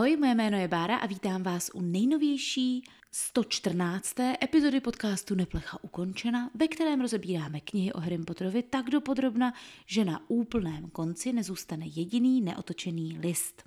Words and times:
Ahoj, 0.00 0.16
moje 0.16 0.34
jméno 0.34 0.58
je 0.58 0.68
Bára 0.68 0.96
a 0.96 1.06
vítám 1.06 1.42
vás 1.42 1.70
u 1.74 1.80
nejnovější 1.80 2.84
114. 3.12 4.14
epizody 4.42 4.80
podcastu 4.80 5.34
Neplecha 5.34 5.84
ukončena, 5.84 6.50
ve 6.54 6.68
kterém 6.68 7.00
rozebíráme 7.00 7.60
knihy 7.60 7.92
o 7.92 8.00
Harry 8.00 8.18
Potterovi 8.18 8.62
tak 8.62 8.90
dopodrobna, 8.90 9.52
že 9.86 10.04
na 10.04 10.30
úplném 10.30 10.90
konci 10.90 11.32
nezůstane 11.32 11.86
jediný 11.86 12.40
neotočený 12.40 13.18
list. 13.18 13.64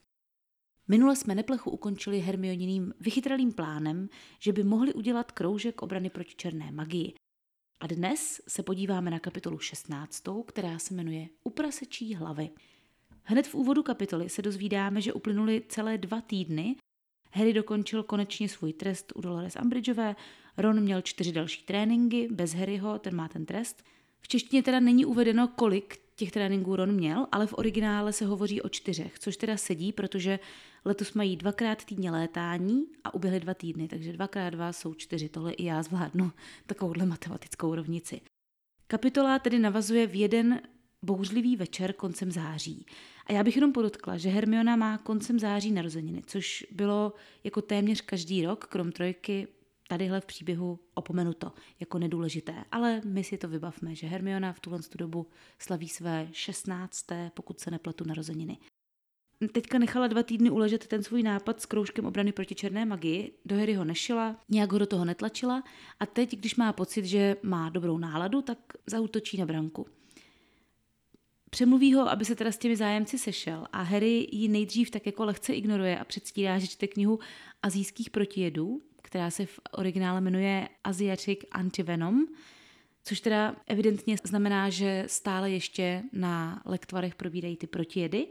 Minule 0.88 1.16
jsme 1.16 1.36
Neplechu 1.36 1.72
ukončili 1.72 2.20
Hermioniným 2.20 2.94
vychytralým 3.00 3.54
plánem, 3.54 4.10
že 4.40 4.54
by 4.54 4.64
mohli 4.64 4.94
udělat 4.94 5.32
kroužek 5.32 5.82
obrany 5.82 6.10
proti 6.10 6.36
černé 6.36 6.72
magii. 6.72 7.14
A 7.80 7.88
dnes 7.88 8.42
se 8.48 8.64
podíváme 8.64 9.12
na 9.12 9.20
kapitolu 9.20 9.60
16, 9.60 10.24
která 10.46 10.80
se 10.80 10.94
jmenuje 10.94 11.30
Uprasečí 11.44 12.16
hlavy– 12.16 12.50
Hned 13.24 13.48
v 13.48 13.56
úvodu 13.56 13.84
kapitoly 13.84 14.30
se 14.30 14.42
dozvídáme, 14.42 15.02
že 15.02 15.14
uplynuly 15.14 15.64
celé 15.70 15.98
dva 15.98 16.22
týdny. 16.22 16.76
Harry 17.32 17.54
dokončil 17.54 18.04
konečně 18.04 18.50
svůj 18.50 18.74
trest 18.74 19.14
u 19.16 19.22
Dolores 19.22 19.58
Umbridgeové, 19.62 20.16
Ron 20.58 20.82
měl 20.82 21.02
čtyři 21.02 21.32
další 21.32 21.64
tréninky, 21.64 22.28
bez 22.32 22.54
Harryho, 22.54 23.00
ten 23.00 23.16
má 23.16 23.28
ten 23.28 23.46
trest. 23.46 23.84
V 24.22 24.28
češtině 24.28 24.64
teda 24.64 24.80
není 24.80 25.06
uvedeno, 25.06 25.48
kolik 25.48 26.00
těch 26.16 26.32
tréninků 26.32 26.76
Ron 26.76 26.92
měl, 26.92 27.28
ale 27.32 27.48
v 27.48 27.54
originále 27.58 28.14
se 28.14 28.26
hovoří 28.26 28.62
o 28.62 28.70
čtyřech, 28.70 29.20
což 29.20 29.38
teda 29.38 29.58
sedí, 29.58 29.92
protože 29.92 30.40
letos 30.86 31.14
mají 31.14 31.36
dvakrát 31.36 31.86
týdně 31.86 32.12
létání 32.12 32.86
a 33.04 33.14
uběhly 33.14 33.40
dva 33.40 33.54
týdny, 33.54 33.88
takže 33.88 34.14
dvakrát 34.14 34.50
dva 34.50 34.74
jsou 34.74 34.94
čtyři, 34.94 35.30
tohle 35.30 35.54
i 35.54 35.66
já 35.66 35.84
zvládnu 35.84 36.32
takovouhle 36.66 37.06
matematickou 37.06 37.76
rovnici. 37.76 38.22
Kapitola 38.88 39.40
tedy 39.40 39.60
navazuje 39.60 40.08
v 40.08 40.16
jeden 40.16 40.62
bouřlivý 41.04 41.56
večer 41.56 41.94
koncem 41.94 42.32
září. 42.32 42.86
A 43.26 43.34
já 43.34 43.44
bych 43.44 43.56
jenom 43.56 43.72
podotkla, 43.74 44.18
že 44.18 44.30
Hermiona 44.30 44.76
má 44.76 44.98
koncem 44.98 45.40
září 45.40 45.72
narozeniny, 45.72 46.22
což 46.26 46.66
bylo 46.72 47.14
jako 47.44 47.62
téměř 47.62 48.02
každý 48.02 48.46
rok, 48.46 48.66
krom 48.66 48.92
trojky, 48.92 49.48
tadyhle 49.88 50.22
v 50.22 50.26
příběhu 50.26 50.80
opomenuto 50.94 51.52
jako 51.80 52.00
nedůležité. 52.00 52.56
Ale 52.72 53.02
my 53.06 53.24
si 53.24 53.38
to 53.38 53.48
vybavme, 53.48 53.96
že 53.96 54.08
Hermiona 54.08 54.54
v 54.54 54.60
tuhle 54.60 54.80
dobu 54.96 55.28
slaví 55.60 55.90
své 55.90 56.28
16. 56.32 57.06
pokud 57.34 57.60
se 57.60 57.72
nepletu 57.72 58.04
narozeniny. 58.08 58.58
Teďka 59.52 59.78
nechala 59.78 60.08
dva 60.08 60.24
týdny 60.24 60.50
uležet 60.50 60.88
ten 60.88 61.04
svůj 61.04 61.24
nápad 61.24 61.62
s 61.62 61.66
kroužkem 61.66 62.06
obrany 62.06 62.32
proti 62.32 62.56
černé 62.56 62.86
magii, 62.86 63.40
do 63.46 63.56
Harry 63.56 63.74
ho 63.74 63.86
nešila, 63.86 64.36
nějak 64.50 64.72
ho 64.72 64.80
do 64.80 64.86
toho 64.86 65.06
netlačila 65.06 65.64
a 66.00 66.06
teď, 66.06 66.38
když 66.38 66.56
má 66.56 66.74
pocit, 66.74 67.06
že 67.06 67.36
má 67.44 67.70
dobrou 67.70 67.98
náladu, 67.98 68.42
tak 68.42 68.58
zautočí 68.88 69.38
na 69.38 69.46
branku. 69.46 69.86
Přemluví 71.54 71.94
ho, 71.94 72.10
aby 72.10 72.26
se 72.26 72.36
teda 72.36 72.52
s 72.52 72.58
těmi 72.58 72.76
zájemci 72.76 73.18
sešel 73.18 73.68
a 73.72 73.82
Harry 73.82 74.28
ji 74.32 74.48
nejdřív 74.48 74.92
tak 74.92 75.06
jako 75.06 75.26
lehce 75.26 75.54
ignoruje 75.54 76.00
a 76.00 76.04
předstírá, 76.04 76.60
že 76.60 76.68
čte 76.68 76.88
knihu 76.88 77.20
azijských 77.64 78.10
protijedů, 78.10 78.82
která 79.02 79.30
se 79.32 79.46
v 79.46 79.60
originále 79.72 80.22
jmenuje 80.22 80.70
Asiatic 80.84 81.40
Antivenom, 81.52 82.26
což 83.04 83.20
teda 83.20 83.56
evidentně 83.68 84.18
znamená, 84.24 84.70
že 84.70 85.04
stále 85.08 85.52
ještě 85.52 86.04
na 86.14 86.62
lektvarech 86.66 87.16
probírají 87.16 87.58
ty 87.58 87.68
protijedy. 87.68 88.28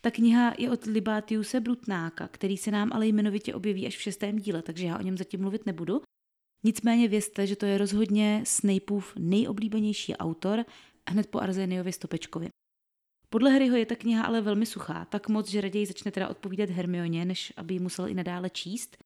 Ta 0.00 0.10
kniha 0.10 0.54
je 0.58 0.70
od 0.70 0.84
Libatiuse 0.84 1.60
Brutnáka, 1.60 2.28
který 2.28 2.56
se 2.56 2.70
nám 2.70 2.90
ale 2.92 3.06
jmenovitě 3.06 3.54
objeví 3.54 3.86
až 3.86 3.96
v 3.96 4.02
šestém 4.02 4.38
díle, 4.38 4.62
takže 4.62 4.86
já 4.86 4.98
o 4.98 5.02
něm 5.02 5.18
zatím 5.18 5.40
mluvit 5.40 5.66
nebudu. 5.66 6.02
Nicméně 6.64 7.08
vězte, 7.08 7.46
že 7.46 7.56
to 7.56 7.66
je 7.66 7.78
rozhodně 7.78 8.42
Snapeův 8.46 9.12
nejoblíbenější 9.18 10.16
autor 10.16 10.64
hned 11.08 11.26
po 11.26 11.40
Arzeniovi 11.40 11.92
Stopečkovi. 11.92 12.48
Podle 13.30 13.50
Harryho 13.50 13.76
je 13.76 13.86
ta 13.86 13.96
kniha 13.96 14.24
ale 14.24 14.40
velmi 14.40 14.66
suchá, 14.66 15.04
tak 15.04 15.28
moc, 15.28 15.48
že 15.48 15.60
raději 15.60 15.86
začne 15.86 16.10
teda 16.10 16.28
odpovídat 16.28 16.70
Hermioně, 16.70 17.24
než 17.24 17.52
aby 17.56 17.74
ji 17.74 17.80
musel 17.80 18.08
i 18.08 18.14
nadále 18.14 18.50
číst. 18.50 18.96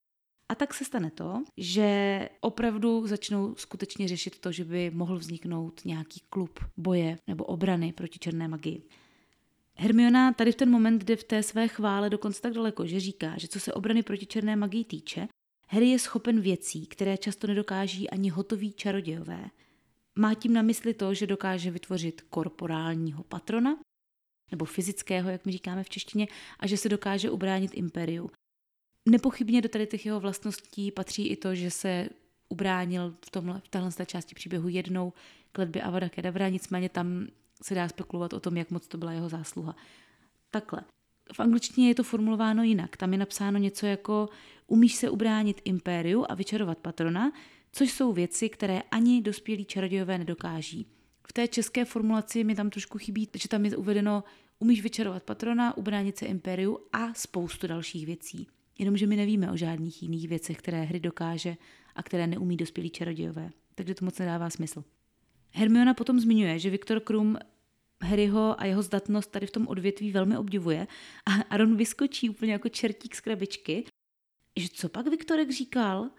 A 0.49 0.55
tak 0.55 0.75
se 0.75 0.84
stane 0.84 1.10
to, 1.10 1.43
že 1.56 2.28
opravdu 2.41 3.06
začnou 3.06 3.55
skutečně 3.55 4.09
řešit 4.09 4.38
to, 4.38 4.53
že 4.53 4.65
by 4.65 4.91
mohl 4.91 5.19
vzniknout 5.19 5.84
nějaký 5.84 6.21
klub 6.31 6.60
boje 6.77 7.19
nebo 7.27 7.44
obrany 7.44 7.93
proti 7.93 8.19
černé 8.19 8.49
magii. 8.49 8.82
Hermiona 9.76 10.32
tady 10.32 10.53
v 10.53 10.56
ten 10.56 10.71
moment 10.71 11.05
jde 11.05 11.16
v 11.16 11.25
té 11.25 11.43
své 11.43 11.69
chvále 11.69 12.11
dokonce 12.11 12.43
tak 12.43 12.53
daleko, 12.53 12.87
že 12.87 13.00
říká, 13.00 13.34
že 13.38 13.49
co 13.49 13.61
se 13.61 13.72
obrany 13.72 14.03
proti 14.03 14.26
černé 14.26 14.56
magii 14.56 14.84
týče, 14.84 15.28
Harry 15.69 15.88
je 15.88 15.99
schopen 15.99 16.41
věcí, 16.41 16.87
které 16.87 17.16
často 17.16 17.47
nedokáží 17.47 18.11
ani 18.11 18.28
hotoví 18.28 18.72
čarodějové. 18.72 19.50
Má 20.19 20.34
tím 20.34 20.52
na 20.52 20.62
mysli 20.62 20.94
to, 20.94 21.14
že 21.14 21.26
dokáže 21.26 21.70
vytvořit 21.70 22.22
korporálního 22.22 23.22
patrona, 23.25 23.78
nebo 24.50 24.64
fyzického, 24.64 25.30
jak 25.30 25.47
my 25.47 25.52
říkáme 25.52 25.84
v 25.84 25.88
češtině, 25.88 26.28
a 26.60 26.66
že 26.66 26.76
se 26.76 26.88
dokáže 26.88 27.30
ubránit 27.30 27.70
imperiu. 27.75 28.30
Nepochybně 29.08 29.62
do 29.62 29.69
tady 29.69 29.86
těch 29.86 30.06
jeho 30.06 30.20
vlastností 30.20 30.91
patří 30.91 31.28
i 31.28 31.36
to, 31.36 31.54
že 31.54 31.70
se 31.70 32.08
ubránil 32.48 33.14
v, 33.26 33.30
tomhle, 33.30 33.60
v 33.60 33.69
téhle 33.69 33.91
části 34.06 34.34
příběhu 34.34 34.69
jednou 34.69 35.12
k 35.52 35.58
letbě 35.58 35.82
Avada 35.82 36.08
Kedavra, 36.08 36.48
nicméně 36.48 36.88
tam 36.88 37.26
se 37.62 37.75
dá 37.75 37.88
spekulovat 37.88 38.32
o 38.32 38.41
tom, 38.41 38.56
jak 38.56 38.70
moc 38.70 38.86
to 38.86 38.98
byla 38.98 39.12
jeho 39.12 39.28
zásluha. 39.28 39.76
Takhle. 40.50 40.81
V 41.32 41.41
angličtině 41.41 41.88
je 41.88 41.94
to 41.94 42.02
formulováno 42.02 42.62
jinak. 42.62 42.96
Tam 42.96 43.12
je 43.12 43.19
napsáno 43.19 43.58
něco 43.58 43.86
jako 43.86 44.28
umíš 44.66 44.94
se 44.94 45.10
ubránit 45.10 45.60
impériu 45.64 46.25
a 46.28 46.34
vyčarovat 46.34 46.78
patrona, 46.78 47.32
což 47.75 47.93
jsou 47.93 48.12
věci, 48.12 48.49
které 48.49 48.83
ani 48.91 49.23
dospělí 49.23 49.65
čarodějové 49.65 50.19
nedokáží. 50.19 50.87
V 51.29 51.33
té 51.33 51.49
české 51.49 51.85
formulaci 51.85 52.45
mi 52.45 52.55
tam 52.55 52.71
trošku 52.71 52.99
chybí, 52.99 53.29
že 53.35 53.49
tam 53.49 53.65
je 53.65 53.77
uvedeno 53.77 54.25
umíš 54.59 54.83
vyčarovat 54.83 55.23
patrona, 55.23 55.77
ubránit 55.77 56.19
se 56.19 56.27
impériu 56.27 56.79
a 56.93 57.15
spoustu 57.15 57.67
dalších 57.67 58.07
věcí. 58.07 58.47
Jenomže 58.79 59.07
my 59.07 59.17
nevíme 59.17 59.53
o 59.53 59.57
žádných 59.57 60.03
jiných 60.03 60.29
věcech, 60.29 60.57
které 60.57 60.83
hry 60.83 61.01
dokáže 61.01 61.57
a 61.95 62.03
které 62.03 62.27
neumí 62.27 62.57
dospělí 62.57 62.91
čarodějové. 62.91 63.51
Takže 63.75 63.95
to 63.95 64.05
moc 64.05 64.19
nedává 64.19 64.51
smysl. 64.51 64.85
Hermiona 65.51 65.95
potom 65.95 66.21
zmiňuje, 66.21 66.59
že 66.59 66.71
Viktor 66.71 67.01
Krum 67.01 67.39
Harryho 68.03 68.61
a 68.61 68.65
jeho 68.65 68.83
zdatnost 68.83 69.31
tady 69.31 69.47
v 69.47 69.51
tom 69.51 69.67
odvětví 69.69 70.12
velmi 70.12 70.39
obdivuje 70.39 70.87
a 71.27 71.31
Aaron 71.31 71.77
vyskočí 71.77 72.31
úplně 72.31 72.53
jako 72.53 72.69
čertík 72.69 73.15
z 73.15 73.21
krabičky, 73.21 73.85
že 74.56 74.69
co 74.69 74.89
pak 74.89 75.06
Viktorek 75.06 75.51
říkal? 75.51 76.11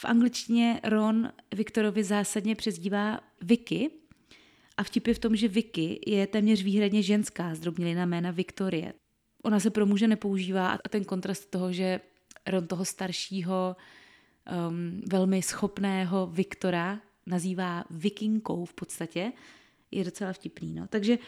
V 0.00 0.04
angličtině 0.04 0.80
Ron 0.84 1.32
Viktorovi 1.54 2.04
zásadně 2.04 2.54
přezdívá 2.54 3.20
Vicky 3.40 3.90
a 4.76 4.82
vtip 4.82 5.06
je 5.06 5.14
v 5.14 5.18
tom, 5.18 5.36
že 5.36 5.48
Vicky 5.48 6.00
je 6.06 6.26
téměř 6.26 6.62
výhradně 6.62 7.02
ženská 7.02 7.54
zdrobnělina 7.54 8.06
jména 8.06 8.30
Viktorie. 8.30 8.92
Ona 9.42 9.60
se 9.60 9.70
pro 9.70 9.86
muže 9.86 10.08
nepoužívá 10.08 10.68
a 10.84 10.88
ten 10.88 11.04
kontrast 11.04 11.50
toho, 11.50 11.72
že 11.72 12.00
Ron 12.46 12.66
toho 12.66 12.84
staršího, 12.84 13.76
um, 14.68 15.02
velmi 15.10 15.42
schopného 15.42 16.26
Viktora 16.26 17.00
nazývá 17.26 17.84
vikinkou 17.90 18.64
v 18.64 18.74
podstatě, 18.74 19.32
je 19.90 20.04
docela 20.04 20.32
vtipný. 20.32 20.74
No. 20.74 20.86
Takže 20.88 21.18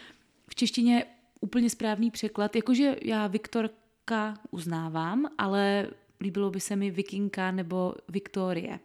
v 0.47 0.55
češtině 0.55 1.05
úplně 1.41 1.71
správný 1.71 2.11
překlad, 2.11 2.57
jakože 2.57 2.97
já 3.03 3.27
Viktorka 3.27 4.35
uznávám, 4.51 5.27
ale 5.39 5.91
líbilo 6.21 6.51
by 6.51 6.61
se 6.61 6.77
mi 6.77 6.91
Vikinka 6.91 7.51
nebo 7.51 7.95
Viktorie. 8.09 8.81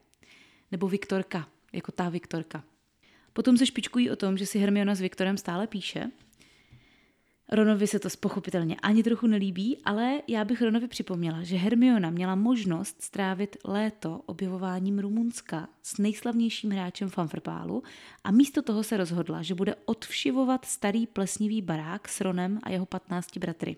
Nebo 0.72 0.88
Viktorka, 0.88 1.48
jako 1.74 1.92
ta 1.92 2.10
Viktorka. 2.10 2.64
Potom 3.34 3.58
se 3.58 3.66
špičkují 3.66 4.10
o 4.12 4.16
tom, 4.16 4.38
že 4.38 4.46
si 4.46 4.60
Hermiona 4.60 4.96
s 4.96 5.02
Viktorem 5.02 5.38
stále 5.38 5.68
píše. 5.68 6.12
Ronovi 7.52 7.88
se 7.88 8.00
to 8.00 8.10
pochopitelně 8.20 8.76
ani 8.76 9.04
trochu 9.04 9.28
nelíbí, 9.28 9.78
ale 9.86 10.22
já 10.28 10.46
bych 10.46 10.62
Ronovi 10.62 10.88
připomněla, 10.88 11.44
že 11.44 11.56
Hermiona 11.56 12.10
měla 12.10 12.36
možnost 12.36 13.02
strávit 13.02 13.58
léto 13.66 14.22
objevováním 14.26 15.00
Rumunska 15.00 15.70
s 15.84 15.98
nejslavnějším 15.98 16.72
hráčem 16.72 17.10
fanfrpálu 17.10 17.84
a 18.24 18.32
místo 18.32 18.62
toho 18.62 18.84
se 18.84 18.98
rozhodla, 18.98 19.42
že 19.42 19.56
bude 19.56 19.76
odvšivovat 19.86 20.66
starý 20.66 21.08
plesnivý 21.08 21.62
barák 21.62 22.10
s 22.10 22.22
Ronem 22.22 22.60
a 22.64 22.72
jeho 22.72 22.86
15 22.86 23.38
bratry. 23.38 23.76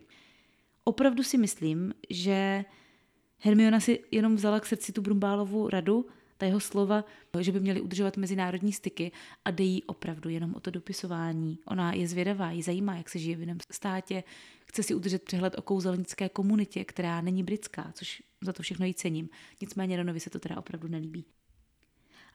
Opravdu 0.83 1.23
si 1.23 1.37
myslím, 1.37 1.93
že 2.09 2.65
Hermiona 3.39 3.79
si 3.79 4.03
jenom 4.11 4.35
vzala 4.35 4.59
k 4.59 4.65
srdci 4.65 4.91
tu 4.91 5.01
Brumbálovu 5.01 5.69
radu, 5.69 6.05
ta 6.37 6.45
jeho 6.45 6.59
slova, 6.59 7.05
že 7.39 7.51
by 7.51 7.59
měli 7.59 7.81
udržovat 7.81 8.17
mezinárodní 8.17 8.73
styky 8.73 9.11
a 9.45 9.51
dejí 9.51 9.83
opravdu 9.83 10.29
jenom 10.29 10.55
o 10.55 10.59
to 10.59 10.71
dopisování. 10.71 11.59
Ona 11.65 11.93
je 11.93 12.07
zvědavá, 12.07 12.51
ji 12.51 12.63
zajímá, 12.63 12.95
jak 12.95 13.09
se 13.09 13.19
žije 13.19 13.35
v 13.35 13.39
jiném 13.39 13.57
státě, 13.71 14.23
chce 14.65 14.83
si 14.83 14.95
udržet 14.95 15.23
přehled 15.23 15.57
o 15.57 15.61
kouzelnické 15.61 16.29
komunitě, 16.29 16.85
která 16.85 17.21
není 17.21 17.43
britská, 17.43 17.91
což 17.93 18.23
za 18.41 18.53
to 18.53 18.63
všechno 18.63 18.85
jí 18.85 18.93
cením. 18.93 19.29
Nicméně 19.61 19.97
Ronovi 19.97 20.19
se 20.19 20.29
to 20.29 20.39
teda 20.39 20.57
opravdu 20.57 20.87
nelíbí. 20.87 21.25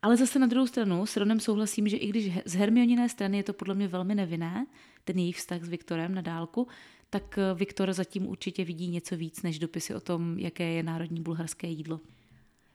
Ale 0.02 0.16
zase 0.16 0.38
na 0.38 0.46
druhou 0.46 0.66
stranu 0.66 1.06
s 1.06 1.16
Ronem 1.16 1.40
souhlasím, 1.40 1.88
že 1.88 1.96
i 1.96 2.06
když 2.06 2.30
z 2.44 2.54
Hermioniné 2.54 3.08
strany 3.08 3.36
je 3.36 3.42
to 3.42 3.52
podle 3.52 3.74
mě 3.74 3.88
velmi 3.88 4.14
nevinné, 4.14 4.66
ten 5.04 5.18
jejich 5.18 5.36
vztah 5.36 5.62
s 5.62 5.68
Viktorem 5.68 6.14
na 6.14 6.20
dálku, 6.20 6.68
tak 7.12 7.38
eh, 7.38 7.54
Viktor 7.54 7.92
zatím 7.92 8.26
určitě 8.26 8.64
vidí 8.64 8.88
něco 8.88 9.16
víc 9.16 9.42
než 9.42 9.58
dopisy 9.58 9.94
o 9.94 10.00
tom, 10.00 10.38
jaké 10.38 10.64
je 10.64 10.82
národní 10.82 11.20
bulharské 11.20 11.66
jídlo. 11.66 12.00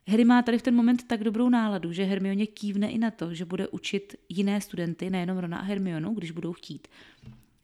Harry 0.08 0.24
má 0.24 0.42
tady 0.42 0.58
v 0.58 0.62
ten 0.62 0.74
moment 0.74 1.06
tak 1.06 1.24
dobrou 1.24 1.48
náladu, 1.48 1.92
že 1.92 2.04
Hermioně 2.04 2.46
kývne 2.46 2.90
i 2.90 2.98
na 2.98 3.10
to, 3.10 3.34
že 3.34 3.44
bude 3.44 3.68
učit 3.68 4.16
jiné 4.28 4.60
studenty, 4.60 5.10
nejenom 5.10 5.38
Rona 5.38 5.58
a 5.58 5.62
Hermionu, 5.62 6.14
když 6.14 6.30
budou 6.30 6.52
chtít. 6.52 6.88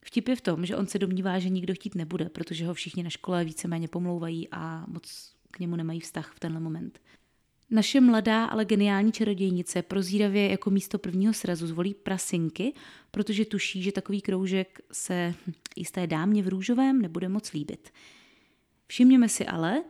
Vtip 0.04 0.28
je 0.28 0.36
v 0.36 0.40
tom, 0.40 0.66
že 0.66 0.76
on 0.76 0.86
se 0.86 0.98
domnívá, 0.98 1.38
že 1.38 1.48
nikdo 1.48 1.74
chtít 1.74 1.94
nebude, 1.94 2.28
protože 2.28 2.66
ho 2.66 2.74
všichni 2.74 3.02
na 3.02 3.10
škole 3.10 3.44
víceméně 3.44 3.88
pomlouvají 3.88 4.48
a 4.50 4.84
moc 4.88 5.34
k 5.50 5.58
němu 5.58 5.76
nemají 5.76 6.00
vztah 6.00 6.32
v 6.34 6.40
tenhle 6.40 6.60
moment. 6.60 7.00
Naše 7.74 8.00
mladá, 8.00 8.44
ale 8.44 8.64
geniální 8.64 9.12
čarodějnice 9.12 9.82
prozíravě 9.82 10.50
jako 10.50 10.70
místo 10.70 10.98
prvního 10.98 11.32
srazu 11.32 11.66
zvolí 11.66 11.94
prasinky, 11.94 12.72
protože 13.10 13.44
tuší, 13.44 13.82
že 13.82 13.92
takový 13.92 14.20
kroužek 14.20 14.80
se 14.92 15.34
jisté 15.76 16.06
dámě 16.06 16.42
v 16.42 16.48
růžovém 16.48 17.02
nebude 17.02 17.28
moc 17.28 17.52
líbit. 17.52 17.90
Všimněme 18.86 19.28
si 19.28 19.46
ale, 19.46 19.84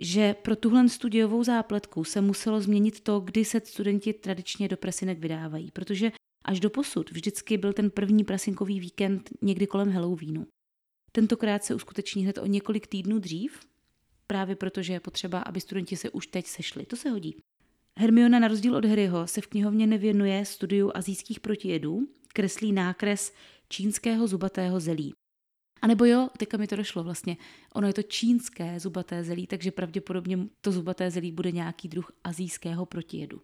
že 0.00 0.34
pro 0.34 0.56
tuhle 0.56 0.88
studiovou 0.88 1.44
zápletku 1.44 2.04
se 2.04 2.20
muselo 2.20 2.60
změnit 2.60 3.00
to, 3.00 3.20
kdy 3.20 3.44
se 3.44 3.60
studenti 3.64 4.12
tradičně 4.12 4.68
do 4.68 4.76
prasinek 4.76 5.18
vydávají, 5.18 5.70
protože 5.70 6.12
až 6.44 6.60
do 6.60 6.70
posud 6.70 7.10
vždycky 7.10 7.58
byl 7.58 7.72
ten 7.72 7.90
první 7.90 8.24
prasinkový 8.24 8.80
víkend 8.80 9.30
někdy 9.42 9.66
kolem 9.66 9.90
Halloweenu. 9.90 10.46
Tentokrát 11.12 11.64
se 11.64 11.74
uskuteční 11.74 12.22
hned 12.22 12.38
o 12.38 12.46
několik 12.46 12.86
týdnů 12.86 13.18
dřív, 13.18 13.60
právě 14.26 14.56
protože 14.56 14.92
je 14.92 15.00
potřeba, 15.00 15.40
aby 15.40 15.60
studenti 15.60 15.96
se 15.96 16.10
už 16.10 16.26
teď 16.26 16.46
sešli. 16.46 16.86
To 16.86 16.96
se 16.96 17.10
hodí. 17.10 17.36
Hermiona 17.98 18.38
na 18.38 18.48
rozdíl 18.48 18.76
od 18.76 18.84
Harryho 18.84 19.26
se 19.26 19.40
v 19.40 19.46
knihovně 19.46 19.86
nevěnuje 19.86 20.44
studiu 20.44 20.90
azijských 20.94 21.40
protijedů, 21.40 22.08
kreslí 22.32 22.72
nákres 22.72 23.32
čínského 23.68 24.26
zubatého 24.26 24.80
zelí. 24.80 25.12
A 25.82 25.86
nebo 25.86 26.04
jo, 26.04 26.28
teďka 26.38 26.56
mi 26.56 26.66
to 26.66 26.76
došlo 26.76 27.04
vlastně, 27.04 27.36
ono 27.74 27.86
je 27.86 27.92
to 27.92 28.02
čínské 28.02 28.80
zubaté 28.80 29.24
zelí, 29.24 29.46
takže 29.46 29.70
pravděpodobně 29.70 30.38
to 30.60 30.72
zubaté 30.72 31.10
zelí 31.10 31.32
bude 31.32 31.52
nějaký 31.52 31.88
druh 31.88 32.12
azijského 32.24 32.86
protijedu. 32.86 33.40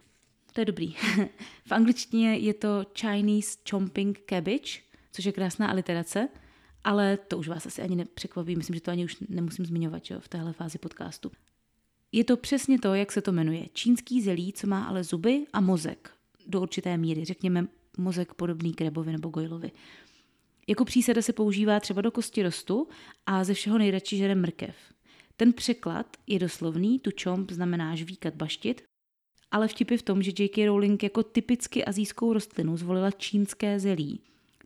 To 0.53 0.61
je 0.61 0.65
dobrý. 0.65 0.95
v 1.67 1.73
angličtině 1.73 2.37
je 2.37 2.55
to 2.55 2.87
Chinese 2.99 3.59
Chomping 3.71 4.21
Cabbage, 4.29 4.81
což 5.13 5.25
je 5.25 5.33
krásná 5.33 5.69
aliterace, 5.69 6.29
ale 6.85 7.17
to 7.17 7.39
už 7.39 7.49
vás 7.49 7.67
asi 7.67 7.83
ani 7.83 7.97
nepřekvapí, 7.97 8.57
myslím, 8.57 8.75
že 8.75 8.81
to 8.81 8.91
ani 8.91 9.05
už 9.05 9.17
nemusím 9.29 9.67
zmiňovat 9.67 10.11
jo, 10.11 10.21
v 10.21 10.29
téhle 10.29 10.53
fázi 10.53 10.79
podcastu. 10.79 11.31
Je 12.13 12.25
to 12.25 12.37
přesně 12.37 12.79
to, 12.79 12.95
jak 12.95 13.13
se 13.13 13.23
to 13.23 13.33
jmenuje. 13.33 13.67
Čínský 13.73 14.23
zelí, 14.23 14.53
co 14.53 14.67
má 14.67 14.85
ale 14.85 15.05
zuby 15.05 15.45
a 15.53 15.61
mozek 15.61 16.11
do 16.47 16.61
určité 16.61 16.97
míry, 16.97 17.25
řekněme 17.25 17.67
mozek 17.99 18.35
podobný 18.35 18.75
krebovi 18.75 19.13
nebo 19.13 19.29
gojlovi. 19.29 19.71
Jako 20.69 20.85
přísada 20.85 21.23
se 21.23 21.33
používá 21.33 21.81
třeba 21.81 22.01
do 22.01 22.11
kosti 22.11 22.43
rostu 22.43 22.89
a 23.27 23.45
ze 23.45 23.55
všeho 23.55 23.79
nejradši 23.79 24.17
žere 24.17 24.35
mrkev. 24.35 24.77
Ten 25.37 25.53
překlad 25.53 26.17
je 26.27 26.39
doslovný, 26.39 26.99
tu 26.99 27.11
čomp 27.11 27.51
znamená 27.51 27.95
žvíkat, 27.95 28.35
baštit, 28.35 28.83
ale 29.51 29.69
vtip 29.69 29.91
je 29.91 29.99
v 29.99 30.03
tom, 30.03 30.23
že 30.23 30.33
J.K. 30.39 30.67
Rowling 30.67 31.03
jako 31.03 31.23
typicky 31.23 31.85
azijskou 31.85 32.33
rostlinu 32.33 32.77
zvolila 32.77 33.11
čínské 33.11 33.81
zelí. 33.81 34.21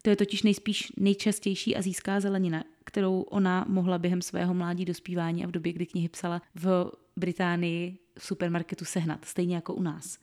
To 0.06 0.10
je 0.10 0.16
totiž 0.16 0.42
nejspíš 0.42 0.92
nejčastější 0.96 1.76
azijská 1.76 2.20
zelenina, 2.20 2.64
kterou 2.84 3.20
ona 3.20 3.64
mohla 3.68 3.98
během 3.98 4.22
svého 4.22 4.54
mládí 4.54 4.84
dospívání 4.84 5.44
a 5.44 5.46
v 5.46 5.50
době, 5.50 5.72
kdy 5.72 5.86
knihy 5.86 6.08
psala 6.08 6.42
v 6.54 6.92
Británii 7.16 7.98
v 8.18 8.26
supermarketu 8.26 8.84
sehnat, 8.84 9.24
stejně 9.24 9.54
jako 9.54 9.74
u 9.74 9.82
nás. 9.82 10.18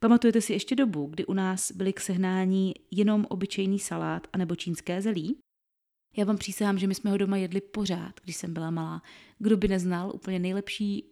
Pamatujete 0.00 0.40
si 0.40 0.52
ještě 0.52 0.76
dobu, 0.76 1.06
kdy 1.06 1.26
u 1.26 1.32
nás 1.32 1.72
byly 1.72 1.92
k 1.92 2.00
sehnání 2.00 2.74
jenom 2.90 3.26
obyčejný 3.28 3.78
salát 3.78 4.26
anebo 4.32 4.56
čínské 4.56 5.02
zelí? 5.02 5.38
Já 6.16 6.24
vám 6.24 6.38
přísahám, 6.38 6.78
že 6.78 6.86
my 6.86 6.94
jsme 6.94 7.10
ho 7.10 7.16
doma 7.16 7.36
jedli 7.36 7.60
pořád, 7.60 8.20
když 8.24 8.36
jsem 8.36 8.54
byla 8.54 8.70
malá. 8.70 9.02
Kdo 9.38 9.56
by 9.56 9.68
neznal, 9.68 10.12
úplně 10.14 10.38
nejlepší 10.38 11.04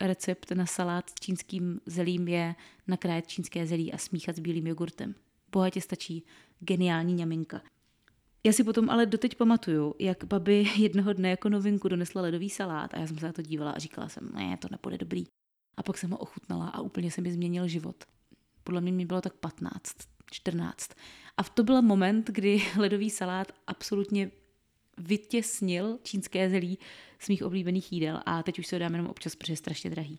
recept 0.00 0.50
na 0.50 0.66
salát 0.66 1.10
s 1.10 1.14
čínským 1.14 1.80
zelím 1.86 2.28
je 2.28 2.54
nakrájet 2.86 3.26
čínské 3.26 3.66
zelí 3.66 3.92
a 3.92 3.98
smíchat 3.98 4.36
s 4.36 4.40
bílým 4.40 4.66
jogurtem. 4.66 5.14
Bohatě 5.52 5.80
stačí 5.80 6.24
geniální 6.60 7.14
ňaminka. 7.14 7.62
Já 8.44 8.52
si 8.52 8.64
potom 8.64 8.90
ale 8.90 9.06
doteď 9.06 9.34
pamatuju, 9.34 9.94
jak 9.98 10.24
babi 10.24 10.66
jednoho 10.76 11.12
dne 11.12 11.30
jako 11.30 11.48
novinku 11.48 11.88
donesla 11.88 12.22
ledový 12.22 12.50
salát 12.50 12.94
a 12.94 12.98
já 12.98 13.06
jsem 13.06 13.18
se 13.18 13.26
na 13.26 13.32
to 13.32 13.42
dívala 13.42 13.70
a 13.70 13.78
říkala 13.78 14.08
jsem, 14.08 14.30
ne, 14.34 14.56
to 14.56 14.68
nepůjde 14.70 14.98
dobrý. 14.98 15.24
A 15.76 15.82
pak 15.82 15.98
jsem 15.98 16.10
ho 16.10 16.18
ochutnala 16.18 16.68
a 16.68 16.80
úplně 16.80 17.10
se 17.10 17.20
mi 17.20 17.32
změnil 17.32 17.68
život. 17.68 18.04
Podle 18.64 18.80
mě 18.80 18.92
mi 18.92 19.04
bylo 19.04 19.20
tak 19.20 19.34
15, 19.34 19.96
14. 20.30 20.90
A 21.36 21.42
to 21.42 21.64
byl 21.64 21.82
moment, 21.82 22.30
kdy 22.30 22.62
ledový 22.76 23.10
salát 23.10 23.52
absolutně 23.66 24.30
vytěsnil 24.98 25.98
čínské 26.02 26.50
zelí 26.50 26.78
z 27.18 27.28
mých 27.28 27.42
oblíbených 27.42 27.92
jídel 27.92 28.22
a 28.26 28.42
teď 28.42 28.58
už 28.58 28.66
se 28.66 28.76
ho 28.76 28.80
dám 28.80 28.92
jenom 28.92 29.06
občas, 29.06 29.36
protože 29.36 29.52
je 29.52 29.56
strašně 29.56 29.90
drahý. 29.90 30.18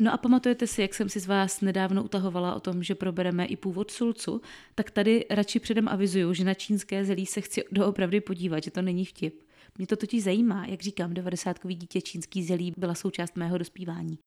No 0.00 0.12
a 0.12 0.16
pamatujete 0.16 0.66
si, 0.66 0.82
jak 0.82 0.94
jsem 0.94 1.08
si 1.08 1.20
z 1.20 1.26
vás 1.26 1.60
nedávno 1.60 2.04
utahovala 2.04 2.54
o 2.54 2.60
tom, 2.60 2.82
že 2.82 2.94
probereme 2.94 3.46
i 3.46 3.56
původ 3.56 3.90
sulcu, 3.90 4.40
tak 4.74 4.90
tady 4.90 5.26
radši 5.30 5.60
předem 5.60 5.88
avizuju, 5.88 6.34
že 6.34 6.44
na 6.44 6.54
čínské 6.54 7.04
zelí 7.04 7.26
se 7.26 7.40
chci 7.40 7.64
doopravdy 7.72 8.20
podívat, 8.20 8.64
že 8.64 8.70
to 8.70 8.82
není 8.82 9.04
vtip. 9.04 9.42
Mě 9.78 9.86
to 9.86 9.96
totiž 9.96 10.24
zajímá, 10.24 10.66
jak 10.66 10.82
říkám, 10.82 11.14
90 11.14 11.56
dítě 11.66 12.00
čínský 12.00 12.44
zelí 12.44 12.72
byla 12.76 12.94
součást 12.94 13.36
mého 13.36 13.58
dospívání. 13.58 14.18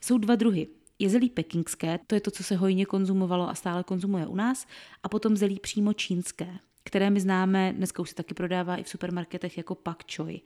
Jsou 0.00 0.18
dva 0.18 0.34
druhy. 0.34 0.68
Je 0.98 1.08
zelí 1.08 1.30
pekingské, 1.30 1.98
to 2.06 2.14
je 2.14 2.20
to, 2.20 2.30
co 2.30 2.42
se 2.42 2.56
hojně 2.56 2.86
konzumovalo 2.86 3.48
a 3.48 3.54
stále 3.54 3.84
konzumuje 3.84 4.26
u 4.26 4.36
nás, 4.36 4.66
a 5.02 5.08
potom 5.08 5.36
zelí 5.36 5.60
přímo 5.60 5.92
čínské, 5.92 6.58
které 6.84 7.10
my 7.10 7.20
známe, 7.20 7.72
dneska 7.76 8.02
už 8.02 8.08
se 8.08 8.14
taky 8.14 8.34
prodává 8.34 8.76
i 8.76 8.82
v 8.82 8.88
supermarketech 8.88 9.56
jako 9.56 9.74
pak 9.74 10.02
choi. 10.16 10.40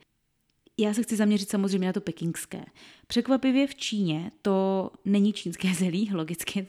Já 0.81 0.93
se 0.93 1.03
chci 1.03 1.15
zaměřit 1.15 1.49
samozřejmě 1.49 1.87
na 1.87 1.93
to 1.93 2.01
pekingské. 2.01 2.65
Překvapivě 3.07 3.67
v 3.67 3.75
Číně 3.75 4.31
to 4.41 4.91
není 5.05 5.33
čínské 5.33 5.73
zelí, 5.73 6.09
logicky, 6.13 6.67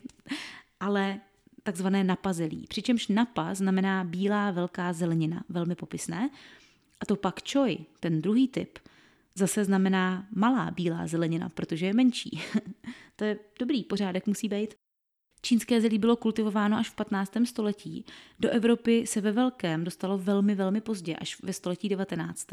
ale 0.81 1.21
takzvané 1.63 2.05
napa 2.05 2.33
zelí. 2.33 2.67
Přičemž 2.69 3.09
napa 3.09 3.55
znamená 3.55 4.05
bílá 4.05 4.51
velká 4.51 4.93
zelenina, 4.93 5.45
velmi 5.49 5.75
popisné. 5.75 6.31
A 7.01 7.07
to 7.07 7.17
pak 7.17 7.53
choi, 7.53 7.79
ten 8.01 8.23
druhý 8.23 8.49
typ, 8.49 8.79
zase 9.35 9.65
znamená 9.65 10.27
malá 10.31 10.71
bílá 10.71 11.07
zelenina, 11.07 11.49
protože 11.49 11.87
je 11.87 11.95
menší. 11.95 12.41
to 13.17 13.25
je 13.25 13.39
dobrý, 13.59 13.85
pořádek 13.85 14.27
musí 14.27 14.49
být. 14.49 14.75
Čínské 15.43 15.81
zelí 15.81 15.99
bylo 15.99 16.17
kultivováno 16.17 16.77
až 16.77 16.91
v 16.91 16.95
15. 16.95 17.33
století. 17.45 18.05
Do 18.41 18.51
Evropy 18.51 19.07
se 19.07 19.21
ve 19.21 19.33
velkém 19.33 19.85
dostalo 19.85 20.19
velmi, 20.19 20.55
velmi 20.55 20.81
pozdě, 20.81 21.17
až 21.17 21.43
ve 21.43 21.53
století 21.53 21.89
19. 21.89 22.47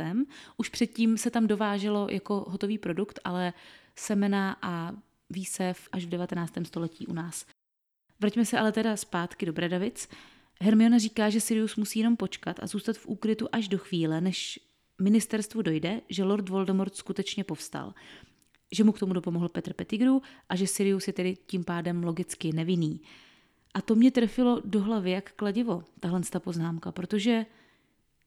Už 0.57 0.69
předtím 0.69 1.17
se 1.17 1.31
tam 1.31 1.47
dováželo 1.47 2.07
jako 2.11 2.45
hotový 2.47 2.77
produkt, 2.77 3.19
ale 3.23 3.53
semena 3.95 4.57
a 4.61 4.93
výsev 5.29 5.89
až 5.91 6.05
v 6.05 6.09
19. 6.09 6.53
století 6.63 7.07
u 7.07 7.13
nás. 7.13 7.45
Vraťme 8.19 8.45
se 8.45 8.59
ale 8.59 8.71
teda 8.71 8.97
zpátky 8.97 9.45
do 9.45 9.53
Bradavic. 9.53 10.09
Hermiona 10.61 10.97
říká, 10.97 11.29
že 11.29 11.41
Sirius 11.41 11.75
musí 11.75 11.99
jenom 11.99 12.17
počkat 12.17 12.63
a 12.63 12.67
zůstat 12.67 12.97
v 12.97 13.07
úkrytu 13.07 13.47
až 13.51 13.67
do 13.67 13.77
chvíle, 13.77 14.21
než 14.21 14.59
ministerstvu 15.01 15.61
dojde, 15.61 16.01
že 16.09 16.23
Lord 16.23 16.49
Voldemort 16.49 16.95
skutečně 16.95 17.43
povstal 17.43 17.93
že 18.71 18.83
mu 18.83 18.91
k 18.91 18.99
tomu 18.99 19.13
dopomohl 19.13 19.49
Petr 19.49 19.73
Pettigrew 19.73 20.13
a 20.49 20.55
že 20.55 20.67
Sirius 20.67 21.07
je 21.07 21.13
tedy 21.13 21.37
tím 21.45 21.63
pádem 21.63 22.03
logicky 22.03 22.53
nevinný. 22.53 23.01
A 23.73 23.81
to 23.81 23.95
mě 23.95 24.11
trefilo 24.11 24.61
do 24.65 24.81
hlavy 24.81 25.11
jak 25.11 25.31
kladivo, 25.31 25.83
tahle 25.99 26.21
ta 26.21 26.39
poznámka, 26.39 26.91
protože 26.91 27.45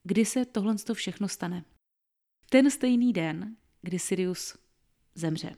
kdy 0.05 0.25
se 0.25 0.45
tohle 0.45 0.75
všechno 0.93 1.29
stane? 1.29 1.65
Ten 2.51 2.71
stejný 2.71 3.13
den, 3.13 3.57
kdy 3.83 3.99
Sirius 3.99 4.59
zemře. 5.15 5.53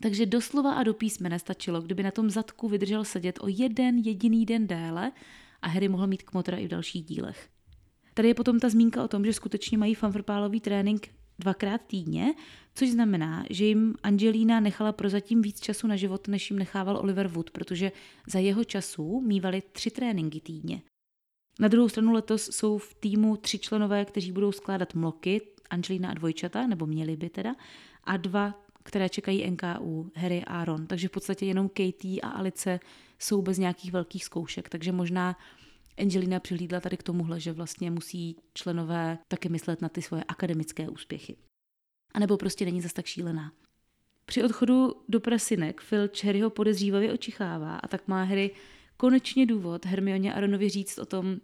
Takže 0.00 0.26
doslova 0.26 0.74
a 0.74 0.82
do 0.82 0.94
písmene 0.94 1.38
stačilo, 1.38 1.82
kdyby 1.82 2.02
na 2.02 2.10
tom 2.10 2.30
zadku 2.30 2.68
vydržel 2.68 3.04
sedět 3.04 3.38
o 3.40 3.48
jeden 3.48 3.98
jediný 3.98 4.46
den 4.46 4.66
déle 4.66 5.12
a 5.62 5.68
Harry 5.68 5.88
mohl 5.88 6.06
mít 6.06 6.22
kmotra 6.22 6.56
i 6.56 6.66
v 6.66 6.70
dalších 6.70 7.04
dílech. 7.04 7.48
Tady 8.14 8.28
je 8.28 8.34
potom 8.34 8.60
ta 8.60 8.68
zmínka 8.68 9.04
o 9.04 9.08
tom, 9.08 9.24
že 9.24 9.32
skutečně 9.32 9.78
mají 9.78 9.94
fanfrpálový 9.94 10.60
trénink 10.60 11.08
dvakrát 11.38 11.80
týdně, 11.86 12.34
což 12.74 12.90
znamená, 12.90 13.44
že 13.50 13.64
jim 13.64 13.94
Angelina 14.02 14.60
nechala 14.60 14.92
prozatím 14.92 15.42
víc 15.42 15.60
času 15.60 15.86
na 15.86 15.96
život, 15.96 16.28
než 16.28 16.50
jim 16.50 16.58
nechával 16.58 16.96
Oliver 16.96 17.28
Wood, 17.28 17.50
protože 17.50 17.92
za 18.26 18.38
jeho 18.38 18.64
času 18.64 19.20
mývali 19.20 19.62
tři 19.72 19.90
tréninky 19.90 20.40
týdně. 20.40 20.82
Na 21.60 21.68
druhou 21.68 21.88
stranu 21.88 22.12
letos 22.12 22.48
jsou 22.52 22.78
v 22.78 22.94
týmu 22.94 23.36
tři 23.36 23.58
členové, 23.58 24.04
kteří 24.04 24.32
budou 24.32 24.52
skládat 24.52 24.94
mloky, 24.94 25.40
Angelina 25.70 26.10
a 26.10 26.14
dvojčata, 26.14 26.66
nebo 26.66 26.86
měli 26.86 27.16
by 27.16 27.28
teda, 27.30 27.54
a 28.04 28.16
dva, 28.16 28.54
které 28.82 29.08
čekají 29.08 29.50
NKU, 29.50 30.10
Harry 30.14 30.44
a 30.44 30.64
Ron. 30.64 30.86
Takže 30.86 31.08
v 31.08 31.10
podstatě 31.10 31.46
jenom 31.46 31.68
Katie 31.68 32.20
a 32.20 32.28
Alice 32.28 32.80
jsou 33.18 33.42
bez 33.42 33.58
nějakých 33.58 33.92
velkých 33.92 34.24
zkoušek, 34.24 34.68
takže 34.68 34.92
možná 34.92 35.36
Angelina 35.98 36.40
přihlídla 36.40 36.80
tady 36.80 36.96
k 36.96 37.02
tomuhle, 37.02 37.40
že 37.40 37.52
vlastně 37.52 37.90
musí 37.90 38.36
členové 38.54 39.18
také 39.28 39.48
myslet 39.48 39.82
na 39.82 39.88
ty 39.88 40.02
svoje 40.02 40.24
akademické 40.24 40.88
úspěchy. 40.88 41.36
A 42.14 42.18
nebo 42.18 42.36
prostě 42.36 42.64
není 42.64 42.80
zas 42.80 42.92
tak 42.92 43.06
šílená. 43.06 43.52
Při 44.24 44.42
odchodu 44.42 44.94
do 45.08 45.20
prasinek 45.20 45.80
Filch 45.80 46.24
Harryho 46.24 46.50
podezřívavě 46.50 47.12
očichává 47.12 47.76
a 47.76 47.88
tak 47.88 48.08
má 48.08 48.22
Harry 48.22 48.50
konečně 48.96 49.46
důvod 49.46 49.86
Hermioně 49.86 50.34
a 50.34 50.40
Ronovi 50.40 50.68
říct 50.68 50.98
o 50.98 51.06
tom, 51.06 51.36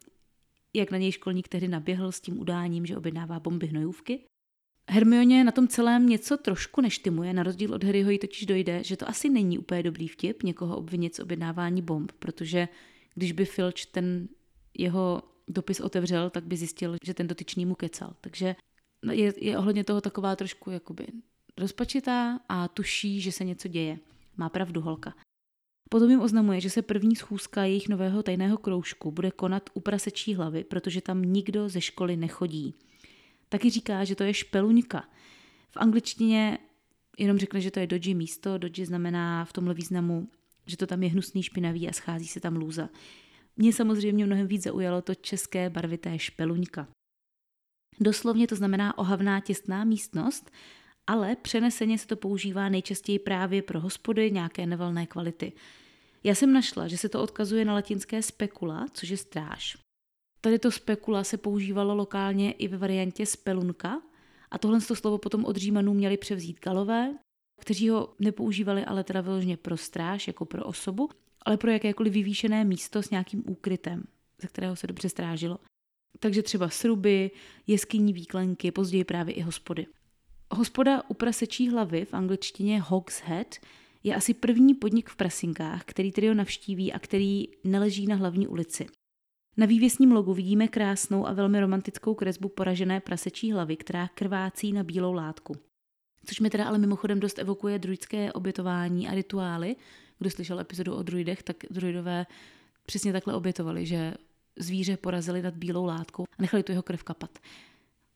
jak 0.75 0.91
na 0.91 0.99
něj 0.99 1.13
školník 1.13 1.49
tehdy 1.49 1.69
naběhl 1.69 2.13
s 2.13 2.21
tím 2.21 2.41
udáním, 2.41 2.87
že 2.87 2.97
objednává 2.97 3.41
bomby 3.41 3.67
hnojůvky. 3.67 4.21
Hermioně 4.91 5.45
na 5.45 5.53
tom 5.53 5.69
celém 5.69 6.09
něco 6.09 6.37
trošku 6.37 6.81
neštimuje, 6.81 7.33
na 7.33 7.43
rozdíl 7.43 7.75
od 7.75 7.85
Harryho 7.85 8.11
jí 8.11 8.19
totiž 8.19 8.47
dojde, 8.47 8.85
že 8.85 8.97
to 8.97 9.09
asi 9.09 9.29
není 9.29 9.59
úplně 9.59 9.83
dobrý 9.83 10.09
vtip 10.09 10.43
někoho 10.43 10.77
obvinit 10.77 11.15
z 11.15 11.21
objednávání 11.21 11.83
bomb, 11.83 12.13
protože 12.13 12.69
když 13.15 13.33
by 13.33 13.45
Filch 13.45 13.87
ten 13.93 14.29
jeho 14.79 15.23
dopis 15.49 15.81
otevřel, 15.81 16.31
tak 16.31 16.45
by 16.45 16.57
zjistil, 16.57 16.97
že 17.05 17.15
ten 17.15 17.27
dotyčný 17.27 17.67
mu 17.67 17.75
kecal. 17.75 18.17
Takže 18.21 18.57
je, 19.13 19.33
je 19.45 19.59
ohledně 19.59 19.85
toho 19.85 20.01
taková 20.01 20.37
trošku 20.37 20.71
jakoby 20.71 21.07
rozpačitá 21.59 22.41
a 22.49 22.69
tuší, 22.69 23.21
že 23.21 23.33
se 23.33 23.45
něco 23.45 23.69
děje. 23.69 23.99
Má 24.37 24.49
pravdu 24.49 24.81
holka. 24.81 25.15
Potom 25.91 26.11
jim 26.11 26.21
oznamuje, 26.21 26.61
že 26.61 26.71
se 26.71 26.83
první 26.83 27.17
schůzka 27.17 27.65
jejich 27.65 27.89
nového 27.89 28.23
tajného 28.23 28.59
kroužku 28.59 29.11
bude 29.11 29.31
konat 29.31 29.71
u 29.75 29.81
prasečí 29.81 30.35
hlavy, 30.35 30.65
protože 30.65 31.01
tam 31.01 31.23
nikdo 31.23 31.69
ze 31.69 31.81
školy 31.81 32.17
nechodí. 32.17 32.75
Taky 33.49 33.71
říká, 33.71 34.05
že 34.05 34.15
to 34.15 34.23
je 34.23 34.35
špeluňka. 34.35 35.09
V 35.71 35.77
angličtině 35.77 36.59
jenom 37.19 37.39
řekne, 37.39 37.61
že 37.61 37.71
to 37.71 37.81
je 37.81 37.87
doji 37.87 38.15
místo. 38.15 38.59
Doji 38.59 38.87
znamená 38.87 39.45
v 39.45 39.53
tomhle 39.53 39.75
významu, 39.75 40.29
že 40.67 40.77
to 40.77 40.87
tam 40.87 41.03
je 41.03 41.09
hnusný, 41.09 41.43
špinavý 41.43 41.89
a 41.89 41.93
schází 41.93 42.27
se 42.27 42.41
tam 42.41 42.57
lůza. 42.57 42.89
Mě 43.57 43.73
samozřejmě 43.73 44.27
mnohem 44.27 44.47
víc 44.47 44.63
zaujalo 44.63 45.03
to 45.03 45.15
české 45.15 45.71
barvité 45.71 46.19
špeluňka. 46.19 46.89
Doslovně 48.01 48.47
to 48.47 48.57
znamená 48.57 48.99
ohavná 48.99 49.41
těstná 49.41 49.85
místnost, 49.85 50.51
ale 51.07 51.37
přeneseně 51.37 51.99
se 51.99 52.07
to 52.07 52.17
používá 52.17 52.69
nejčastěji 52.69 53.19
právě 53.19 53.63
pro 53.63 53.81
hospody 53.81 54.31
nějaké 54.31 54.67
nevalné 54.67 55.07
kvality. 55.07 55.53
Já 56.25 56.35
jsem 56.35 56.53
našla, 56.53 56.89
že 56.89 56.99
se 56.99 57.09
to 57.09 57.23
odkazuje 57.23 57.65
na 57.65 57.75
latinské 57.75 58.23
spekula, 58.23 58.87
což 58.93 59.09
je 59.09 59.17
stráž. 59.17 59.77
Tady 60.41 60.59
to 60.59 60.71
spekula 60.71 61.25
se 61.25 61.37
používalo 61.37 61.95
lokálně 61.95 62.53
i 62.53 62.69
ve 62.69 62.77
variantě 62.77 63.27
spelunka 63.27 64.03
a 64.51 64.59
tohle 64.59 64.81
to 64.81 64.97
slovo 64.97 65.19
potom 65.19 65.45
od 65.45 65.57
Římanů 65.57 65.95
měli 65.95 66.17
převzít 66.17 66.61
galové, 66.61 67.15
kteří 67.61 67.89
ho 67.89 68.15
nepoužívali 68.19 68.85
ale 68.85 69.05
teda 69.05 69.21
vyloženě 69.21 69.57
pro 69.57 69.77
stráž, 69.77 70.27
jako 70.27 70.45
pro 70.45 70.65
osobu, 70.65 71.11
ale 71.45 71.57
pro 71.57 71.71
jakékoliv 71.71 72.13
vyvýšené 72.13 72.65
místo 72.65 73.03
s 73.03 73.11
nějakým 73.11 73.43
úkrytem, 73.47 74.05
ze 74.43 74.49
kterého 74.49 74.77
se 74.77 74.87
dobře 74.87 75.09
strážilo. 75.09 75.59
Takže 76.21 76.43
třeba 76.43 76.69
sruby, 76.69 77.31
jeskyní 77.67 78.13
výklenky, 78.13 78.71
později 78.71 79.05
právě 79.05 79.35
i 79.35 79.41
hospody. 79.41 79.87
Hospoda 80.51 81.03
u 81.09 81.15
prasečí 81.15 81.69
hlavy 81.69 82.05
v 82.05 82.15
angličtině 82.15 82.81
Hog's 82.81 83.21
Head 83.21 83.57
je 84.03 84.15
asi 84.15 84.35
první 84.35 84.75
podnik 84.75 85.09
v 85.09 85.17
Prasinkách, 85.17 85.85
který 85.85 86.13
trio 86.13 86.35
navštíví 86.35 86.93
a 86.93 86.99
který 86.99 87.45
neleží 87.65 88.07
na 88.07 88.17
hlavní 88.17 88.47
ulici. 88.47 88.87
Na 89.57 89.67
vývěsním 89.67 90.13
logu 90.13 90.35
vidíme 90.35 90.69
krásnou 90.69 91.27
a 91.27 91.33
velmi 91.33 91.61
romantickou 91.61 92.15
kresbu 92.15 92.49
poražené 92.49 93.01
prasečí 93.01 93.53
hlavy, 93.53 93.77
která 93.77 94.09
krvácí 94.09 94.73
na 94.73 94.83
bílou 94.83 95.13
látku. 95.13 95.55
Což 96.27 96.41
mi 96.41 96.51
teda 96.51 96.65
ale 96.65 96.79
mimochodem 96.79 97.21
dost 97.21 97.39
evokuje 97.39 97.79
druidské 97.79 98.33
obětování 98.33 99.09
a 99.09 99.15
rituály. 99.15 99.77
Kdo 100.19 100.31
slyšel 100.31 100.61
epizodu 100.61 100.95
o 100.95 101.03
druidech, 101.03 101.43
tak 101.43 101.57
druidové 101.71 102.27
přesně 102.87 103.13
takhle 103.13 103.35
obětovali, 103.35 103.87
že 103.87 104.15
zvíře 104.59 104.97
porazili 104.97 105.43
nad 105.43 105.55
bílou 105.55 105.85
látkou 105.85 106.23
a 106.23 106.43
nechali 106.43 106.63
tu 106.63 106.73
jeho 106.73 106.83
krev 106.83 107.03
kapat. 107.03 107.39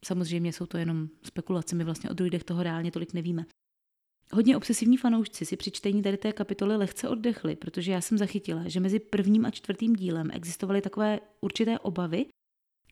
Samozřejmě 0.04 0.52
jsou 0.52 0.66
to 0.66 0.78
jenom 0.78 1.08
spekulace, 1.22 1.76
my 1.76 1.84
vlastně 1.84 2.10
o 2.10 2.14
druidech 2.14 2.44
toho 2.44 2.62
reálně 2.62 2.90
tolik 2.90 3.12
nevíme. 3.12 3.44
Hodně 4.32 4.56
obsesivní 4.56 4.96
fanoušci 4.96 5.46
si 5.46 5.56
při 5.56 5.70
čtení 5.70 6.02
tady 6.02 6.16
té 6.16 6.32
kapitoly 6.32 6.76
lehce 6.76 7.08
oddechli, 7.08 7.56
protože 7.56 7.92
já 7.92 8.00
jsem 8.00 8.18
zachytila, 8.18 8.68
že 8.68 8.80
mezi 8.80 8.98
prvním 8.98 9.46
a 9.46 9.50
čtvrtým 9.50 9.96
dílem 9.96 10.30
existovaly 10.32 10.80
takové 10.80 11.20
určité 11.40 11.78
obavy, 11.78 12.26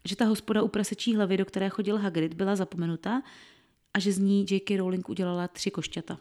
že 0.04 0.16
ta 0.16 0.24
hospoda 0.24 0.62
u 0.62 0.68
prasečí 0.68 1.16
hlavy, 1.16 1.36
do 1.36 1.44
které 1.44 1.68
chodil 1.68 1.98
Hagrid, 1.98 2.34
byla 2.34 2.56
zapomenuta 2.56 3.22
a 3.94 3.98
že 3.98 4.12
z 4.12 4.18
ní 4.18 4.46
J.K. 4.50 4.76
Rowling 4.76 5.08
udělala 5.08 5.48
tři 5.48 5.70
košťata. 5.70 6.18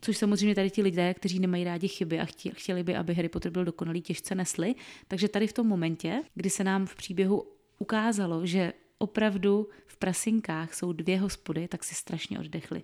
Což 0.00 0.16
samozřejmě 0.16 0.54
tady 0.54 0.70
ti 0.70 0.82
lidé, 0.82 1.14
kteří 1.14 1.38
nemají 1.38 1.64
rádi 1.64 1.88
chyby 1.88 2.20
a 2.20 2.26
chtěli 2.52 2.82
by, 2.82 2.96
aby 2.96 3.14
Harry 3.14 3.28
Potter 3.28 3.52
byl 3.52 3.64
dokonalý, 3.64 4.02
těžce 4.02 4.34
nesli. 4.34 4.74
Takže 5.08 5.28
tady 5.28 5.46
v 5.46 5.52
tom 5.52 5.66
momentě, 5.66 6.22
kdy 6.34 6.50
se 6.50 6.64
nám 6.64 6.86
v 6.86 6.94
příběhu 6.94 7.44
ukázalo, 7.78 8.46
že 8.46 8.72
opravdu 8.98 9.68
v 9.86 9.96
prasinkách 9.96 10.74
jsou 10.74 10.92
dvě 10.92 11.18
hospody, 11.18 11.68
tak 11.68 11.84
si 11.84 11.94
strašně 11.94 12.38
oddechli. 12.38 12.82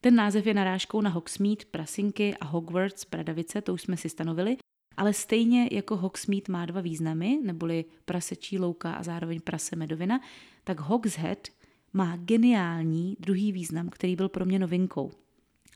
Ten 0.00 0.14
název 0.14 0.46
je 0.46 0.54
narážkou 0.54 1.00
na 1.00 1.10
Hogsmeade, 1.10 1.64
prasinky 1.70 2.34
a 2.40 2.44
Hogwarts, 2.44 3.04
bradavice, 3.10 3.60
to 3.60 3.74
už 3.74 3.82
jsme 3.82 3.96
si 3.96 4.08
stanovili, 4.08 4.56
ale 4.96 5.12
stejně 5.12 5.68
jako 5.72 5.96
Hogsmeade 5.96 6.52
má 6.52 6.66
dva 6.66 6.80
významy, 6.80 7.38
neboli 7.42 7.84
prasečí 8.04 8.58
louka 8.58 8.92
a 8.92 9.02
zároveň 9.02 9.40
prase 9.40 9.76
medovina, 9.76 10.20
tak 10.64 10.80
Hogshead 10.80 11.48
má 11.92 12.16
geniální 12.16 13.16
druhý 13.20 13.52
význam, 13.52 13.88
který 13.88 14.16
byl 14.16 14.28
pro 14.28 14.44
mě 14.44 14.58
novinkou. 14.58 15.12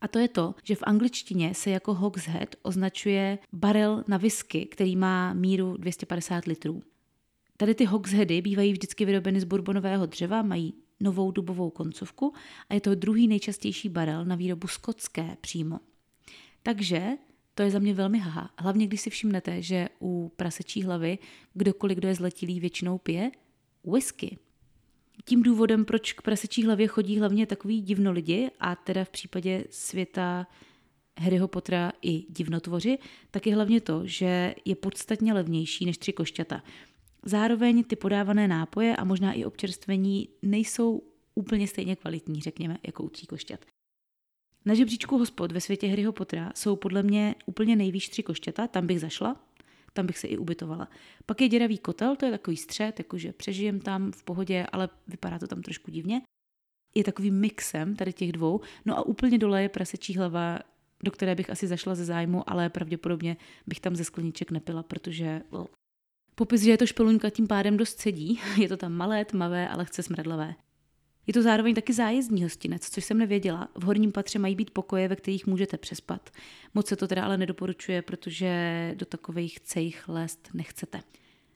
A 0.00 0.08
to 0.08 0.18
je 0.18 0.28
to, 0.28 0.54
že 0.64 0.74
v 0.74 0.82
angličtině 0.82 1.54
se 1.54 1.70
jako 1.70 1.94
Hogshead 1.94 2.56
označuje 2.62 3.38
barel 3.52 4.04
na 4.08 4.16
whisky, 4.16 4.66
který 4.66 4.96
má 4.96 5.32
míru 5.32 5.76
250 5.76 6.44
litrů. 6.44 6.82
Tady 7.56 7.74
ty 7.74 7.84
hogsheady 7.84 8.42
bývají 8.42 8.72
vždycky 8.72 9.04
vyrobeny 9.04 9.40
z 9.40 9.44
bourbonového 9.44 10.06
dřeva, 10.06 10.42
mají 10.42 10.74
novou 11.00 11.30
dubovou 11.30 11.70
koncovku 11.70 12.32
a 12.68 12.74
je 12.74 12.80
to 12.80 12.94
druhý 12.94 13.28
nejčastější 13.28 13.88
barel 13.88 14.24
na 14.24 14.34
výrobu 14.34 14.68
skotské 14.68 15.36
přímo. 15.40 15.78
Takže 16.62 17.08
to 17.54 17.62
je 17.62 17.70
za 17.70 17.78
mě 17.78 17.94
velmi 17.94 18.18
haha. 18.18 18.50
Hlavně 18.58 18.86
když 18.86 19.00
si 19.00 19.10
všimnete, 19.10 19.62
že 19.62 19.88
u 20.00 20.32
prasečí 20.36 20.82
hlavy 20.82 21.18
kdokoliv, 21.54 21.98
kdo 21.98 22.08
je 22.08 22.14
zletilý, 22.14 22.60
většinou 22.60 22.98
pije 22.98 23.30
whisky. 23.84 24.38
Tím 25.24 25.42
důvodem, 25.42 25.84
proč 25.84 26.12
k 26.12 26.22
prasečí 26.22 26.64
hlavě 26.64 26.86
chodí 26.86 27.18
hlavně 27.18 27.46
takový 27.46 27.80
divno 27.80 28.12
lidi, 28.12 28.50
a 28.60 28.76
teda 28.76 29.04
v 29.04 29.10
případě 29.10 29.64
světa 29.70 30.46
Harryho 31.20 31.48
Pottera 31.48 31.92
i 32.02 32.24
divnotvoři, 32.28 32.98
tak 33.30 33.46
je 33.46 33.54
hlavně 33.54 33.80
to, 33.80 34.00
že 34.04 34.54
je 34.64 34.76
podstatně 34.76 35.32
levnější 35.32 35.86
než 35.86 35.98
tři 35.98 36.12
košťata. 36.12 36.62
Zároveň 37.22 37.84
ty 37.84 37.96
podávané 37.96 38.48
nápoje 38.48 38.96
a 38.96 39.04
možná 39.04 39.32
i 39.32 39.44
občerstvení 39.44 40.28
nejsou 40.42 41.02
úplně 41.34 41.68
stejně 41.68 41.96
kvalitní, 41.96 42.40
řekněme, 42.40 42.78
jako 42.86 43.02
u 43.02 43.08
tří 43.08 43.26
košťat. 43.26 43.60
Na 44.64 44.74
žebříčku 44.74 45.18
hospod 45.18 45.52
ve 45.52 45.60
světě 45.60 45.88
Harryho 45.88 46.12
Pottera 46.12 46.52
jsou 46.54 46.76
podle 46.76 47.02
mě 47.02 47.34
úplně 47.46 47.76
nejvýš 47.76 48.08
tři 48.08 48.22
košťata, 48.22 48.66
tam 48.66 48.86
bych 48.86 49.00
zašla, 49.00 49.45
tam 49.96 50.06
bych 50.06 50.18
se 50.18 50.26
i 50.26 50.38
ubytovala. 50.38 50.88
Pak 51.26 51.40
je 51.40 51.48
děravý 51.48 51.78
kotel, 51.78 52.16
to 52.16 52.26
je 52.26 52.30
takový 52.30 52.56
střed, 52.56 52.98
jakože 52.98 53.32
přežijem 53.32 53.80
tam 53.80 54.12
v 54.12 54.22
pohodě, 54.22 54.66
ale 54.72 54.88
vypadá 55.08 55.38
to 55.38 55.46
tam 55.46 55.62
trošku 55.62 55.90
divně. 55.90 56.22
Je 56.94 57.04
takovým 57.04 57.34
mixem 57.34 57.96
tady 57.96 58.12
těch 58.12 58.32
dvou. 58.32 58.60
No 58.84 58.98
a 58.98 59.06
úplně 59.06 59.38
dole 59.38 59.62
je 59.62 59.68
prasečí 59.68 60.16
hlava, 60.16 60.58
do 61.04 61.10
které 61.10 61.34
bych 61.34 61.50
asi 61.50 61.66
zašla 61.66 61.94
ze 61.94 62.04
zájmu, 62.04 62.50
ale 62.50 62.68
pravděpodobně 62.68 63.36
bych 63.66 63.80
tam 63.80 63.96
ze 63.96 64.04
skleniček 64.04 64.50
nepila, 64.50 64.82
protože 64.82 65.42
well, 65.50 65.66
Popis, 66.38 66.62
že 66.62 66.70
je 66.70 66.78
to 66.78 66.86
špeluňka, 66.86 67.30
tím 67.30 67.46
pádem 67.46 67.76
dost 67.76 68.00
sedí. 68.00 68.40
Je 68.60 68.68
to 68.68 68.76
tam 68.76 68.92
malé, 68.92 69.24
tmavé 69.24 69.68
a 69.68 69.76
lehce 69.76 70.02
smradlavé. 70.02 70.54
Je 71.26 71.32
to 71.32 71.42
zároveň 71.42 71.74
taky 71.74 71.92
zájezdní 71.92 72.42
hostinec, 72.42 72.90
což 72.90 73.04
jsem 73.04 73.18
nevěděla. 73.18 73.68
V 73.74 73.82
horním 73.82 74.12
patře 74.12 74.38
mají 74.38 74.54
být 74.54 74.70
pokoje, 74.70 75.08
ve 75.08 75.16
kterých 75.16 75.46
můžete 75.46 75.78
přespat. 75.78 76.30
Moc 76.74 76.86
se 76.86 76.96
to 76.96 77.08
teda 77.08 77.24
ale 77.24 77.36
nedoporučuje, 77.36 78.02
protože 78.02 78.92
do 78.96 79.06
takových 79.06 79.60
cejch 79.60 80.08
lézt 80.08 80.48
nechcete. 80.54 81.00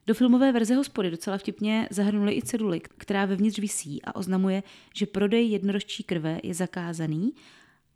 Do 0.07 0.15
filmové 0.15 0.53
verze 0.53 0.75
hospody 0.75 1.11
docela 1.11 1.39
vtipně 1.39 1.89
zahrnuli 1.91 2.37
i 2.37 2.43
ceduly, 2.43 2.81
která 2.81 3.27
vevnitř 3.27 3.59
visí 3.59 4.03
a 4.03 4.15
oznamuje, 4.15 4.62
že 4.95 5.07
prodej 5.07 5.50
jednorožčí 5.50 6.03
krve 6.03 6.41
je 6.43 6.55
zakázaný 6.55 7.33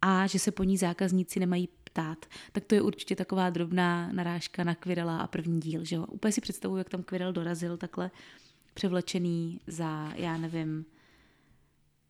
a 0.03 0.27
že 0.27 0.39
se 0.39 0.51
po 0.51 0.65
ní 0.65 0.77
zákazníci 0.77 1.41
nemají 1.41 1.69
ptát, 1.85 2.27
tak 2.53 2.65
to 2.65 2.75
je 2.75 2.83
určitě 2.83 3.17
taková 3.17 3.51
drobná 3.51 4.13
narážka 4.13 4.65
na 4.65 4.75
Quirrella 4.75 5.19
a 5.19 5.27
první 5.27 5.61
díl. 5.61 5.85
Že 5.85 5.97
jo? 5.97 6.07
Úplně 6.07 6.33
si 6.33 6.41
představuju, 6.41 6.79
jak 6.79 6.89
tam 6.89 7.03
Quirrell 7.03 7.33
dorazil 7.33 7.77
takhle 7.77 8.11
převlečený 8.75 9.61
za, 9.67 10.13
já 10.17 10.37
nevím, 10.37 10.85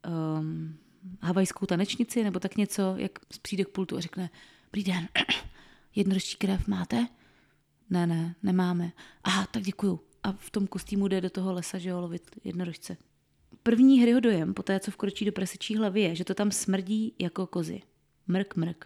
um, 0.06 0.76
havajskou 1.22 1.66
tanečnici 1.66 2.24
nebo 2.24 2.40
tak 2.40 2.56
něco, 2.56 2.94
jak 2.96 3.18
přijde 3.42 3.64
k 3.64 3.68
pultu 3.68 3.96
a 3.96 4.00
řekne, 4.00 4.30
dobrý 4.64 4.84
den, 4.84 5.08
jednorožčí 5.94 6.36
krev 6.36 6.68
máte? 6.68 7.06
Ne, 7.90 8.06
ne, 8.06 8.34
nemáme. 8.42 8.92
Aha, 9.24 9.46
tak 9.50 9.62
děkuju. 9.62 10.00
A 10.22 10.32
v 10.32 10.50
tom 10.50 10.66
kostýmu 10.66 11.08
jde 11.08 11.20
do 11.20 11.30
toho 11.30 11.52
lesa, 11.52 11.78
že 11.78 11.88
jo, 11.88 12.00
lovit 12.00 12.30
jednorožce. 12.44 12.96
První 13.62 14.00
hryho 14.00 14.20
dojem, 14.20 14.54
po 14.54 14.62
té, 14.62 14.80
co 14.80 14.90
vkročí 14.90 15.24
do 15.24 15.32
prasečí 15.32 15.76
hlavy, 15.76 16.00
je, 16.00 16.14
že 16.14 16.24
to 16.24 16.34
tam 16.34 16.50
smrdí 16.50 17.14
jako 17.18 17.46
kozy. 17.46 17.82
Mrk, 18.26 18.56
mrk. 18.56 18.84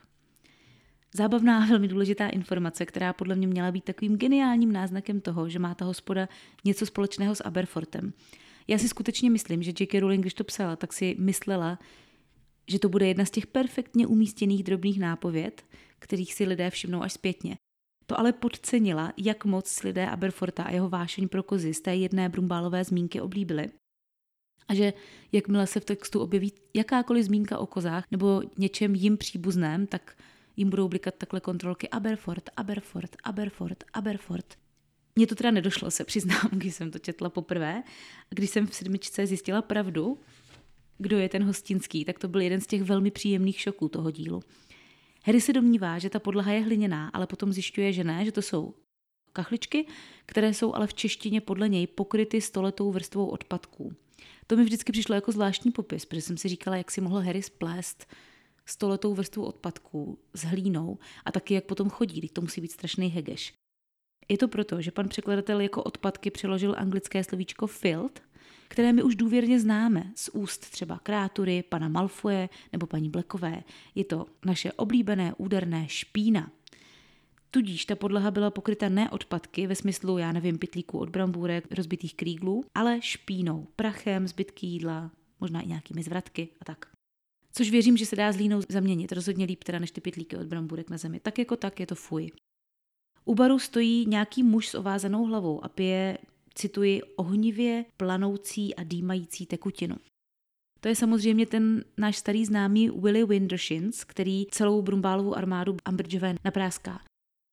Zábavná 1.14 1.62
a 1.62 1.66
velmi 1.68 1.88
důležitá 1.88 2.28
informace, 2.28 2.87
která 2.87 3.12
podle 3.12 3.34
mě 3.34 3.46
měla 3.46 3.72
být 3.72 3.84
takovým 3.84 4.16
geniálním 4.16 4.72
náznakem 4.72 5.20
toho, 5.20 5.48
že 5.48 5.58
má 5.58 5.75
ta 5.75 5.84
hospoda 5.84 6.28
něco 6.64 6.87
společného 6.87 7.34
s 7.34 7.44
Aberfortem. 7.44 8.12
Já 8.68 8.78
si 8.78 8.88
skutečně 8.88 9.30
myslím, 9.30 9.62
že 9.62 9.72
J.K. 9.80 10.00
Rowling, 10.00 10.20
když 10.20 10.34
to 10.34 10.44
psala, 10.44 10.76
tak 10.76 10.92
si 10.92 11.16
myslela, 11.18 11.78
že 12.68 12.78
to 12.78 12.88
bude 12.88 13.06
jedna 13.06 13.25
z 13.25 13.30
těch 13.30 13.46
perfektně 13.46 14.06
umístěných 14.06 14.62
drobných 14.62 15.00
nápověd, 15.00 15.66
kterých 15.98 16.34
si 16.34 16.44
lidé 16.44 16.70
všimnou 16.70 17.02
až 17.02 17.12
zpětně. 17.12 17.56
To 18.06 18.18
ale 18.18 18.32
podcenila, 18.32 19.12
jak 19.16 19.44
moc 19.44 19.82
lidé 19.82 20.06
Aberforta 20.06 20.62
a 20.62 20.70
jeho 20.70 20.88
vášeň 20.88 21.28
pro 21.28 21.42
kozy 21.42 21.75
z 21.75 21.80
té 21.80 21.96
jedné 21.96 22.28
brumbálové 22.28 22.84
zmínky 22.84 23.20
oblíbili. 23.20 23.68
A 24.68 24.75
že 24.75 24.92
jakmile 25.32 25.66
se 25.66 25.80
v 25.80 25.84
textu 25.84 26.20
objeví 26.20 26.52
jakákoliv 26.76 27.25
zmínka 27.25 27.58
o 27.58 27.66
kozách 27.66 28.04
nebo 28.10 28.42
něčem 28.58 28.94
jim 28.94 29.16
příbuzném, 29.16 29.87
tak 29.87 30.16
jim 30.56 30.70
budou 30.70 30.88
blikat 30.88 31.14
takhle 31.14 31.40
kontrolky 31.40 31.88
Aberfort, 31.88 32.50
Aberfort, 32.56 33.16
Aberfort, 33.25 33.84
Aberfort. 33.92 34.67
Mně 35.18 35.26
to 35.26 35.34
teda 35.34 35.50
nedošlo, 35.50 35.90
se 35.90 36.04
přiznám, 36.04 36.48
když 36.52 36.75
jsem 36.75 36.90
to 36.90 36.98
četla 36.98 37.30
poprvé. 37.30 37.82
A 38.30 38.34
když 38.34 38.50
jsem 38.50 38.66
v 38.66 38.75
sedmičce 38.75 39.26
zjistila 39.26 39.62
pravdu, 39.62 40.18
kdo 40.98 41.18
je 41.18 41.28
ten 41.28 41.44
hostinský, 41.44 42.04
tak 42.04 42.18
to 42.18 42.28
byl 42.28 42.40
jeden 42.40 42.60
z 42.60 42.66
těch 42.66 42.82
velmi 42.82 43.10
příjemných 43.10 43.60
šoků 43.60 43.88
toho 43.88 44.10
dílu. 44.10 44.42
Harry 45.25 45.40
se 45.40 45.52
domnívá, 45.52 45.98
že 45.98 46.10
ta 46.10 46.18
podlaha 46.18 46.52
je 46.52 46.60
hliněná, 46.60 47.08
ale 47.08 47.26
potom 47.26 47.52
zjišťuje, 47.52 47.92
že 47.92 48.04
ne, 48.04 48.25
že 48.25 48.32
to 48.32 48.42
jsou 48.42 48.75
kachličky, 49.32 49.87
které 50.26 50.54
jsou 50.54 50.75
ale 50.75 50.87
v 50.87 50.94
češtině 50.94 51.40
podle 51.40 51.68
něj 51.68 51.87
pokryty 51.87 52.40
stoletou 52.40 52.92
vrstvou 52.92 53.26
odpadků. 53.26 53.92
To 54.46 54.56
mi 54.56 54.64
vždycky 54.64 54.92
přišlo 54.92 55.14
jako 55.14 55.32
zvláštní 55.32 55.72
popis, 55.72 56.04
protože 56.04 56.22
jsem 56.22 56.37
si 56.37 56.48
říkala, 56.48 56.76
jak 56.76 56.90
si 56.90 57.00
mohl 57.00 57.20
Harry 57.20 57.42
splést 57.42 58.06
stoletou 58.66 59.14
vrstvu 59.14 59.44
odpadků 59.44 60.18
s 60.34 60.42
hlínou 60.44 60.98
a 61.25 61.32
taky 61.32 61.54
jak 61.54 61.64
potom 61.64 61.90
chodí, 61.90 62.28
to 62.28 62.40
musí 62.40 62.60
být 62.60 62.72
strašný 62.72 63.08
hegeš. 63.08 63.52
Je 64.28 64.38
to 64.38 64.49
proto, 64.49 64.82
že 64.82 64.90
pan 64.90 65.08
překladatel 65.08 65.61
jako 65.61 65.82
odpadky 65.82 66.30
přeložil 66.30 66.75
anglické 66.78 67.25
slovíčko 67.25 67.66
filt, 67.66 68.23
které 68.68 68.92
my 68.92 69.02
už 69.02 69.16
důvěrně 69.16 69.61
známe 69.61 70.12
z 70.14 70.28
úst 70.32 70.70
třeba 70.70 70.99
Krátury, 70.99 71.62
pana 71.62 71.88
Malfoje 71.88 72.49
nebo 72.73 72.87
paní 72.87 73.11
Blekové. 73.11 73.62
Je 73.94 74.04
to 74.04 74.26
naše 74.44 74.73
oblíbené 74.73 75.35
úderné 75.35 75.88
špína. 75.88 76.50
Tudíž 77.50 77.85
ta 77.85 77.97
podlaha 77.97 78.30
byla 78.30 78.50
pokryta 78.50 78.88
ne 78.88 79.11
odpadky 79.11 79.66
ve 79.66 79.75
smyslu, 79.75 80.18
já 80.18 80.32
nevím, 80.32 80.58
pitlíků 80.58 80.99
od 80.99 81.08
brambůrek, 81.08 81.75
rozbitých 81.75 82.14
krýglů, 82.14 82.64
ale 82.75 82.99
špínou, 83.02 83.66
prachem, 83.76 84.28
zbytky 84.28 84.66
jídla, 84.66 85.11
možná 85.40 85.61
i 85.61 85.66
nějakými 85.66 86.02
zvratky 86.02 86.49
a 86.61 86.64
tak. 86.64 86.87
Což 87.52 87.70
věřím, 87.70 87.97
že 87.97 88.06
se 88.06 88.16
dá 88.16 88.32
s 88.32 88.37
línou 88.37 88.61
zaměnit, 88.68 89.12
rozhodně 89.12 89.44
líp 89.44 89.64
teda 89.64 89.78
než 89.78 89.90
ty 89.90 90.00
pitlíky 90.00 90.37
od 90.37 90.47
brambůrek 90.47 90.90
na 90.90 90.97
zemi. 90.97 91.20
Tak 91.20 91.38
jako 91.38 91.56
tak 91.56 91.80
je 91.80 91.87
to 91.87 91.94
fuj. 91.94 92.30
U 93.28 93.35
baru 93.35 93.58
stojí 93.58 94.06
nějaký 94.06 94.42
muž 94.42 94.68
s 94.68 94.75
ovázanou 94.75 95.25
hlavou 95.25 95.64
a 95.64 95.68
pije, 95.68 96.18
cituji, 96.54 97.02
ohnivě 97.02 97.85
planoucí 97.97 98.75
a 98.75 98.82
dýmající 98.82 99.47
tekutinu. 99.47 99.97
To 100.80 100.88
je 100.88 100.94
samozřejmě 100.94 101.47
ten 101.47 101.85
náš 101.97 102.16
starý 102.16 102.44
známý 102.44 102.90
Willy 102.90 103.25
Windershins, 103.25 104.04
který 104.04 104.47
celou 104.50 104.82
Brumbálovou 104.82 105.35
armádu 105.35 105.76
Ambridgeové 105.85 106.35
napráská. 106.44 107.00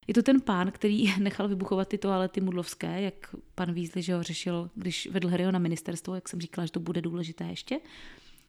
Je 0.08 0.14
to 0.14 0.24
ten 0.24 0.42
pán, 0.42 0.72
který 0.72 1.14
nechal 1.20 1.48
vybuchovat 1.48 1.88
ty 1.88 1.98
toalety 1.98 2.42
mudlovské, 2.42 3.02
jak 3.02 3.36
pan 3.56 3.74
Weasley 3.74 4.04
že 4.04 4.16
ho 4.16 4.24
řešil, 4.24 4.70
když 4.76 5.08
vedl 5.12 5.28
Harryho 5.28 5.52
na 5.52 5.60
ministerstvo, 5.60 6.16
jak 6.16 6.30
jsem 6.30 6.42
říkala, 6.42 6.66
že 6.66 6.72
to 6.72 6.80
bude 6.80 7.02
důležité 7.02 7.44
ještě. 7.44 7.80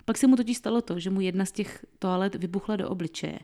Pak 0.04 0.18
se 0.18 0.26
mu 0.26 0.36
totiž 0.36 0.56
stalo 0.56 0.82
to, 0.82 0.98
že 0.98 1.10
mu 1.10 1.20
jedna 1.20 1.44
z 1.44 1.52
těch 1.52 1.86
toalet 1.98 2.34
vybuchla 2.34 2.76
do 2.76 2.88
obličeje. 2.88 3.38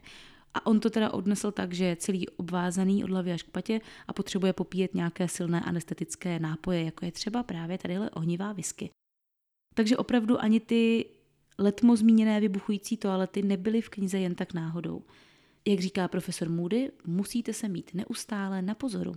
A 0.54 0.66
on 0.66 0.80
to 0.80 0.90
teda 0.90 1.10
odnesl 1.10 1.50
tak, 1.50 1.72
že 1.72 1.84
je 1.84 1.96
celý 1.96 2.28
obvázaný 2.28 3.04
od 3.04 3.10
hlavy 3.10 3.32
až 3.32 3.42
k 3.42 3.50
patě 3.50 3.80
a 4.08 4.12
potřebuje 4.12 4.52
popíjet 4.52 4.94
nějaké 4.94 5.28
silné 5.28 5.60
anestetické 5.60 6.38
nápoje, 6.38 6.84
jako 6.84 7.04
je 7.04 7.12
třeba 7.12 7.42
právě 7.42 7.78
tadyhle 7.78 8.10
ohnivá 8.10 8.52
whisky. 8.52 8.90
Takže 9.74 9.96
opravdu 9.96 10.40
ani 10.40 10.60
ty 10.60 11.06
letmo 11.58 11.96
zmíněné 11.96 12.40
vybuchující 12.40 12.96
toalety 12.96 13.42
nebyly 13.42 13.80
v 13.80 13.88
knize 13.88 14.18
jen 14.18 14.34
tak 14.34 14.54
náhodou. 14.54 15.02
Jak 15.66 15.80
říká 15.80 16.08
profesor 16.08 16.48
Moody, 16.48 16.92
musíte 17.04 17.52
se 17.52 17.68
mít 17.68 17.94
neustále 17.94 18.62
na 18.62 18.74
pozoru. 18.74 19.14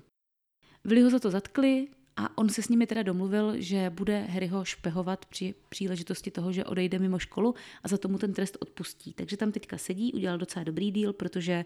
Vili 0.84 1.02
ho 1.02 1.10
za 1.10 1.20
to 1.20 1.32
zatkli 1.32 1.88
a 2.18 2.38
on 2.38 2.50
se 2.50 2.62
s 2.62 2.70
nimi 2.70 2.88
teda 2.88 3.04
domluvil, 3.04 3.54
že 3.58 3.90
bude 3.90 4.22
Harryho 4.22 4.66
špehovat 4.66 5.26
při 5.26 5.56
příležitosti 5.70 6.32
toho, 6.32 6.52
že 6.52 6.66
odejde 6.66 7.00
mimo 7.00 7.20
školu 7.20 7.56
a 7.84 7.88
za 7.88 7.98
tomu 7.98 8.18
ten 8.18 8.34
trest 8.34 8.58
odpustí. 8.60 9.14
Takže 9.14 9.38
tam 9.38 9.52
teďka 9.52 9.78
sedí, 9.78 10.14
udělal 10.14 10.38
docela 10.38 10.64
dobrý 10.64 10.92
díl, 10.92 11.14
protože 11.14 11.66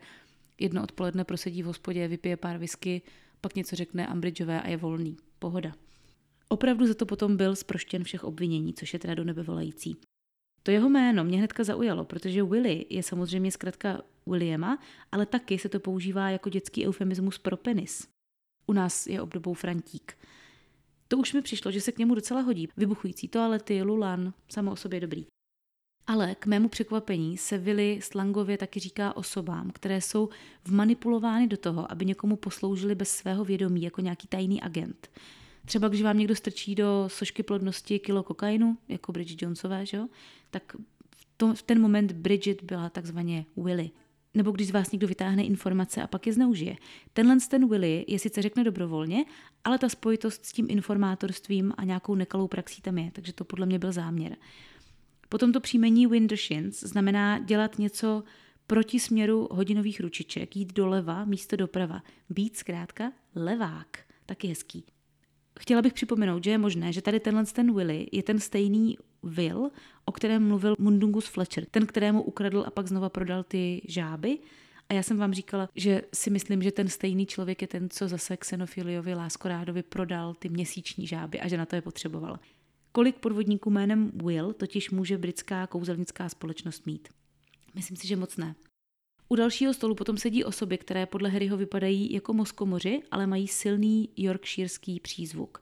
jedno 0.60 0.84
odpoledne 0.84 1.24
prosedí 1.24 1.64
v 1.64 1.66
hospodě, 1.66 2.08
vypije 2.08 2.38
pár 2.38 2.58
whisky, 2.58 3.02
pak 3.42 3.56
něco 3.56 3.76
řekne 3.76 4.08
Ambridgeové 4.08 4.62
a 4.62 4.68
je 4.68 4.78
volný. 4.78 5.18
Pohoda. 5.40 5.72
Opravdu 6.48 6.88
za 6.88 6.94
to 6.94 7.06
potom 7.06 7.38
byl 7.38 7.56
zproštěn 7.56 8.04
všech 8.04 8.24
obvinění, 8.24 8.74
což 8.74 8.94
je 8.94 9.00
teda 9.00 9.16
do 9.16 9.24
nebe 9.24 9.44
volající. 9.44 9.98
To 10.64 10.72
jeho 10.72 10.90
jméno 10.90 11.24
mě 11.24 11.38
hnedka 11.38 11.64
zaujalo, 11.64 12.06
protože 12.06 12.44
Willy 12.44 12.86
je 12.90 13.04
samozřejmě 13.04 13.52
zkrátka 13.52 14.02
Williama, 14.28 14.80
ale 15.12 15.26
taky 15.26 15.60
se 15.60 15.70
to 15.70 15.80
používá 15.80 16.30
jako 16.30 16.50
dětský 16.50 16.88
eufemismus 16.88 17.38
pro 17.38 17.58
penis. 17.58 18.08
U 18.68 18.74
nás 18.74 19.08
je 19.08 19.22
obdobou 19.22 19.54
Frantík. 19.54 20.18
To 21.12 21.18
už 21.18 21.34
mi 21.34 21.42
přišlo, 21.42 21.72
že 21.72 21.82
se 21.82 21.92
k 21.92 21.98
němu 21.98 22.16
docela 22.16 22.42
hodí. 22.42 22.68
Vybuchující 22.78 23.28
toalety, 23.28 23.84
lulan, 23.84 24.34
samo 24.50 24.72
o 24.72 24.76
sobě 24.76 25.00
dobrý. 25.00 25.26
Ale 26.08 26.36
k 26.36 26.46
mému 26.46 26.70
překvapení 26.70 27.38
se 27.38 27.58
Willy 27.58 28.00
slangově 28.04 28.58
taky 28.58 28.80
říká 28.80 29.18
osobám, 29.18 29.72
které 29.72 30.02
jsou 30.02 30.30
vmanipulovány 30.66 31.48
do 31.48 31.58
toho, 31.58 31.92
aby 31.92 32.06
někomu 32.06 32.36
posloužili 32.36 32.96
bez 32.96 33.10
svého 33.10 33.46
vědomí 33.46 33.82
jako 33.82 34.02
nějaký 34.02 34.28
tajný 34.28 34.62
agent. 34.62 35.10
Třeba 35.66 35.88
když 35.88 36.02
vám 36.02 36.18
někdo 36.18 36.36
strčí 36.36 36.76
do 36.76 37.06
sošky 37.08 37.44
plodnosti 37.44 38.00
kilo 38.00 38.24
kokainu, 38.24 38.78
jako 38.88 39.12
Bridget 39.12 39.42
Jonesové, 39.42 39.86
že 39.86 40.00
tak 40.52 40.76
v, 41.16 41.28
to, 41.38 41.54
v 41.54 41.62
ten 41.62 41.82
moment 41.82 42.12
Bridget 42.12 42.64
byla 42.64 42.90
takzvaně 42.90 43.46
Willy. 43.58 43.92
Nebo 44.34 44.52
když 44.52 44.68
z 44.68 44.72
vás 44.72 44.92
někdo 44.92 45.08
vytáhne 45.08 45.44
informace 45.44 46.02
a 46.02 46.08
pak 46.08 46.28
je 46.28 46.34
zneužije. 46.34 46.76
Tenhle 47.14 47.38
ten 47.50 47.70
Willy 47.70 48.06
je 48.08 48.20
sice 48.20 48.42
řekne 48.42 48.64
dobrovolně, 48.64 49.26
ale 49.64 49.78
ta 49.78 49.90
spojitost 49.90 50.46
s 50.46 50.52
tím 50.52 50.68
informátorstvím 50.70 51.74
a 51.78 51.84
nějakou 51.84 52.16
nekalou 52.16 52.48
praxí 52.48 52.82
tam 52.82 52.98
je, 52.98 53.12
takže 53.12 53.34
to 53.34 53.44
podle 53.46 53.66
mě 53.66 53.80
byl 53.80 53.92
záměr. 53.92 54.38
Potom 55.30 55.52
to 55.52 55.60
příjmení 55.60 56.08
Windershins 56.08 56.80
znamená 56.80 57.40
dělat 57.40 57.80
něco 57.80 58.24
proti 58.68 59.00
směru 59.00 59.48
hodinových 59.52 60.00
ručiček, 60.00 60.56
jít 60.56 60.74
doleva 60.74 61.26
místo 61.26 61.56
doprava, 61.56 62.04
být 62.30 62.58
zkrátka 62.58 63.12
levák. 63.36 64.00
Taky 64.26 64.48
hezký. 64.48 64.84
Chtěla 65.60 65.82
bych 65.82 65.94
připomenout, 65.94 66.44
že 66.44 66.52
je 66.52 66.58
možné, 66.58 66.94
že 66.94 67.02
tady 67.02 67.20
tenhle 67.20 67.46
ten 67.46 67.76
Willy 67.76 68.08
je 68.12 68.24
ten 68.24 68.40
stejný 68.40 68.98
Will, 69.24 69.72
o 70.06 70.12
kterém 70.12 70.48
mluvil 70.48 70.76
Mundungus 70.80 71.26
Fletcher, 71.26 71.66
ten, 71.72 71.86
kterému 71.86 72.22
ukradl 72.22 72.64
a 72.68 72.72
pak 72.72 72.88
znova 72.88 73.10
prodal 73.10 73.44
ty 73.44 73.82
žáby. 73.88 74.40
A 74.90 74.94
já 74.94 75.04
jsem 75.04 75.18
vám 75.18 75.34
říkala, 75.34 75.70
že 75.76 76.02
si 76.14 76.30
myslím, 76.30 76.62
že 76.62 76.72
ten 76.72 76.90
stejný 76.90 77.26
člověk 77.26 77.62
je 77.62 77.68
ten, 77.68 77.90
co 77.90 78.08
zase 78.08 78.38
Xenofiliovi 78.38 79.14
Láskorádovi 79.14 79.84
prodal 79.84 80.34
ty 80.34 80.50
měsíční 80.50 81.08
žáby 81.08 81.40
a 81.40 81.48
že 81.48 81.58
na 81.58 81.66
to 81.66 81.76
je 81.76 81.82
potřeboval. 81.82 82.40
Kolik 82.92 83.16
podvodníků 83.16 83.70
jménem 83.70 84.12
Will 84.16 84.54
totiž 84.54 84.92
může 84.92 85.18
britská 85.18 85.68
kouzelnická 85.68 86.30
společnost 86.30 86.86
mít? 86.86 87.08
Myslím 87.76 87.98
si, 87.98 88.08
že 88.08 88.16
moc 88.16 88.38
ne. 88.38 88.56
U 89.30 89.36
dalšího 89.36 89.74
stolu 89.74 89.96
potom 89.96 90.18
sedí 90.18 90.44
osoby, 90.44 90.78
které 90.78 91.06
podle 91.06 91.30
Harryho 91.30 91.58
vypadají 91.58 92.14
jako 92.14 92.34
moskomoři, 92.34 93.02
ale 93.12 93.28
mají 93.28 93.48
silný 93.48 94.10
yorkshireský 94.18 95.00
přízvuk. 95.00 95.62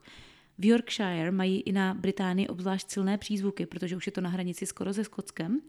V 0.58 0.64
Yorkshire 0.64 1.30
mají 1.30 1.60
i 1.60 1.72
na 1.72 1.94
Británii 1.94 2.48
obzvlášť 2.48 2.90
silné 2.90 3.18
přízvuky, 3.18 3.66
protože 3.66 3.96
už 3.96 4.06
je 4.06 4.12
to 4.12 4.20
na 4.20 4.30
hranici 4.30 4.66
skoro 4.66 4.94
se 4.94 5.04
Skotskem. 5.04 5.60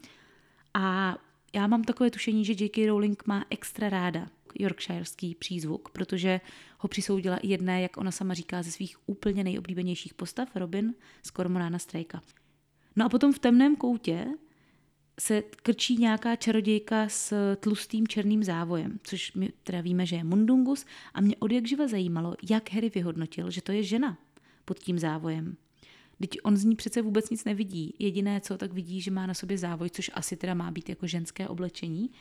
A 0.74 1.18
já 1.56 1.68
mám 1.68 1.84
takové 1.84 2.12
tušení, 2.12 2.46
že 2.46 2.54
J.K. 2.54 2.88
Rowling 2.88 3.28
má 3.28 3.46
extra 3.50 3.90
ráda 3.90 4.28
yorkshireský 4.60 5.36
přízvuk, 5.36 5.90
protože 5.90 6.42
ho 6.78 6.90
přisoudila 6.90 7.38
i 7.38 7.48
jedné, 7.48 7.82
jak 7.82 7.98
ona 7.98 8.12
sama 8.12 8.34
říká, 8.34 8.64
ze 8.64 8.72
svých 8.72 8.98
úplně 9.06 9.44
nejoblíbenějších 9.44 10.14
postav, 10.14 10.56
Robin 10.56 10.94
z 11.24 11.32
Kormorána 11.32 11.80
Strejka. 11.80 12.22
No 12.96 13.06
a 13.06 13.10
potom 13.10 13.34
v 13.34 13.40
temném 13.40 13.76
koutě 13.76 14.28
se 15.20 15.42
krčí 15.42 15.98
nějaká 15.98 16.36
čarodějka 16.36 17.10
s 17.10 17.56
tlustým 17.56 18.08
černým 18.08 18.44
závojem, 18.44 19.00
což 19.04 19.34
my 19.34 19.50
teda 19.64 19.82
víme, 19.82 20.06
že 20.06 20.16
je 20.16 20.24
Mundungus 20.24 20.86
a 21.14 21.22
mě 21.22 21.36
od 21.40 21.52
jak 21.52 21.68
živa 21.68 21.88
zajímalo, 21.88 22.36
jak 22.50 22.72
Harry 22.72 22.90
vyhodnotil, 22.90 23.52
že 23.52 23.62
to 23.62 23.72
je 23.72 23.84
žena 23.84 24.18
pod 24.70 24.80
tím 24.80 25.00
závojem. 25.00 25.58
Teď 26.22 26.38
on 26.44 26.58
z 26.58 26.64
ní 26.64 26.76
přece 26.76 27.02
vůbec 27.02 27.30
nic 27.30 27.46
nevidí. 27.46 27.94
Jediné, 28.00 28.42
co 28.42 28.58
tak 28.58 28.74
vidí, 28.74 29.02
že 29.02 29.12
má 29.12 29.26
na 29.26 29.34
sobě 29.34 29.58
závoj, 29.58 29.90
což 29.90 30.12
asi 30.14 30.38
teda 30.38 30.54
má 30.54 30.72
být 30.72 30.90
jako 30.90 31.08
ženské 31.08 31.48
oblečení. 31.48 32.12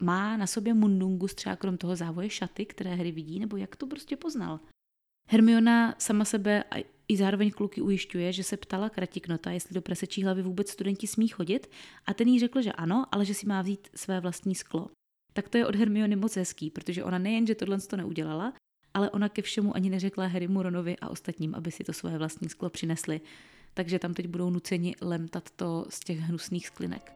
Má 0.00 0.36
na 0.36 0.46
sobě 0.46 0.74
Mundungus 0.74 1.34
třeba 1.34 1.56
krom 1.56 1.76
toho 1.76 1.96
závoje 1.96 2.30
šaty, 2.30 2.66
které 2.66 2.94
hry 2.94 3.12
vidí, 3.12 3.40
nebo 3.40 3.56
jak 3.56 3.76
to 3.76 3.86
prostě 3.86 4.16
poznal. 4.16 4.60
Hermiona 5.28 5.94
sama 5.98 6.24
sebe 6.24 6.64
a 6.70 6.84
i 7.08 7.16
zároveň 7.16 7.50
kluky 7.50 7.80
ujišťuje, 7.80 8.32
že 8.32 8.44
se 8.44 8.56
ptala 8.56 8.90
Kratiknota, 8.90 9.50
jestli 9.50 9.74
do 9.74 9.82
prasečí 9.82 10.24
hlavy 10.24 10.42
vůbec 10.42 10.70
studenti 10.70 11.06
smí 11.06 11.28
chodit 11.28 11.70
a 12.06 12.14
ten 12.14 12.28
jí 12.28 12.40
řekl, 12.40 12.62
že 12.62 12.72
ano, 12.72 13.06
ale 13.12 13.24
že 13.24 13.34
si 13.34 13.46
má 13.46 13.62
vzít 13.62 13.88
své 13.94 14.20
vlastní 14.20 14.54
sklo. 14.54 14.90
Tak 15.32 15.48
to 15.48 15.58
je 15.58 15.66
od 15.66 15.76
Hermiony 15.76 16.16
moc 16.16 16.36
hezký, 16.36 16.70
protože 16.70 17.04
ona 17.04 17.18
nejen, 17.18 17.46
že 17.46 17.54
tohle 17.54 17.80
to 17.80 17.96
neudělala, 17.96 18.52
ale 18.96 19.10
ona 19.10 19.28
ke 19.28 19.42
všemu 19.42 19.76
ani 19.76 19.90
neřekla 19.90 20.26
Harry 20.26 20.48
Muronovi 20.48 20.96
a 20.96 21.08
ostatním, 21.08 21.54
aby 21.54 21.70
si 21.70 21.84
to 21.84 21.92
své 21.92 22.18
vlastní 22.18 22.48
sklo 22.48 22.70
přinesli. 22.70 23.20
Takže 23.74 23.98
tam 23.98 24.14
teď 24.14 24.26
budou 24.26 24.50
nuceni 24.50 24.94
lemtat 25.00 25.50
to 25.56 25.86
z 25.88 26.00
těch 26.00 26.18
hnusných 26.18 26.66
sklinek. 26.66 27.12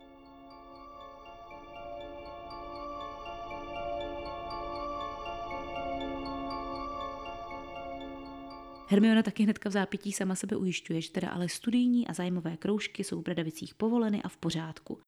Hermiona 8.87 9.23
taky 9.23 9.43
hnedka 9.43 9.69
v 9.69 9.73
zápětí 9.73 10.13
sama 10.13 10.35
sebe 10.35 10.57
ujišťuje, 10.57 11.01
že 11.01 11.11
teda 11.11 11.29
ale 11.29 11.49
studijní 11.49 12.09
a 12.09 12.13
zájmové 12.13 12.57
kroužky 12.57 13.05
jsou 13.05 13.21
v 13.21 13.25
Bradavicích 13.25 13.75
povoleny 13.75 14.23
a 14.23 14.29
v 14.29 14.37
pořádku. 14.37 14.99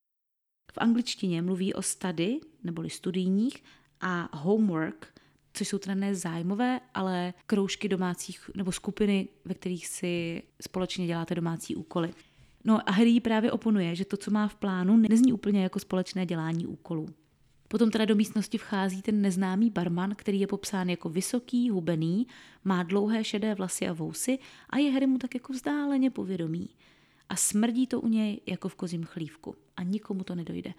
V 0.72 0.78
angličtině 0.78 1.42
mluví 1.42 1.74
o 1.74 1.82
study, 1.82 2.40
neboli 2.64 2.90
studijních, 2.90 3.62
a 4.00 4.36
homework, 4.36 5.21
což 5.52 5.68
jsou 5.68 5.78
teda 5.78 5.94
ne 5.94 6.14
zájmové, 6.14 6.80
ale 6.94 7.34
kroužky 7.46 7.88
domácích 7.88 8.50
nebo 8.56 8.72
skupiny, 8.72 9.28
ve 9.44 9.54
kterých 9.54 9.86
si 9.86 10.42
společně 10.62 11.06
děláte 11.06 11.34
domácí 11.34 11.76
úkoly. 11.76 12.10
No 12.64 12.88
a 12.88 12.92
Harry 12.92 13.20
právě 13.20 13.52
oponuje, 13.52 13.94
že 13.94 14.04
to, 14.04 14.16
co 14.16 14.30
má 14.30 14.48
v 14.48 14.54
plánu, 14.54 14.96
nezní 14.96 15.32
úplně 15.32 15.62
jako 15.62 15.78
společné 15.78 16.26
dělání 16.26 16.66
úkolů. 16.66 17.08
Potom 17.68 17.90
teda 17.90 18.04
do 18.04 18.14
místnosti 18.14 18.58
vchází 18.58 19.02
ten 19.02 19.22
neznámý 19.22 19.70
barman, 19.70 20.14
který 20.14 20.40
je 20.40 20.46
popsán 20.46 20.90
jako 20.90 21.08
vysoký, 21.08 21.70
hubený, 21.70 22.26
má 22.64 22.82
dlouhé 22.82 23.24
šedé 23.24 23.54
vlasy 23.54 23.88
a 23.88 23.92
vousy 23.92 24.38
a 24.70 24.78
je 24.78 24.92
Harry 24.92 25.06
mu 25.06 25.18
tak 25.18 25.34
jako 25.34 25.52
vzdáleně 25.52 26.10
povědomý. 26.10 26.68
A 27.28 27.36
smrdí 27.36 27.86
to 27.86 28.00
u 28.00 28.08
něj 28.08 28.40
jako 28.46 28.68
v 28.68 28.74
kozím 28.74 29.04
chlívku 29.04 29.54
a 29.76 29.82
nikomu 29.82 30.24
to 30.24 30.34
nedojde. 30.34 30.74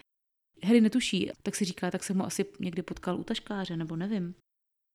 Harry 0.63 0.81
netuší, 0.81 1.31
tak 1.43 1.55
si 1.55 1.65
říká, 1.65 1.91
tak 1.91 2.03
jsem 2.03 2.17
ho 2.17 2.25
asi 2.25 2.45
někdy 2.59 2.81
potkal 2.81 3.19
u 3.19 3.23
taškáře, 3.23 3.77
nebo 3.77 3.95
nevím. 3.95 4.35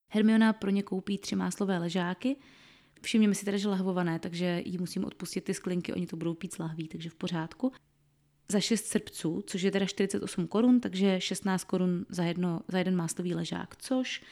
Hermiona 0.08 0.52
pro 0.52 0.70
ně 0.70 0.82
koupí 0.82 1.18
tři 1.18 1.36
máslové 1.36 1.78
ležáky, 1.78 2.36
Všimněme 3.02 3.34
si 3.34 3.44
teda, 3.44 3.58
že 3.58 3.68
lahvované, 3.68 4.18
takže 4.18 4.62
jí 4.64 4.78
musím 4.78 5.04
odpustit 5.04 5.44
ty 5.44 5.54
sklinky, 5.54 5.92
oni 5.92 6.06
to 6.06 6.16
budou 6.16 6.34
pít 6.34 6.54
z 6.54 6.58
lahví, 6.58 6.88
takže 6.88 7.10
v 7.10 7.14
pořádku. 7.14 7.72
Za 8.48 8.60
6 8.60 8.86
srpců, 8.86 9.42
což 9.46 9.62
je 9.62 9.70
teda 9.70 9.86
48 9.86 10.46
korun, 10.46 10.80
takže 10.80 11.20
16 11.20 11.64
korun 11.64 12.06
za, 12.08 12.24
jedno, 12.24 12.60
za 12.68 12.78
jeden 12.78 12.96
máslový 12.96 13.34
ležák, 13.34 13.76
což 13.76 14.22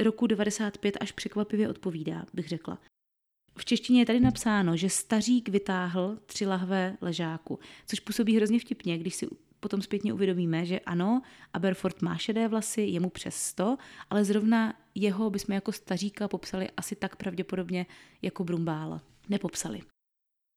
roku 0.00 0.26
95 0.26 0.96
až 1.00 1.12
překvapivě 1.12 1.68
odpovídá, 1.68 2.26
bych 2.34 2.48
řekla. 2.48 2.78
V 3.56 3.64
češtině 3.64 4.00
je 4.00 4.06
tady 4.06 4.20
napsáno, 4.20 4.76
že 4.76 4.90
stařík 4.90 5.48
vytáhl 5.48 6.18
tři 6.26 6.46
lahve 6.46 6.96
ležáku, 7.00 7.58
což 7.86 8.00
působí 8.00 8.36
hrozně 8.36 8.58
vtipně, 8.58 8.98
když 8.98 9.14
si 9.14 9.26
potom 9.60 9.82
zpětně 9.82 10.12
uvědomíme, 10.12 10.66
že 10.66 10.80
ano, 10.80 11.22
Aberford 11.52 12.02
má 12.02 12.16
šedé 12.16 12.48
vlasy, 12.48 12.82
je 12.82 13.00
mu 13.00 13.10
přes 13.10 13.36
100, 13.36 13.76
ale 14.10 14.24
zrovna 14.24 14.74
jeho 14.94 15.30
bychom 15.30 15.54
jako 15.54 15.72
staříka 15.72 16.28
popsali 16.28 16.68
asi 16.76 16.96
tak 16.96 17.16
pravděpodobně 17.16 17.86
jako 18.22 18.44
Brumbála. 18.44 19.02
Nepopsali. 19.28 19.80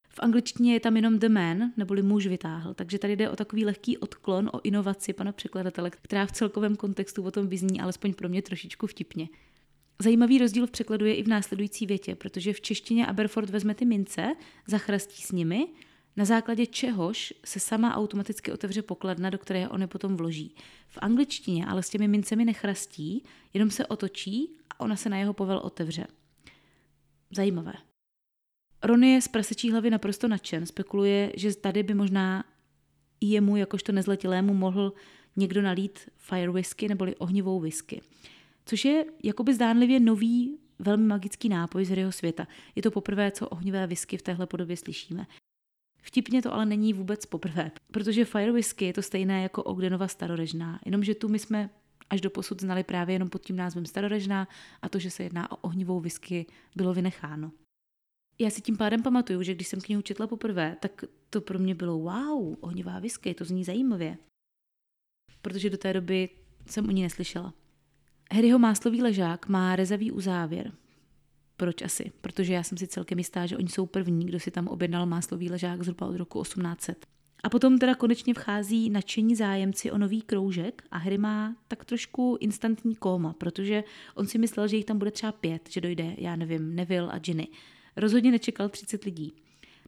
V 0.10 0.20
angličtině 0.20 0.74
je 0.74 0.80
tam 0.80 0.96
jenom 0.96 1.20
the 1.20 1.30
man, 1.30 1.72
neboli 1.78 2.02
muž 2.02 2.28
vytáhl, 2.28 2.74
takže 2.74 3.00
tady 3.00 3.16
jde 3.16 3.30
o 3.30 3.36
takový 3.36 3.66
lehký 3.66 3.98
odklon, 3.98 4.50
o 4.54 4.62
inovaci 4.64 5.14
pana 5.14 5.32
překladatele, 5.32 5.90
která 5.90 6.26
v 6.26 6.32
celkovém 6.32 6.76
kontextu 6.76 7.24
o 7.24 7.32
tom 7.32 7.48
vyzní 7.48 7.82
alespoň 7.82 8.14
pro 8.14 8.30
mě 8.30 8.42
trošičku 8.42 8.88
vtipně. 8.88 9.28
Zajímavý 10.02 10.38
rozdíl 10.38 10.68
v 10.68 10.72
překladu 10.72 11.06
je 11.06 11.16
i 11.16 11.24
v 11.24 11.28
následující 11.28 11.86
větě, 11.86 12.16
protože 12.16 12.54
v 12.54 12.62
češtině 12.62 13.08
Aberford 13.08 13.50
vezme 13.50 13.76
ty 13.76 13.86
mince, 13.86 14.34
zachrastí 14.68 15.22
s 15.22 15.32
nimi 15.32 15.68
na 16.16 16.26
základě 16.26 16.66
čehož 16.66 17.34
se 17.46 17.60
sama 17.60 17.96
automaticky 17.96 18.52
otevře 18.52 18.82
pokladna, 18.82 19.30
do 19.30 19.38
které 19.38 19.70
on 19.70 19.82
je 19.82 19.88
potom 19.88 20.18
vloží. 20.18 20.56
V 20.88 20.98
angličtině 21.02 21.66
ale 21.66 21.84
s 21.84 21.90
těmi 21.90 22.08
mincemi 22.08 22.46
nechrastí, 22.46 23.24
jenom 23.54 23.72
se 23.72 23.86
otočí 23.86 24.58
a 24.70 24.80
ona 24.80 24.96
se 24.96 25.10
na 25.10 25.18
jeho 25.18 25.34
povel 25.34 25.58
otevře. 25.58 26.08
Zajímavé. 27.32 27.74
Ron 28.84 29.04
je 29.04 29.22
z 29.22 29.28
prasečí 29.28 29.72
hlavy 29.72 29.90
naprosto 29.90 30.28
nadšen, 30.28 30.66
spekuluje, 30.66 31.34
že 31.36 31.56
tady 31.56 31.84
by 31.84 31.94
možná 31.94 32.44
i 33.22 33.26
jemu, 33.26 33.58
jakožto 33.58 33.92
nezletilému, 33.92 34.54
mohl 34.54 34.94
někdo 35.36 35.62
nalít 35.62 36.00
fire 36.18 36.52
whisky 36.52 36.88
neboli 36.88 37.16
ohnivou 37.16 37.60
whisky. 37.60 38.02
Což 38.66 38.86
je 38.86 39.06
jakoby 39.24 39.54
zdánlivě 39.54 40.00
nový, 40.00 40.58
velmi 40.80 41.04
magický 41.04 41.50
nápoj 41.50 41.86
z 41.86 41.90
Harryho 41.90 42.12
světa. 42.12 42.48
Je 42.76 42.82
to 42.82 42.92
poprvé, 42.92 43.32
co 43.32 43.50
ohnivé 43.50 43.88
whisky 43.88 44.18
v 44.18 44.22
téhle 44.22 44.48
podobě 44.48 44.78
slyšíme. 44.78 45.28
Vtipně 46.06 46.42
to 46.42 46.54
ale 46.54 46.66
není 46.66 46.94
vůbec 46.94 47.26
poprvé, 47.26 47.72
protože 47.92 48.26
Fire 48.26 48.52
Whisky 48.52 48.86
je 48.86 48.94
to 48.94 49.02
stejné 49.02 49.44
jako 49.44 49.64
Ogdenova 49.64 50.08
starorežná, 50.08 50.80
jenomže 50.86 51.16
tu 51.16 51.30
my 51.30 51.40
jsme 51.40 51.70
až 52.10 52.22
do 52.22 52.30
posud 52.30 52.62
znali 52.62 52.84
právě 52.84 53.16
jenom 53.16 53.30
pod 53.30 53.42
tím 53.42 53.56
názvem 53.56 53.86
starorežná 53.86 54.48
a 54.82 54.90
to, 54.90 55.00
že 55.00 55.10
se 55.10 55.24
jedná 55.24 55.52
o 55.52 55.56
ohnivou 55.56 56.00
whisky, 56.00 56.46
bylo 56.76 56.94
vynecháno. 56.94 57.52
Já 58.40 58.50
si 58.50 58.62
tím 58.62 58.78
pádem 58.78 59.04
pamatuju, 59.04 59.44
že 59.44 59.56
když 59.56 59.68
jsem 59.68 59.82
knihu 59.82 60.02
četla 60.02 60.28
poprvé, 60.28 60.78
tak 60.80 61.06
to 61.30 61.42
pro 61.42 61.60
mě 61.60 61.76
bylo 61.76 62.00
wow, 62.00 62.56
ohnivá 62.62 63.00
whisky, 63.00 63.34
to 63.34 63.46
zní 63.46 63.64
zajímavě. 63.64 64.18
Protože 65.42 65.70
do 65.70 65.78
té 65.78 65.94
doby 65.94 66.30
jsem 66.66 66.88
o 66.88 66.92
ní 66.92 67.02
neslyšela. 67.02 67.54
Harryho 68.32 68.60
máslový 68.60 69.02
ležák 69.02 69.48
má 69.48 69.76
rezavý 69.76 70.12
uzávěr, 70.12 70.72
proč 71.64 71.82
asi? 71.82 72.12
Protože 72.22 72.54
já 72.54 72.64
jsem 72.64 72.78
si 72.78 72.88
celkem 72.88 73.18
jistá, 73.18 73.46
že 73.46 73.58
oni 73.58 73.70
jsou 73.70 73.86
první, 73.86 74.26
kdo 74.26 74.40
si 74.40 74.52
tam 74.52 74.68
objednal 74.68 75.06
máslový 75.06 75.50
ležák 75.50 75.84
zhruba 75.84 76.08
od 76.08 76.16
roku 76.16 76.44
1800. 76.44 77.06
A 77.44 77.50
potom 77.50 77.78
teda 77.78 77.96
konečně 77.96 78.34
vchází 78.34 78.90
nadšení 78.90 79.36
zájemci 79.36 79.92
o 79.92 79.98
nový 79.98 80.22
kroužek 80.22 80.84
a 80.92 80.98
Harry 80.98 81.18
má 81.18 81.56
tak 81.68 81.86
trošku 81.86 82.38
instantní 82.40 82.96
kóma, 82.96 83.34
protože 83.34 83.84
on 84.16 84.28
si 84.28 84.38
myslel, 84.38 84.68
že 84.68 84.76
jich 84.76 84.86
tam 84.86 84.98
bude 84.98 85.12
třeba 85.12 85.32
pět, 85.32 85.70
že 85.70 85.82
dojde, 85.82 86.16
já 86.18 86.36
nevím, 86.36 86.76
Neville 86.76 87.12
a 87.12 87.20
Ginny. 87.20 87.48
Rozhodně 87.96 88.32
nečekal 88.32 88.70
30 88.70 89.04
lidí. 89.04 89.34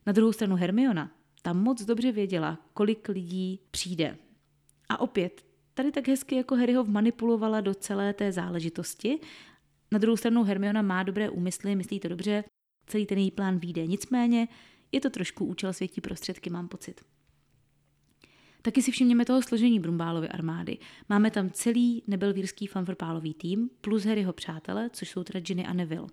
Na 0.05 0.13
druhou 0.13 0.33
stranu 0.33 0.55
Hermiona, 0.55 1.11
tam 1.41 1.63
moc 1.63 1.85
dobře 1.85 2.11
věděla, 2.11 2.59
kolik 2.73 3.09
lidí 3.09 3.59
přijde. 3.71 4.17
A 4.89 4.99
opět, 4.99 5.45
tady 5.73 5.91
tak 5.91 6.07
hezky 6.07 6.35
jako 6.35 6.55
Harry 6.55 6.73
ho 6.73 6.83
vmanipulovala 6.83 7.61
do 7.61 7.73
celé 7.73 8.13
té 8.13 8.31
záležitosti 8.31 9.19
na 9.91 9.99
druhou 9.99 10.17
stranu 10.17 10.43
Hermiona 10.43 10.81
má 10.81 11.03
dobré 11.03 11.29
úmysly, 11.29 11.75
myslí 11.75 11.99
to 11.99 12.07
dobře, 12.07 12.43
celý 12.87 13.05
ten 13.05 13.17
její 13.17 13.31
plán 13.31 13.59
vyjde. 13.59 13.87
Nicméně 13.87 14.47
je 14.91 15.01
to 15.01 15.09
trošku 15.09 15.45
účel 15.45 15.73
světí 15.73 16.01
prostředky, 16.01 16.49
mám 16.49 16.67
pocit. 16.67 17.01
Taky 18.61 18.81
si 18.81 18.91
všimněme 18.91 19.25
toho 19.25 19.41
složení 19.41 19.79
Brumbálovy 19.79 20.29
armády. 20.29 20.77
Máme 21.09 21.31
tam 21.31 21.49
celý 21.49 22.03
nebelvírský 22.07 22.67
fanfrpálový 22.67 23.33
tým 23.33 23.69
plus 23.81 24.05
Harryho 24.05 24.33
přátele, 24.33 24.89
což 24.89 25.09
jsou 25.09 25.23
teda 25.23 25.39
Ginny 25.39 25.65
a 25.65 25.73
Neville. 25.73 26.07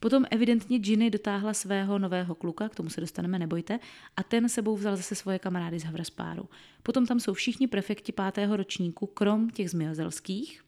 Potom 0.00 0.24
evidentně 0.30 0.78
Ginny 0.78 1.10
dotáhla 1.10 1.54
svého 1.54 1.98
nového 1.98 2.34
kluka, 2.34 2.68
k 2.68 2.74
tomu 2.74 2.90
se 2.90 3.00
dostaneme, 3.00 3.38
nebojte, 3.38 3.78
a 4.16 4.22
ten 4.22 4.48
sebou 4.48 4.76
vzal 4.76 4.96
zase 4.96 5.14
svoje 5.14 5.38
kamarády 5.38 5.78
z 5.78 5.84
Havraspáru. 5.84 6.48
Potom 6.82 7.06
tam 7.06 7.20
jsou 7.20 7.32
všichni 7.32 7.66
prefekti 7.66 8.12
pátého 8.12 8.56
ročníku, 8.56 9.06
krom 9.06 9.50
těch 9.50 9.70
zmiozelských, 9.70 10.64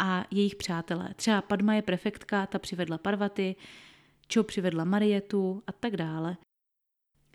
a 0.00 0.24
jejich 0.30 0.54
přátelé. 0.54 1.14
Třeba 1.16 1.42
Padma 1.42 1.74
je 1.74 1.82
prefektka, 1.82 2.46
ta 2.46 2.58
přivedla 2.58 2.98
Parvaty, 2.98 3.56
Čo 4.28 4.44
přivedla 4.44 4.84
Marietu 4.84 5.62
a 5.66 5.72
tak 5.72 5.96
dále. 5.96 6.36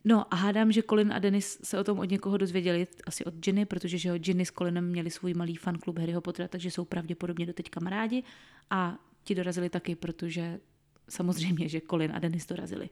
No 0.06 0.34
a 0.34 0.36
hádám, 0.36 0.71
že 0.71 0.84
Colin 0.84 1.13
a 1.13 1.19
Dennis 1.19 1.60
se 1.63 1.80
o 1.80 1.84
tom 1.84 1.99
od 1.99 2.12
někoho 2.12 2.38
dozvěděli, 2.38 2.88
asi 3.06 3.25
od 3.25 3.34
Ginny, 3.34 3.65
protože 3.65 3.97
že 3.97 4.19
Ginny 4.19 4.45
s 4.45 4.51
Colinem 4.51 4.89
měli 4.89 5.12
svůj 5.12 5.34
malý 5.34 5.56
fanklub 5.56 5.99
Harryho 5.99 6.21
Pottera, 6.21 6.47
takže 6.47 6.71
jsou 6.71 6.86
pravděpodobně 6.86 7.45
doteď 7.45 7.69
kamarádi 7.69 8.23
a 8.69 8.99
ti 9.23 9.36
dorazili 9.36 9.69
taky, 9.69 9.95
protože 9.95 10.60
samozřejmě, 11.10 11.69
že 11.69 11.82
Colin 11.89 12.12
a 12.15 12.19
Dennis 12.19 12.45
dorazili. 12.45 12.89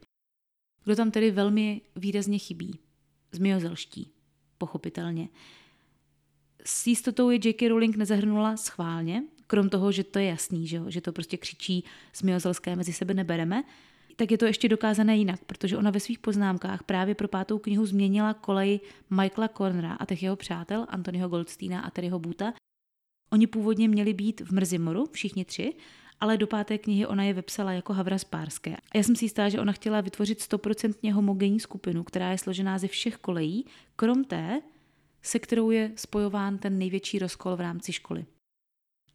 Kdo 0.83 0.95
tam 0.95 1.11
tedy 1.11 1.31
velmi 1.31 1.81
výrazně 1.95 2.39
chybí? 2.39 2.79
Zmiozelští, 3.31 4.11
pochopitelně. 4.57 5.29
S 6.65 6.87
jistotou 6.87 7.29
je 7.29 7.39
J.K. 7.43 7.67
Rowling 7.67 7.95
nezahrnula 7.95 8.57
schválně, 8.57 9.23
krom 9.53 9.69
toho, 9.69 9.91
že 9.91 10.03
to 10.03 10.19
je 10.19 10.25
jasný, 10.25 10.67
že, 10.67 10.81
že 10.87 11.01
to 11.01 11.11
prostě 11.11 11.37
křičí 11.37 11.83
Smiozelské 12.13 12.75
mezi 12.75 12.93
sebe 12.93 13.13
nebereme, 13.13 13.63
tak 14.15 14.31
je 14.31 14.37
to 14.37 14.45
ještě 14.45 14.69
dokázané 14.69 15.17
jinak, 15.17 15.39
protože 15.45 15.77
ona 15.77 15.91
ve 15.91 15.99
svých 15.99 16.19
poznámkách 16.19 16.83
právě 16.83 17.15
pro 17.15 17.27
pátou 17.27 17.59
knihu 17.59 17.85
změnila 17.85 18.33
kolej 18.33 18.79
Michaela 19.09 19.47
Cornera 19.47 19.93
a 19.93 20.05
těch 20.05 20.23
jeho 20.23 20.35
přátel, 20.35 20.85
Antonyho 20.89 21.29
Goldsteina 21.29 21.81
a 21.81 21.89
Terryho 21.89 22.19
Buta. 22.19 22.53
Oni 23.31 23.47
původně 23.47 23.87
měli 23.87 24.13
být 24.13 24.41
v 24.41 24.51
Mrzimoru, 24.51 25.05
všichni 25.11 25.45
tři, 25.45 25.73
ale 26.19 26.37
do 26.37 26.47
páté 26.47 26.77
knihy 26.77 27.05
ona 27.05 27.23
je 27.23 27.33
vepsala 27.33 27.71
jako 27.71 27.93
Havra 27.93 28.17
Spárské. 28.17 28.77
Já 28.95 29.03
jsem 29.03 29.15
si 29.15 29.25
jistá, 29.25 29.49
že 29.49 29.59
ona 29.59 29.73
chtěla 29.73 30.01
vytvořit 30.01 30.41
stoprocentně 30.41 31.13
homogenní 31.13 31.59
skupinu, 31.59 32.03
která 32.03 32.31
je 32.31 32.37
složená 32.37 32.77
ze 32.77 32.87
všech 32.87 33.17
kolejí, 33.17 33.65
krom 33.95 34.23
té, 34.23 34.61
se 35.21 35.39
kterou 35.39 35.71
je 35.71 35.91
spojován 35.95 36.57
ten 36.57 36.77
největší 36.77 37.19
rozkol 37.19 37.55
v 37.55 37.61
rámci 37.61 37.93
školy. 37.93 38.25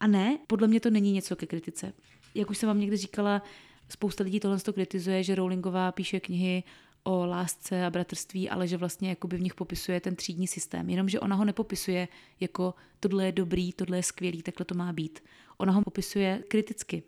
A 0.01 0.07
ne, 0.07 0.39
podle 0.47 0.69
mě 0.69 0.81
to 0.81 0.91
není 0.91 1.13
něco 1.13 1.37
ke 1.37 1.47
kritice. 1.47 1.93
Jak 2.35 2.51
už 2.51 2.59
jsem 2.59 2.67
vám 2.67 2.81
někdy 2.81 2.97
říkala, 2.97 3.43
spousta 3.89 4.25
lidí 4.25 4.41
tohle 4.41 4.61
to 4.61 4.73
kritizuje, 4.73 5.23
že 5.23 5.35
Rowlingová 5.35 5.93
píše 5.93 6.21
knihy 6.21 6.63
o 7.03 7.27
lásce 7.27 7.85
a 7.85 7.91
bratrství, 7.91 8.51
ale 8.51 8.69
že 8.69 8.77
vlastně 8.77 9.09
jakoby 9.09 9.37
v 9.37 9.41
nich 9.41 9.55
popisuje 9.55 10.01
ten 10.01 10.17
třídní 10.17 10.47
systém. 10.47 10.91
Jenomže 10.91 11.21
ona 11.21 11.37
ho 11.37 11.45
nepopisuje 11.45 12.09
jako 12.41 12.75
tohle 13.01 13.27
je 13.27 13.33
dobrý, 13.33 13.73
tohle 13.73 13.97
je 13.97 14.03
skvělý, 14.03 14.43
takhle 14.43 14.67
to 14.67 14.75
má 14.75 14.93
být. 14.93 15.21
Ona 15.57 15.73
ho 15.73 15.83
popisuje 15.83 16.43
kriticky. 16.49 17.03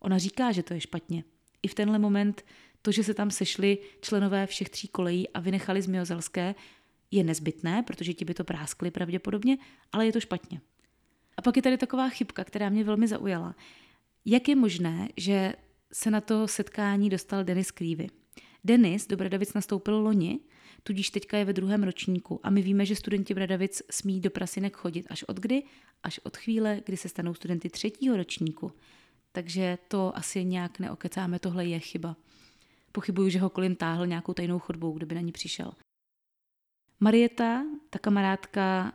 Ona 0.00 0.18
říká, 0.18 0.52
že 0.52 0.62
to 0.62 0.74
je 0.74 0.80
špatně. 0.80 1.24
I 1.62 1.68
v 1.68 1.74
tenhle 1.74 1.98
moment 1.98 2.44
to, 2.82 2.92
že 2.92 3.04
se 3.04 3.14
tam 3.14 3.30
sešli 3.30 3.78
členové 4.00 4.46
všech 4.46 4.68
tří 4.68 4.88
kolejí 4.88 5.28
a 5.28 5.40
vynechali 5.40 5.82
z 5.82 5.86
Miozelské, 5.86 6.54
je 7.10 7.24
nezbytné, 7.24 7.82
protože 7.82 8.14
ti 8.14 8.24
by 8.24 8.34
to 8.34 8.44
práskli 8.44 8.90
pravděpodobně, 8.90 9.58
ale 9.92 10.06
je 10.06 10.12
to 10.12 10.20
špatně. 10.20 10.60
A 11.36 11.42
pak 11.42 11.56
je 11.56 11.62
tady 11.62 11.78
taková 11.78 12.08
chybka, 12.08 12.44
která 12.44 12.68
mě 12.68 12.84
velmi 12.84 13.08
zaujala. 13.08 13.54
Jak 14.24 14.48
je 14.48 14.56
možné, 14.56 15.08
že 15.16 15.54
se 15.92 16.10
na 16.10 16.20
to 16.20 16.48
setkání 16.48 17.10
dostal 17.10 17.44
Denis 17.44 17.70
Creevy? 17.70 18.08
Denis 18.64 19.06
do 19.06 19.16
Bradavic 19.16 19.54
nastoupil 19.54 19.96
loni, 19.96 20.40
tudíž 20.82 21.10
teďka 21.10 21.38
je 21.38 21.44
ve 21.44 21.52
druhém 21.52 21.82
ročníku 21.82 22.40
a 22.42 22.50
my 22.50 22.62
víme, 22.62 22.86
že 22.86 22.96
studenti 22.96 23.34
Bradavic 23.34 23.82
smí 23.90 24.20
do 24.20 24.30
prasinek 24.30 24.76
chodit 24.76 25.06
až 25.10 25.22
od 25.22 25.36
kdy? 25.36 25.62
Až 26.02 26.20
od 26.22 26.36
chvíle, 26.36 26.80
kdy 26.86 26.96
se 26.96 27.08
stanou 27.08 27.34
studenty 27.34 27.70
třetího 27.70 28.16
ročníku. 28.16 28.72
Takže 29.32 29.78
to 29.88 30.16
asi 30.16 30.44
nějak 30.44 30.78
neokecáme, 30.78 31.38
tohle 31.38 31.66
je 31.66 31.78
chyba. 31.78 32.16
Pochybuju, 32.92 33.28
že 33.28 33.38
ho 33.38 33.50
Colin 33.50 33.76
táhl 33.76 34.06
nějakou 34.06 34.32
tajnou 34.32 34.58
chodbou, 34.58 34.92
kdyby 34.92 35.14
na 35.14 35.20
ní 35.20 35.32
přišel. 35.32 35.72
Marieta, 37.00 37.64
ta 37.90 37.98
kamarádka 37.98 38.92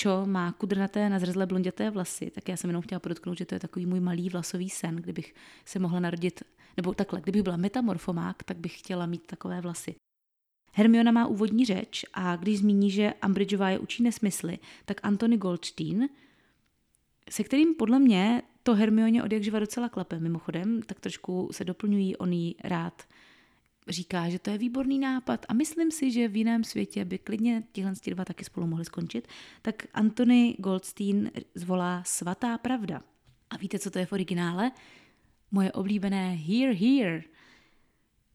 Čo 0.00 0.26
má 0.26 0.52
kudrnaté 0.52 1.08
nazrzlé 1.08 1.46
blonděté 1.46 1.90
vlasy, 1.90 2.30
tak 2.30 2.48
já 2.48 2.56
jsem 2.56 2.70
jenom 2.70 2.82
chtěla 2.82 3.00
podotknout, 3.00 3.38
že 3.38 3.44
to 3.44 3.54
je 3.54 3.60
takový 3.60 3.86
můj 3.86 4.00
malý 4.00 4.28
vlasový 4.28 4.70
sen, 4.70 4.96
kdybych 4.96 5.34
se 5.64 5.78
mohla 5.78 6.00
narodit, 6.00 6.42
nebo 6.76 6.94
takhle, 6.94 7.20
kdybych 7.20 7.42
byla 7.42 7.56
metamorfomák, 7.56 8.42
tak 8.42 8.56
bych 8.56 8.78
chtěla 8.78 9.06
mít 9.06 9.26
takové 9.26 9.60
vlasy. 9.60 9.94
Hermiona 10.72 11.12
má 11.12 11.26
úvodní 11.26 11.64
řeč 11.64 12.04
a 12.14 12.36
když 12.36 12.58
zmíní, 12.58 12.90
že 12.90 13.14
Umbridgeová 13.26 13.70
je 13.70 13.78
učí 13.78 14.02
nesmysly, 14.02 14.58
tak 14.84 15.00
Anthony 15.02 15.36
Goldstein, 15.36 16.08
se 17.30 17.44
kterým 17.44 17.74
podle 17.74 17.98
mě 17.98 18.42
to 18.62 18.74
Hermioně 18.74 19.22
od 19.22 19.32
jakživa 19.32 19.58
docela 19.58 19.88
klape 19.88 20.18
mimochodem, 20.18 20.82
tak 20.82 21.00
trošku 21.00 21.48
se 21.52 21.64
doplňují, 21.64 22.16
on 22.16 22.32
jí 22.32 22.56
rád 22.64 23.02
říká, 23.88 24.28
že 24.28 24.38
to 24.38 24.50
je 24.50 24.58
výborný 24.58 24.98
nápad 24.98 25.46
a 25.48 25.54
myslím 25.54 25.90
si, 25.90 26.10
že 26.10 26.28
v 26.28 26.36
jiném 26.36 26.64
světě 26.64 27.04
by 27.04 27.18
klidně 27.18 27.62
tihle 27.72 27.92
dva 28.06 28.24
taky 28.24 28.44
spolu 28.44 28.66
mohli 28.66 28.84
skončit, 28.84 29.28
tak 29.62 29.86
Anthony 29.94 30.56
Goldstein 30.58 31.30
zvolá 31.54 32.02
Svatá 32.06 32.58
pravda. 32.58 33.02
A 33.50 33.56
víte, 33.56 33.78
co 33.78 33.90
to 33.90 33.98
je 33.98 34.06
v 34.06 34.12
originále? 34.12 34.72
Moje 35.50 35.72
oblíbené 35.72 36.34
Here, 36.34 36.72
Here. 36.72 37.22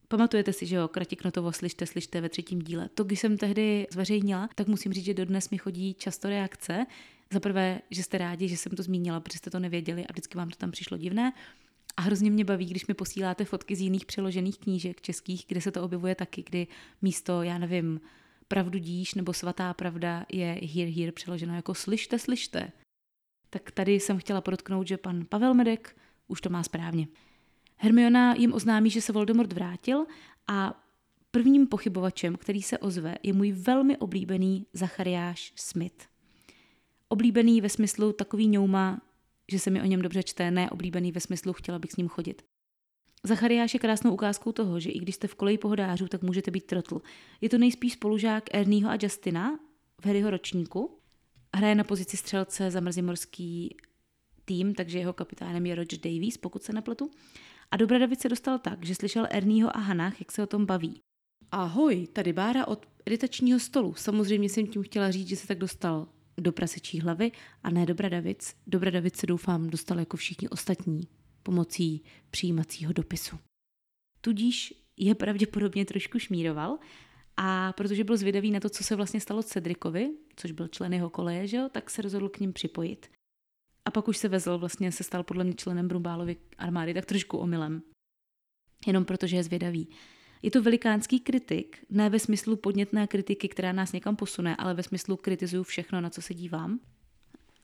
Pamatujete 0.08 0.52
si, 0.52 0.66
že 0.66 0.76
jo, 0.76 0.88
Kratiknotovo 0.88 1.52
slyšte, 1.52 1.86
slyšte 1.86 2.20
ve 2.20 2.28
třetím 2.28 2.62
díle. 2.62 2.88
To, 2.88 3.04
když 3.04 3.20
jsem 3.20 3.38
tehdy 3.38 3.86
zveřejnila, 3.92 4.48
tak 4.54 4.68
musím 4.68 4.92
říct, 4.92 5.04
že 5.04 5.14
dodnes 5.14 5.50
mi 5.50 5.58
chodí 5.58 5.94
často 5.94 6.28
reakce. 6.28 6.86
Za 7.32 7.40
prvé, 7.40 7.80
že 7.90 8.02
jste 8.02 8.18
rádi, 8.18 8.48
že 8.48 8.56
jsem 8.56 8.72
to 8.72 8.82
zmínila, 8.82 9.20
protože 9.20 9.38
jste 9.38 9.50
to 9.50 9.58
nevěděli 9.58 10.06
a 10.06 10.12
vždycky 10.12 10.38
vám 10.38 10.50
to 10.50 10.56
tam 10.56 10.70
přišlo 10.70 10.96
divné. 10.96 11.32
A 11.96 12.02
hrozně 12.02 12.30
mě 12.30 12.44
baví, 12.44 12.66
když 12.66 12.86
mi 12.86 12.94
posíláte 12.94 13.44
fotky 13.44 13.76
z 13.76 13.80
jiných 13.80 14.06
přeložených 14.06 14.58
knížek 14.58 15.00
českých, 15.00 15.44
kde 15.48 15.60
se 15.60 15.70
to 15.70 15.82
objevuje 15.82 16.14
taky, 16.14 16.42
kdy 16.42 16.66
místo, 17.02 17.42
já 17.42 17.58
nevím, 17.58 18.00
pravdu 18.48 18.78
díš 18.78 19.14
nebo 19.14 19.32
svatá 19.32 19.74
pravda 19.74 20.26
je 20.32 20.60
here, 20.74 20.90
here 20.90 21.12
přeloženo 21.12 21.54
jako 21.54 21.74
slyšte, 21.74 22.18
slyšte. 22.18 22.72
Tak 23.50 23.70
tady 23.70 23.92
jsem 23.92 24.18
chtěla 24.18 24.40
podotknout, 24.40 24.86
že 24.86 24.96
pan 24.96 25.24
Pavel 25.28 25.54
Medek 25.54 25.96
už 26.28 26.40
to 26.40 26.50
má 26.50 26.62
správně. 26.62 27.08
Hermiona 27.76 28.34
jim 28.34 28.52
oznámí, 28.52 28.90
že 28.90 29.00
se 29.00 29.12
Voldemort 29.12 29.52
vrátil 29.52 30.06
a 30.46 30.84
prvním 31.30 31.66
pochybovačem, 31.66 32.36
který 32.36 32.62
se 32.62 32.78
ozve, 32.78 33.14
je 33.22 33.32
můj 33.32 33.52
velmi 33.52 33.96
oblíbený 33.96 34.66
Zachariáš 34.72 35.52
Smith. 35.56 36.06
Oblíbený 37.08 37.60
ve 37.60 37.68
smyslu 37.68 38.12
takový 38.12 38.48
ňouma, 38.48 39.00
že 39.52 39.58
se 39.58 39.70
mi 39.70 39.82
o 39.82 39.84
něm 39.84 40.02
dobře 40.02 40.22
čte, 40.22 40.50
ne 40.50 40.70
oblíbený 40.70 41.12
ve 41.12 41.20
smyslu 41.20 41.52
chtěla 41.52 41.78
bych 41.78 41.92
s 41.92 41.96
ním 41.96 42.08
chodit. 42.08 42.42
Zachariáš 43.24 43.74
je 43.74 43.80
krásnou 43.80 44.12
ukázkou 44.12 44.52
toho, 44.52 44.80
že 44.80 44.90
i 44.90 44.98
když 44.98 45.14
jste 45.14 45.28
v 45.28 45.34
koleji 45.34 45.58
pohodářů, 45.58 46.08
tak 46.08 46.22
můžete 46.22 46.50
být 46.50 46.66
trotl. 46.66 47.02
Je 47.40 47.48
to 47.48 47.58
nejspíš 47.58 47.92
spolužák 47.92 48.44
Ernieho 48.54 48.90
a 48.90 48.98
Justina 49.02 49.58
v 50.00 50.06
Harryho 50.06 50.30
ročníku. 50.30 50.98
Hraje 51.56 51.74
na 51.74 51.84
pozici 51.84 52.16
střelce 52.16 52.70
za 52.70 52.80
mrzimorský 52.80 53.76
tým, 54.44 54.74
takže 54.74 54.98
jeho 54.98 55.12
kapitánem 55.12 55.66
je 55.66 55.74
Roger 55.74 56.00
Davies, 56.00 56.36
pokud 56.36 56.62
se 56.62 56.72
nepletu. 56.72 57.10
A 57.70 57.76
do 57.76 57.86
Bradavic 57.86 58.20
se 58.20 58.28
dostal 58.28 58.58
tak, 58.58 58.86
že 58.86 58.94
slyšel 58.94 59.26
Ernieho 59.30 59.76
a 59.76 59.80
Hanach, 59.80 60.20
jak 60.20 60.32
se 60.32 60.42
o 60.42 60.46
tom 60.46 60.66
baví. 60.66 61.00
Ahoj, 61.52 62.06
tady 62.06 62.32
Bára 62.32 62.66
od 62.66 62.86
editačního 63.06 63.60
stolu. 63.60 63.94
Samozřejmě 63.94 64.48
jsem 64.48 64.66
tím 64.66 64.82
chtěla 64.82 65.10
říct, 65.10 65.28
že 65.28 65.36
se 65.36 65.46
tak 65.46 65.58
dostal 65.58 66.08
do 66.38 66.52
prasečí 66.52 67.00
hlavy 67.00 67.32
a 67.62 67.70
ne 67.70 67.86
do 67.86 67.94
Bradavic. 67.94 68.56
Do 68.66 68.78
Bradavic 68.78 69.16
se 69.16 69.26
doufám 69.26 69.70
dostal 69.70 69.98
jako 69.98 70.16
všichni 70.16 70.48
ostatní 70.48 71.08
pomocí 71.42 72.04
přijímacího 72.30 72.92
dopisu. 72.92 73.38
Tudíž 74.20 74.74
je 74.96 75.14
pravděpodobně 75.14 75.84
trošku 75.84 76.18
šmíroval 76.18 76.78
a 77.36 77.72
protože 77.72 78.04
byl 78.04 78.16
zvědavý 78.16 78.50
na 78.50 78.60
to, 78.60 78.68
co 78.68 78.84
se 78.84 78.96
vlastně 78.96 79.20
stalo 79.20 79.42
Cedrikovi, 79.42 80.10
což 80.36 80.52
byl 80.52 80.68
člen 80.68 80.92
jeho 80.92 81.10
koleje, 81.10 81.46
že 81.46 81.56
jo, 81.56 81.68
tak 81.72 81.90
se 81.90 82.02
rozhodl 82.02 82.28
k 82.28 82.40
ním 82.40 82.52
připojit. 82.52 83.10
A 83.84 83.90
pak 83.90 84.08
už 84.08 84.16
se 84.16 84.28
vezl, 84.28 84.58
vlastně 84.58 84.92
se 84.92 85.04
stal 85.04 85.22
podle 85.22 85.44
mě 85.44 85.54
členem 85.54 85.88
Brumbálovy 85.88 86.36
armády 86.58 86.94
tak 86.94 87.06
trošku 87.06 87.38
omylem. 87.38 87.82
Jenom 88.86 89.04
protože 89.04 89.36
je 89.36 89.42
zvědavý. 89.42 89.88
Je 90.42 90.50
to 90.50 90.62
velikánský 90.62 91.20
kritik, 91.20 91.78
ne 91.90 92.10
ve 92.10 92.18
smyslu 92.18 92.56
podnětné 92.56 93.06
kritiky, 93.06 93.48
která 93.48 93.72
nás 93.72 93.92
někam 93.92 94.16
posune, 94.16 94.56
ale 94.56 94.74
ve 94.74 94.82
smyslu 94.82 95.16
kritizuju 95.16 95.62
všechno, 95.62 96.00
na 96.00 96.10
co 96.10 96.22
se 96.22 96.34
dívám. 96.34 96.80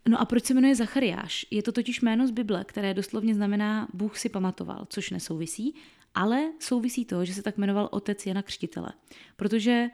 No 0.09 0.21
a 0.21 0.25
proč 0.25 0.45
se 0.45 0.55
jmenuje 0.55 0.75
Zachariáš? 0.75 1.47
Je 1.51 1.63
to 1.63 1.73
totiž 1.73 2.01
jméno 2.01 2.27
z 2.27 2.31
Bible, 2.31 2.65
které 2.65 2.95
doslovně 2.95 3.35
znamená 3.35 3.89
Bůh 3.95 4.19
si 4.19 4.29
pamatoval, 4.29 4.87
což 4.89 5.11
nesouvisí, 5.11 5.75
ale 6.15 6.53
souvisí 6.59 7.05
to, 7.05 7.25
že 7.25 7.35
se 7.35 7.43
tak 7.43 7.59
jmenoval 7.59 7.89
otec 7.93 8.27
Jana 8.27 8.43
Křtitele. 8.43 8.93
Protože 9.37 9.89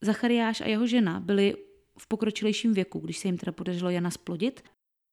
Zachariáš 0.00 0.60
a 0.60 0.66
jeho 0.66 0.86
žena 0.86 1.20
byli 1.20 1.54
v 1.98 2.06
pokročilejším 2.06 2.74
věku, 2.74 2.98
když 2.98 3.18
se 3.18 3.28
jim 3.28 3.38
teda 3.38 3.52
podařilo 3.52 3.90
Jana 3.90 4.10
splodit. 4.10 4.64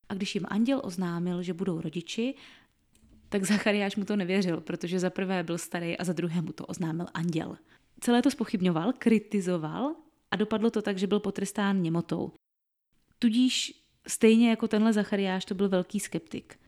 A 0.10 0.14
když 0.14 0.36
jim 0.36 0.46
anděl 0.48 0.82
oznámil, 0.84 1.44
že 1.44 1.54
budou 1.54 1.82
rodiči, 1.82 2.36
tak 3.30 3.44
Zachariáš 3.44 3.96
mu 3.96 4.06
to 4.06 4.16
nevěřil, 4.16 4.62
protože 4.62 5.00
za 5.00 5.10
prvé 5.10 5.44
byl 5.44 5.58
starý 5.58 5.98
a 5.98 6.04
za 6.04 6.14
druhé 6.14 6.42
mu 6.42 6.54
to 6.54 6.66
oznámil 6.66 7.06
anděl. 7.14 7.58
Celé 8.00 8.22
to 8.22 8.32
spochybňoval, 8.32 8.94
kritizoval 8.98 9.96
a 10.32 10.36
dopadlo 10.36 10.72
to 10.72 10.82
tak, 10.82 10.98
že 10.98 11.08
byl 11.08 11.20
potrestán 11.20 11.82
němotou. 11.82 12.32
Tudíž 13.20 13.84
stejně 14.08 14.50
jako 14.50 14.68
tenhle 14.68 14.94
Zachariáš 14.94 15.46
to 15.46 15.56
byl 15.56 15.70
velký 15.70 16.00
skeptik. 16.00 16.60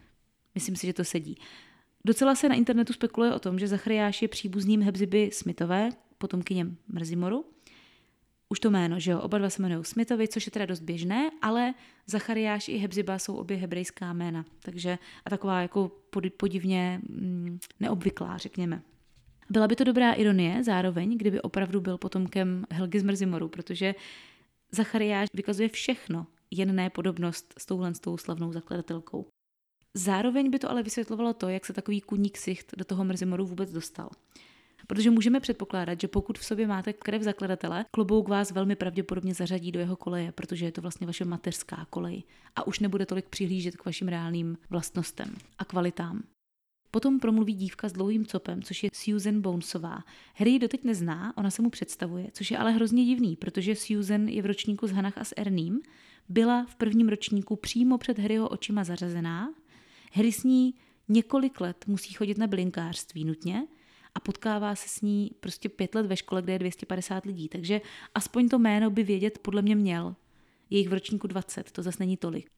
Myslím 0.55 0.75
si, 0.75 0.87
že 0.87 0.93
to 0.93 1.03
sedí. 1.03 1.37
Docela 2.05 2.35
se 2.35 2.49
na 2.49 2.55
internetu 2.55 2.93
spekuluje 2.93 3.33
o 3.33 3.39
tom, 3.39 3.59
že 3.59 3.67
Zachariáš 3.67 4.21
je 4.21 4.27
příbuzným 4.27 4.81
Hebziby 4.81 5.29
Smithové, 5.33 5.89
potomkyněm 6.17 6.77
Mrzimoru, 6.87 7.45
už 8.49 8.59
to 8.59 8.69
jméno, 8.69 8.99
že 8.99 9.11
jo, 9.11 9.19
oba 9.19 9.37
dva 9.37 9.49
se 9.49 9.61
jmenují 9.61 9.85
Smithovi, 9.85 10.27
což 10.27 10.45
je 10.45 10.51
teda 10.51 10.65
dost 10.65 10.79
běžné, 10.79 11.31
ale 11.41 11.73
Zachariáš 12.07 12.67
i 12.67 12.77
Hebziba 12.77 13.19
jsou 13.19 13.35
obě 13.35 13.57
hebrejská 13.57 14.13
jména, 14.13 14.45
takže 14.59 14.97
a 15.25 15.29
taková 15.29 15.61
jako 15.61 15.91
podivně 16.37 17.01
mm, 17.09 17.59
neobvyklá, 17.79 18.37
řekněme. 18.37 18.81
Byla 19.49 19.67
by 19.67 19.75
to 19.75 19.83
dobrá 19.83 20.13
ironie 20.13 20.63
zároveň, 20.63 21.17
kdyby 21.17 21.41
opravdu 21.41 21.81
byl 21.81 21.97
potomkem 21.97 22.65
Helgy 22.71 22.99
z 22.99 23.03
Mrzimoru, 23.03 23.47
protože 23.47 23.95
Zachariáš 24.71 25.29
vykazuje 25.33 25.69
všechno, 25.69 26.27
jen 26.51 26.75
ne 26.75 26.89
podobnost 26.89 27.53
s 27.57 27.65
touhle 27.65 27.93
s 27.93 27.99
tou 27.99 28.17
slavnou 28.17 28.51
zakladatelkou. 28.51 29.27
Zároveň 29.93 30.49
by 30.49 30.59
to 30.59 30.71
ale 30.71 30.83
vysvětlovalo 30.83 31.33
to, 31.33 31.49
jak 31.49 31.65
se 31.65 31.73
takový 31.73 32.01
kuník 32.01 32.37
sicht 32.37 32.73
do 32.77 32.85
toho 32.85 33.03
Mrzimoru 33.03 33.45
vůbec 33.45 33.71
dostal. 33.71 34.09
Protože 34.89 35.09
můžeme 35.11 35.39
předpokládat, 35.39 36.01
že 36.01 36.07
pokud 36.07 36.39
v 36.39 36.45
sobě 36.45 36.67
máte 36.67 36.93
krev 36.93 37.21
zakladatele, 37.21 37.85
klobouk 37.91 38.27
vás 38.27 38.51
velmi 38.51 38.75
pravděpodobně 38.75 39.33
zařadí 39.33 39.71
do 39.71 39.79
jeho 39.79 39.95
koleje, 39.95 40.31
protože 40.31 40.65
je 40.65 40.71
to 40.71 40.81
vlastně 40.81 41.07
vaše 41.07 41.25
mateřská 41.25 41.87
kolej 41.89 42.23
a 42.55 42.67
už 42.67 42.79
nebude 42.79 43.05
tolik 43.05 43.29
přihlížet 43.29 43.77
k 43.77 43.85
vašim 43.85 44.07
reálným 44.07 44.57
vlastnostem 44.69 45.35
a 45.57 45.65
kvalitám. 45.65 46.23
Potom 46.91 47.19
promluví 47.19 47.53
dívka 47.53 47.89
s 47.89 47.93
dlouhým 47.93 48.25
copem, 48.25 48.63
což 48.63 48.83
je 48.83 48.89
Susan 48.93 49.41
Bonesová. 49.41 50.03
Harry 50.35 50.51
ji 50.51 50.59
doteď 50.59 50.83
nezná, 50.83 51.37
ona 51.37 51.51
se 51.51 51.61
mu 51.61 51.69
představuje, 51.69 52.27
což 52.33 52.51
je 52.51 52.57
ale 52.57 52.71
hrozně 52.71 53.05
divný, 53.05 53.35
protože 53.35 53.75
Susan 53.75 54.27
je 54.27 54.41
v 54.41 54.45
ročníku 54.45 54.87
s 54.87 54.91
Hanach 54.91 55.17
a 55.17 55.23
s 55.23 55.33
Erním, 55.37 55.79
byla 56.29 56.65
v 56.65 56.75
prvním 56.75 57.09
ročníku 57.09 57.55
přímo 57.55 57.97
před 57.97 58.19
Harryho 58.19 58.49
očima 58.49 58.83
zařazená. 58.83 59.53
Harry 60.13 60.31
s 60.31 60.43
ní 60.43 60.73
několik 61.07 61.61
let 61.61 61.85
musí 61.87 62.13
chodit 62.13 62.37
na 62.37 62.47
blinkářství 62.47 63.25
nutně, 63.25 63.67
a 64.15 64.19
potkává 64.19 64.75
se 64.75 64.89
s 64.89 65.01
ní 65.01 65.31
prostě 65.39 65.69
pět 65.69 65.95
let 65.95 66.05
ve 66.05 66.17
škole, 66.17 66.41
kde 66.41 66.53
je 66.53 66.59
250 66.59 67.25
lidí. 67.25 67.49
Takže 67.49 67.81
aspoň 68.15 68.49
to 68.49 68.59
jméno 68.59 68.89
by 68.89 69.03
vědět 69.03 69.39
podle 69.39 69.61
mě 69.61 69.75
měl. 69.75 70.15
Je 70.69 70.77
jich 70.77 70.89
v 70.89 70.93
ročníku 70.93 71.27
20, 71.27 71.71
to 71.71 71.83
zase 71.83 71.97
není 71.99 72.17
tolik. 72.17 72.49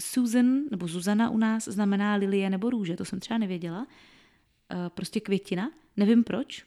Susan, 0.00 0.60
nebo 0.70 0.86
Zuzana 0.86 1.30
u 1.30 1.38
nás 1.38 1.64
znamená 1.64 2.14
lilie 2.14 2.50
nebo 2.50 2.70
růže, 2.70 2.96
to 2.96 3.04
jsem 3.04 3.20
třeba 3.20 3.38
nevěděla. 3.38 3.86
E, 3.86 4.90
prostě 4.90 5.20
květina, 5.20 5.70
nevím 5.96 6.24
proč, 6.24 6.64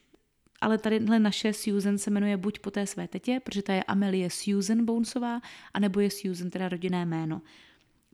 ale 0.60 0.78
tady 0.78 1.00
naše 1.00 1.52
Susan 1.52 1.98
se 1.98 2.10
jmenuje 2.10 2.36
buď 2.36 2.58
po 2.58 2.70
té 2.70 2.86
své 2.86 3.08
tetě, 3.08 3.40
protože 3.44 3.62
ta 3.62 3.72
je 3.72 3.84
Amelie 3.84 4.30
Susan 4.30 4.84
Bonesová, 4.84 5.40
anebo 5.74 6.00
je 6.00 6.10
Susan 6.10 6.50
teda 6.50 6.68
rodinné 6.68 7.06
jméno. 7.06 7.42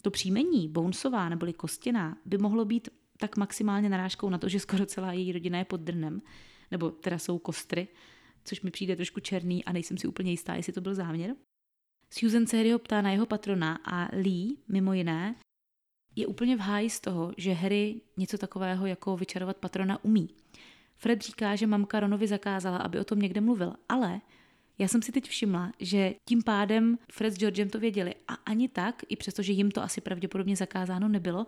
To 0.03 0.11
příjmení 0.11 0.68
Bonesová 0.68 1.29
neboli 1.29 1.53
Kostěná 1.53 2.16
by 2.25 2.38
mohlo 2.38 2.64
být 2.64 2.88
tak 3.21 3.37
maximálně 3.37 3.89
narážkou 3.89 4.29
na 4.31 4.39
to, 4.39 4.49
že 4.49 4.61
skoro 4.61 4.87
celá 4.87 5.13
její 5.13 5.33
rodina 5.33 5.59
je 5.59 5.65
pod 5.65 5.81
drnem, 5.81 6.23
nebo 6.71 6.91
teda 6.91 7.19
jsou 7.19 7.39
kostry, 7.39 7.89
což 8.45 8.61
mi 8.61 8.71
přijde 8.71 8.97
trošku 8.97 9.21
černý 9.21 9.65
a 9.65 9.73
nejsem 9.73 9.99
si 9.99 10.07
úplně 10.07 10.31
jistá, 10.31 10.55
jestli 10.55 10.73
to 10.73 10.81
byl 10.81 10.95
záměr. 10.95 11.37
Susan 12.11 12.47
se 12.47 12.57
Harryho 12.57 12.79
ptá 12.79 13.03
na 13.03 13.11
jeho 13.11 13.27
patrona 13.27 13.79
a 13.85 14.09
Lee, 14.17 14.57
mimo 14.69 14.93
jiné, 14.93 15.35
je 16.17 16.27
úplně 16.27 16.57
v 16.57 16.61
háji 16.61 16.91
z 16.91 17.01
toho, 17.01 17.33
že 17.37 17.53
Harry 17.53 18.01
něco 18.17 18.39
takového 18.39 18.87
jako 18.87 19.17
vyčarovat 19.17 19.57
patrona 19.57 20.05
umí. 20.05 20.29
Fred 20.97 21.23
říká, 21.23 21.57
že 21.57 21.67
mamka 21.67 22.01
Ronovi 22.01 22.27
zakázala, 22.27 22.79
aby 22.79 22.99
o 22.99 23.05
tom 23.05 23.19
někde 23.19 23.41
mluvil, 23.41 23.75
ale 23.89 24.21
já 24.79 24.89
jsem 24.89 25.03
si 25.03 25.13
teď 25.13 25.29
všimla, 25.29 25.73
že 25.79 26.15
tím 26.29 26.43
pádem 26.43 26.99
Fred 27.13 27.35
s 27.35 27.39
Georgem 27.39 27.71
to 27.71 27.79
věděli 27.79 28.15
a 28.29 28.35
ani 28.35 28.69
tak, 28.69 29.03
i 29.09 29.17
přestože 29.17 29.53
jim 29.53 29.71
to 29.71 29.83
asi 29.83 30.01
pravděpodobně 30.01 30.57
zakázáno 30.57 31.09
nebylo, 31.09 31.47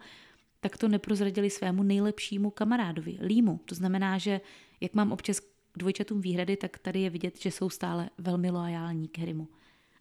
tak 0.63 0.79
to 0.79 0.89
neprozradili 0.89 1.51
svému 1.51 1.83
nejlepšímu 1.83 2.51
kamarádovi, 2.51 3.19
Límu. 3.23 3.61
To 3.65 3.75
znamená, 3.75 4.19
že 4.19 4.41
jak 4.81 4.95
mám 4.95 5.13
občas 5.13 5.41
k 5.41 5.45
dvojčatům 5.77 6.21
výhrady, 6.21 6.57
tak 6.57 6.79
tady 6.79 7.01
je 7.01 7.11
vidět, 7.11 7.41
že 7.41 7.51
jsou 7.51 7.71
stále 7.71 8.11
velmi 8.19 8.51
loajální 8.51 9.09
k 9.09 9.19
Harrymu. 9.19 9.49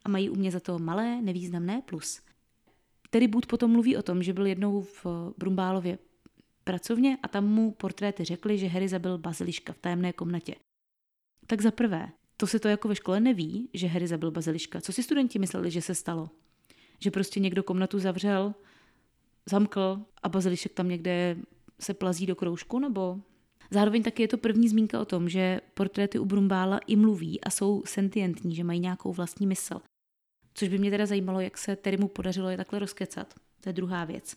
A 0.06 0.10
mají 0.10 0.30
u 0.30 0.36
mě 0.36 0.52
za 0.52 0.60
to 0.60 0.80
malé, 0.80 1.21
nevýznamné 1.21 1.82
plus. 1.82 2.21
Terry 3.10 3.28
Boot 3.28 3.45
potom 3.45 3.71
mluví 3.71 3.97
o 3.97 4.02
tom, 4.02 4.24
že 4.24 4.34
byl 4.34 4.45
jednou 4.45 4.82
v 4.82 5.06
Brumbálově 5.38 5.97
pracovně 6.63 7.17
a 7.24 7.28
tam 7.28 7.47
mu 7.47 7.71
portréty 7.71 8.24
řekli, 8.24 8.58
že 8.58 8.67
Harry 8.67 8.88
zabil 8.88 9.17
baziliška 9.17 9.74
v 9.74 9.78
tajemné 9.78 10.13
komnatě. 10.13 10.56
Tak 11.47 11.62
za 11.62 11.71
prvé, 11.71 12.10
to 12.38 12.47
se 12.47 12.60
to 12.60 12.67
jako 12.67 12.88
ve 12.88 12.95
škole 12.95 13.19
neví, 13.19 13.69
že 13.74 13.88
Harry 13.88 14.08
zabil 14.08 14.32
baziliška. 14.32 14.82
Co 14.82 14.93
si 14.93 15.04
studenti 15.04 15.39
mysleli, 15.39 15.71
že 15.71 15.82
se 15.82 15.95
stalo? 15.95 16.30
Že 17.00 17.12
prostě 17.12 17.39
někdo 17.39 17.63
komnatu 17.63 18.00
zavřel, 18.00 18.54
zamkl 19.49 20.01
a 20.23 20.30
bazilišek 20.30 20.73
tam 20.73 20.89
někde 20.89 21.38
se 21.80 21.93
plazí 21.93 22.25
do 22.25 22.36
kroužku, 22.36 22.80
nebo 22.80 23.19
Zároveň 23.73 24.04
taky 24.04 24.23
je 24.23 24.27
to 24.27 24.38
první 24.38 24.69
zmínka 24.69 25.01
o 25.01 25.06
tom, 25.06 25.30
že 25.30 25.62
portréty 25.73 26.19
u 26.19 26.25
Brumbála 26.25 26.77
i 26.77 26.95
mluví 26.95 27.41
a 27.41 27.49
jsou 27.49 27.84
sentientní, 27.86 28.56
že 28.56 28.63
mají 28.63 28.80
nějakou 28.80 29.13
vlastní 29.13 29.47
mysl. 29.47 29.82
Což 30.54 30.69
by 30.69 30.77
mě 30.77 30.91
teda 30.91 31.06
zajímalo, 31.06 31.39
jak 31.39 31.58
se 31.58 31.75
Terry 31.75 31.97
mu 31.97 32.08
podařilo 32.08 32.49
je 32.49 32.58
takhle 32.58 32.80
rozkecat. 32.80 33.34
To 33.62 33.69
je 33.69 33.73
druhá 33.73 34.06
věc. 34.06 34.36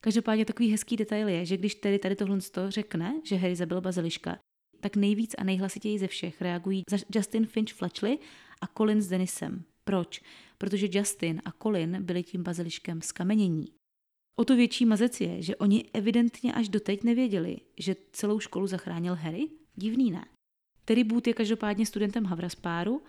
Každopádně 0.00 0.44
takový 0.44 0.70
hezký 0.70 0.96
detail 0.96 1.28
je, 1.28 1.46
že 1.46 1.56
když 1.56 1.74
Terry 1.74 1.98
tady 1.98 2.16
tohle 2.16 2.38
řekne, 2.68 3.20
že 3.24 3.36
Harry 3.36 3.56
zabil 3.56 3.80
baziliška, 3.80 4.38
tak 4.80 4.96
nejvíc 4.96 5.34
a 5.38 5.44
nejhlasitěji 5.44 5.98
ze 5.98 6.06
všech 6.06 6.42
reagují 6.42 6.82
Justin 7.14 7.46
Finch 7.46 7.72
Fletchley 7.72 8.18
a 8.60 8.66
Colin 8.66 9.02
s 9.02 9.08
Denisem. 9.08 9.64
Proč? 9.84 10.20
Protože 10.58 10.88
Justin 10.90 11.42
a 11.44 11.52
Colin 11.62 12.02
byli 12.02 12.22
tím 12.22 12.42
baziliškem 12.42 13.02
skamenění. 13.02 13.66
O 14.36 14.44
to 14.44 14.56
větší 14.56 14.86
mazec 14.86 15.20
je, 15.20 15.42
že 15.42 15.56
oni 15.56 15.84
evidentně 15.92 16.52
až 16.52 16.68
doteď 16.68 17.04
nevěděli, 17.04 17.56
že 17.78 17.96
celou 18.12 18.40
školu 18.40 18.66
zachránil 18.66 19.14
Harry. 19.14 19.48
Divný 19.76 20.10
ne. 20.10 20.24
Terry 20.84 21.04
Boot 21.04 21.26
je 21.26 21.34
každopádně 21.34 21.86
studentem 21.86 22.24
Havraspáru. 22.24 23.02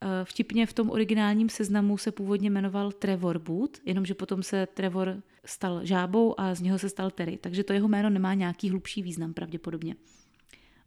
Eh, 0.00 0.06
vtipně 0.24 0.66
v 0.66 0.72
tom 0.72 0.90
originálním 0.90 1.48
seznamu 1.48 1.98
se 1.98 2.12
původně 2.12 2.50
jmenoval 2.50 2.92
Trevor 2.92 3.38
Boot, 3.38 3.78
jenomže 3.84 4.14
potom 4.14 4.42
se 4.42 4.66
Trevor 4.66 5.22
stal 5.44 5.84
žábou 5.84 6.40
a 6.40 6.54
z 6.54 6.60
něho 6.60 6.78
se 6.78 6.88
stal 6.88 7.10
Terry, 7.10 7.36
takže 7.36 7.64
to 7.64 7.72
jeho 7.72 7.88
jméno 7.88 8.10
nemá 8.10 8.34
nějaký 8.34 8.70
hlubší 8.70 9.02
význam 9.02 9.34
pravděpodobně. 9.34 9.96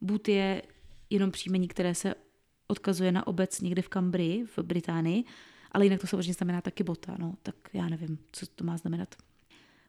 Boot 0.02 0.28
je 0.28 0.62
jenom 1.10 1.32
příjmení, 1.32 1.68
které 1.68 1.96
se 1.96 2.16
odkazuje 2.68 3.12
na 3.12 3.28
obec 3.28 3.62
někde 3.62 3.82
v 3.82 3.90
Cambrii 3.90 4.46
v 4.46 4.60
Británii, 4.60 5.24
ale 5.72 5.86
jinak 5.86 6.02
to 6.02 6.08
samozřejmě 6.08 6.34
znamená 6.34 6.62
taky 6.62 6.84
bota, 6.84 7.16
no, 7.20 7.36
tak 7.44 7.56
já 7.74 7.90
nevím, 7.90 8.18
co 8.32 8.48
to 8.48 8.64
má 8.64 8.78
znamenat. 8.78 9.16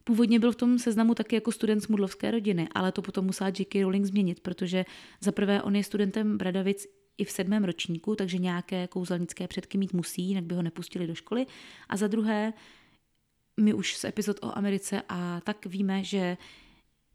Původně 0.05 0.39
byl 0.39 0.53
v 0.53 0.57
tom 0.57 0.79
seznamu 0.79 1.15
taky 1.15 1.35
jako 1.35 1.53
student 1.53 1.83
z 1.83 1.89
mudlovské 1.89 2.31
rodiny, 2.31 2.69
ale 2.75 2.93
to 2.93 3.03
potom 3.03 3.25
musela 3.27 3.49
J.K. 3.59 3.83
Rowling 3.83 4.07
změnit, 4.07 4.41
protože 4.41 4.85
za 5.21 5.33
prvé 5.33 5.63
on 5.63 5.77
je 5.77 5.85
studentem 5.85 6.39
Bradavic 6.39 6.87
i 7.19 7.25
v 7.25 7.31
sedmém 7.31 7.65
ročníku, 7.65 8.17
takže 8.17 8.39
nějaké 8.39 8.89
kouzelnické 8.89 9.49
předky 9.49 9.79
mít 9.79 9.93
musí, 9.93 10.23
jinak 10.23 10.45
by 10.45 10.55
ho 10.55 10.63
nepustili 10.63 11.07
do 11.07 11.15
školy. 11.15 11.47
A 11.89 11.97
za 11.97 12.09
druhé, 12.09 12.53
my 13.61 13.75
už 13.75 13.97
z 13.97 14.05
epizod 14.05 14.37
o 14.43 14.59
Americe 14.59 15.03
a 15.09 15.41
tak 15.41 15.67
víme, 15.67 16.05
že 16.05 16.37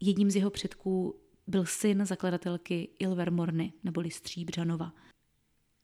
jedním 0.00 0.30
z 0.30 0.36
jeho 0.36 0.50
předků 0.50 1.14
byl 1.46 1.66
syn 1.66 2.06
zakladatelky 2.06 2.88
Ilvermorny, 2.98 3.72
neboli 3.84 4.10
Stříbřanova. 4.10 4.92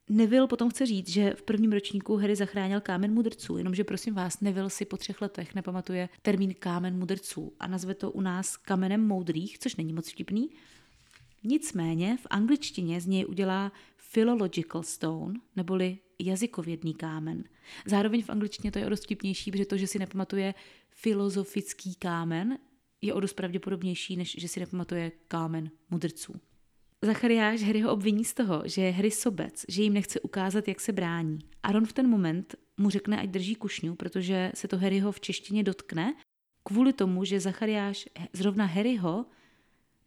Neville 0.09 0.49
potom 0.49 0.71
chce 0.71 0.87
říct, 0.87 1.09
že 1.09 1.35
v 1.35 1.43
prvním 1.43 1.73
ročníku 1.73 2.17
Harry 2.17 2.37
zachránil 2.37 2.81
kámen 2.81 3.15
mudrců, 3.15 3.59
jenomže 3.59 3.85
prosím 3.85 4.15
vás, 4.15 4.41
Neville 4.41 4.71
si 4.71 4.85
po 4.85 4.97
třech 4.97 5.23
letech 5.23 5.55
nepamatuje 5.55 6.09
termín 6.23 6.55
kámen 6.59 6.99
mudrců 6.99 7.53
a 7.61 7.67
nazve 7.67 7.95
to 7.95 8.11
u 8.11 8.21
nás 8.21 8.57
kamenem 8.57 9.07
moudrých, 9.07 9.59
což 9.59 9.77
není 9.77 9.93
moc 9.93 10.11
vtipný. 10.11 10.51
Nicméně 11.45 12.17
v 12.17 12.27
angličtině 12.31 13.01
z 13.01 13.07
něj 13.07 13.27
udělá 13.29 13.73
philological 14.13 14.83
stone, 14.83 15.41
neboli 15.57 15.99
jazykovědný 16.19 16.95
kámen. 16.95 17.45
Zároveň 17.87 18.23
v 18.23 18.31
angličtině 18.31 18.73
to 18.73 18.79
je 18.79 18.87
o 18.87 18.89
dost 18.89 19.05
vtipnější, 19.05 19.51
protože 19.51 19.67
to, 19.67 19.77
že 19.77 19.87
si 19.87 19.99
nepamatuje 19.99 20.55
filozofický 20.91 21.95
kámen, 21.95 22.59
je 23.03 23.15
o 23.15 23.21
dost 23.21 23.33
pravděpodobnější, 23.33 24.17
než 24.17 24.37
že 24.39 24.49
si 24.49 24.61
nepamatuje 24.61 25.13
kámen 25.29 25.71
mudrců. 25.91 26.35
Zachariáš 27.05 27.63
Harryho 27.63 27.93
obviní 27.93 28.25
z 28.25 28.35
toho, 28.35 28.63
že 28.65 28.83
je 28.83 28.93
Harry 28.93 29.11
sobec, 29.11 29.65
že 29.69 29.83
jim 29.83 29.93
nechce 29.93 30.21
ukázat, 30.21 30.69
jak 30.69 30.81
se 30.81 30.93
brání. 30.93 31.39
Aaron 31.63 31.87
v 31.87 31.93
ten 31.93 32.09
moment 32.09 32.55
mu 32.77 32.91
řekne, 32.91 33.21
ať 33.21 33.29
drží 33.29 33.55
kušňu, 33.55 33.95
protože 33.95 34.53
se 34.55 34.69
to 34.69 34.79
Harryho 34.79 35.13
v 35.13 35.21
češtině 35.21 35.63
dotkne, 35.63 36.15
kvůli 36.63 36.93
tomu, 36.93 37.25
že 37.25 37.41
Zachariáš 37.41 38.09
zrovna 38.33 38.65
Harryho, 38.65 39.27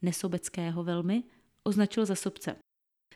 nesobeckého 0.01 0.83
velmi, 0.83 1.23
označil 1.63 2.05
za 2.05 2.15
sobce. 2.15 2.55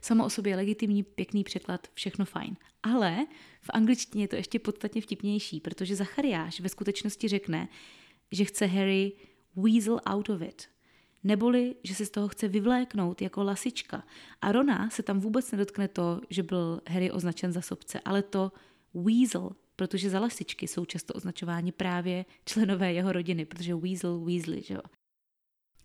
Samo 0.01 0.25
o 0.25 0.29
sobě 0.29 0.55
legitimní, 0.55 1.03
pěkný 1.03 1.43
překlad, 1.43 1.87
všechno 1.93 2.25
fajn. 2.25 2.55
Ale 2.83 3.25
v 3.61 3.69
angličtině 3.73 4.23
je 4.23 4.27
to 4.27 4.35
ještě 4.35 4.59
podstatně 4.59 5.01
vtipnější, 5.01 5.59
protože 5.59 5.95
Zachariáš 5.95 6.59
ve 6.59 6.69
skutečnosti 6.69 7.27
řekne, 7.27 7.67
že 8.31 8.45
chce 8.45 8.65
Harry 8.65 9.11
weasel 9.55 9.99
out 10.05 10.29
of 10.29 10.41
it, 10.41 10.67
neboli 11.23 11.75
že 11.84 11.95
se 11.95 12.05
z 12.05 12.10
toho 12.10 12.27
chce 12.27 12.47
vyvléknout 12.47 13.21
jako 13.21 13.43
lasička. 13.43 14.03
A 14.41 14.51
Rona 14.51 14.89
se 14.89 15.03
tam 15.03 15.19
vůbec 15.19 15.51
nedotkne 15.51 15.88
to, 15.88 16.21
že 16.29 16.43
byl 16.43 16.81
Harry 16.88 17.12
označen 17.12 17.51
za 17.51 17.62
sobce, 17.62 17.99
ale 18.05 18.23
to 18.23 18.51
Weasel, 18.93 19.51
protože 19.75 20.10
za 20.10 20.19
lasičky 20.19 20.67
jsou 20.67 20.86
často 20.86 21.13
označováni 21.13 21.71
právě 21.71 22.25
členové 22.45 22.93
jeho 22.93 23.12
rodiny, 23.12 23.45
protože 23.45 23.75
Weasel, 23.75 24.19
Weasley, 24.19 24.63
že 24.63 24.73
jo. 24.73 24.81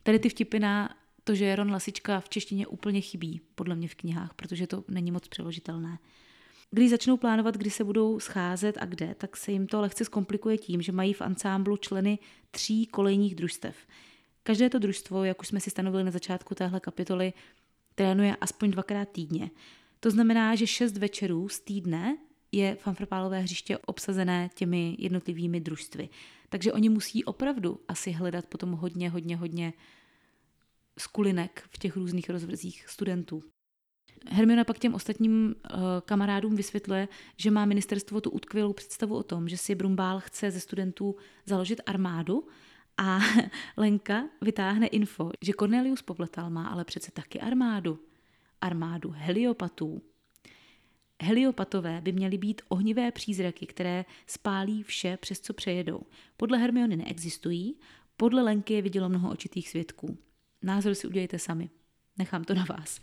Tady 0.03 0.19
ty 0.19 0.29
vtipy 0.29 0.59
na 0.59 0.97
to, 1.25 1.35
že 1.35 1.45
je 1.45 1.57
Ron 1.57 1.71
lasička 1.71 2.21
v 2.21 2.29
češtině 2.29 2.67
úplně 2.67 3.01
chybí, 3.01 3.41
podle 3.55 3.75
mě 3.75 3.89
v 3.89 3.95
knihách, 3.95 4.35
protože 4.35 4.67
to 4.67 4.85
není 4.89 5.11
moc 5.11 5.29
přeložitelné. 5.29 5.99
Když 6.71 6.91
začnou 6.91 7.17
plánovat, 7.17 7.57
kdy 7.57 7.71
se 7.71 7.85
budou 7.85 8.21
scházet 8.21 8.79
a 8.81 8.85
kde, 8.85 9.15
tak 9.15 9.37
se 9.37 9.53
jim 9.53 9.67
to 9.67 9.81
lehce 9.81 10.05
zkomplikuje 10.05 10.59
tím, 10.59 10.83
že 10.83 10.93
mají 10.93 11.13
v 11.13 11.23
ansámblu 11.23 11.77
členy 11.77 12.19
tří 12.51 12.87
kolejních 12.87 13.35
družstev. 13.35 13.77
Každé 14.47 14.71
to 14.71 14.79
družstvo, 14.79 15.25
jak 15.25 15.41
už 15.41 15.49
jsme 15.49 15.61
si 15.61 15.71
stanovili 15.71 16.05
na 16.05 16.11
začátku 16.11 16.55
téhle 16.55 16.81
kapitoly, 16.81 17.33
trénuje 17.95 18.37
aspoň 18.37 18.71
dvakrát 18.71 19.09
týdně. 19.09 19.51
To 20.01 20.11
znamená, 20.11 20.55
že 20.55 20.67
šest 20.67 20.97
večerů 20.97 21.49
z 21.49 21.61
týdne 21.61 22.17
je 22.53 22.75
fanfrpálové 22.75 23.41
hřiště 23.41 23.79
obsazené 23.79 24.51
těmi 24.55 24.97
jednotlivými 24.99 25.61
družstvy. 25.61 26.09
Takže 26.49 26.73
oni 26.73 26.89
musí 26.89 27.25
opravdu 27.25 27.81
asi 27.89 28.11
hledat 28.11 28.47
potom 28.47 28.73
hodně, 28.73 29.11
hodně, 29.11 29.37
hodně 29.37 29.73
skulinek 30.99 31.65
v 31.71 31.79
těch 31.79 31.97
různých 31.97 32.31
rozvrzích 32.31 32.89
studentů. 32.89 33.43
Hermiona 34.29 34.65
pak 34.65 34.79
těm 34.79 34.95
ostatním 34.95 35.55
uh, 35.55 35.81
kamarádům 36.05 36.57
vysvětluje, 36.57 37.09
že 37.37 37.51
má 37.51 37.65
ministerstvo 37.65 38.21
tu 38.21 38.31
utkvělou 38.31 38.73
představu 38.73 39.17
o 39.17 39.23
tom, 39.23 39.49
že 39.49 39.57
si 39.57 39.75
Brumbál 39.75 40.21
chce 40.21 40.51
ze 40.51 40.61
studentů 40.61 41.17
založit 41.47 41.81
armádu 41.87 42.49
a 42.99 43.19
Lenka 43.77 44.29
vytáhne 44.41 44.87
info, 44.87 45.31
že 45.45 45.53
Cornelius 45.53 46.03
Popletal 46.03 46.51
má 46.51 46.69
ale 46.69 46.85
přece 46.85 47.11
taky 47.11 47.41
armádu. 47.41 47.99
Armádu 48.61 49.11
heliopatů. 49.11 50.03
Heliopatové 51.23 52.01
by 52.01 52.13
měly 52.13 52.39
být 52.39 52.63
ohnivé 52.69 53.13
přízraky, 53.13 53.67
které 53.67 54.05
spálí 54.27 54.83
vše, 54.83 55.17
přes 55.17 55.41
co 55.41 55.55
přejedou. 55.55 56.01
Podle 56.37 56.59
Hermiony 56.59 56.97
neexistují, 56.97 57.79
podle 58.17 58.43
Lenky 58.43 58.75
je 58.75 58.83
vidělo 58.83 59.09
mnoho 59.09 59.31
očitých 59.31 59.69
svědků. 59.69 60.19
Názor 60.63 60.95
si 60.95 61.07
udělejte 61.07 61.39
sami. 61.39 61.71
Nechám 62.19 62.45
to 62.45 62.55
na 62.55 62.65
vás. 62.65 63.01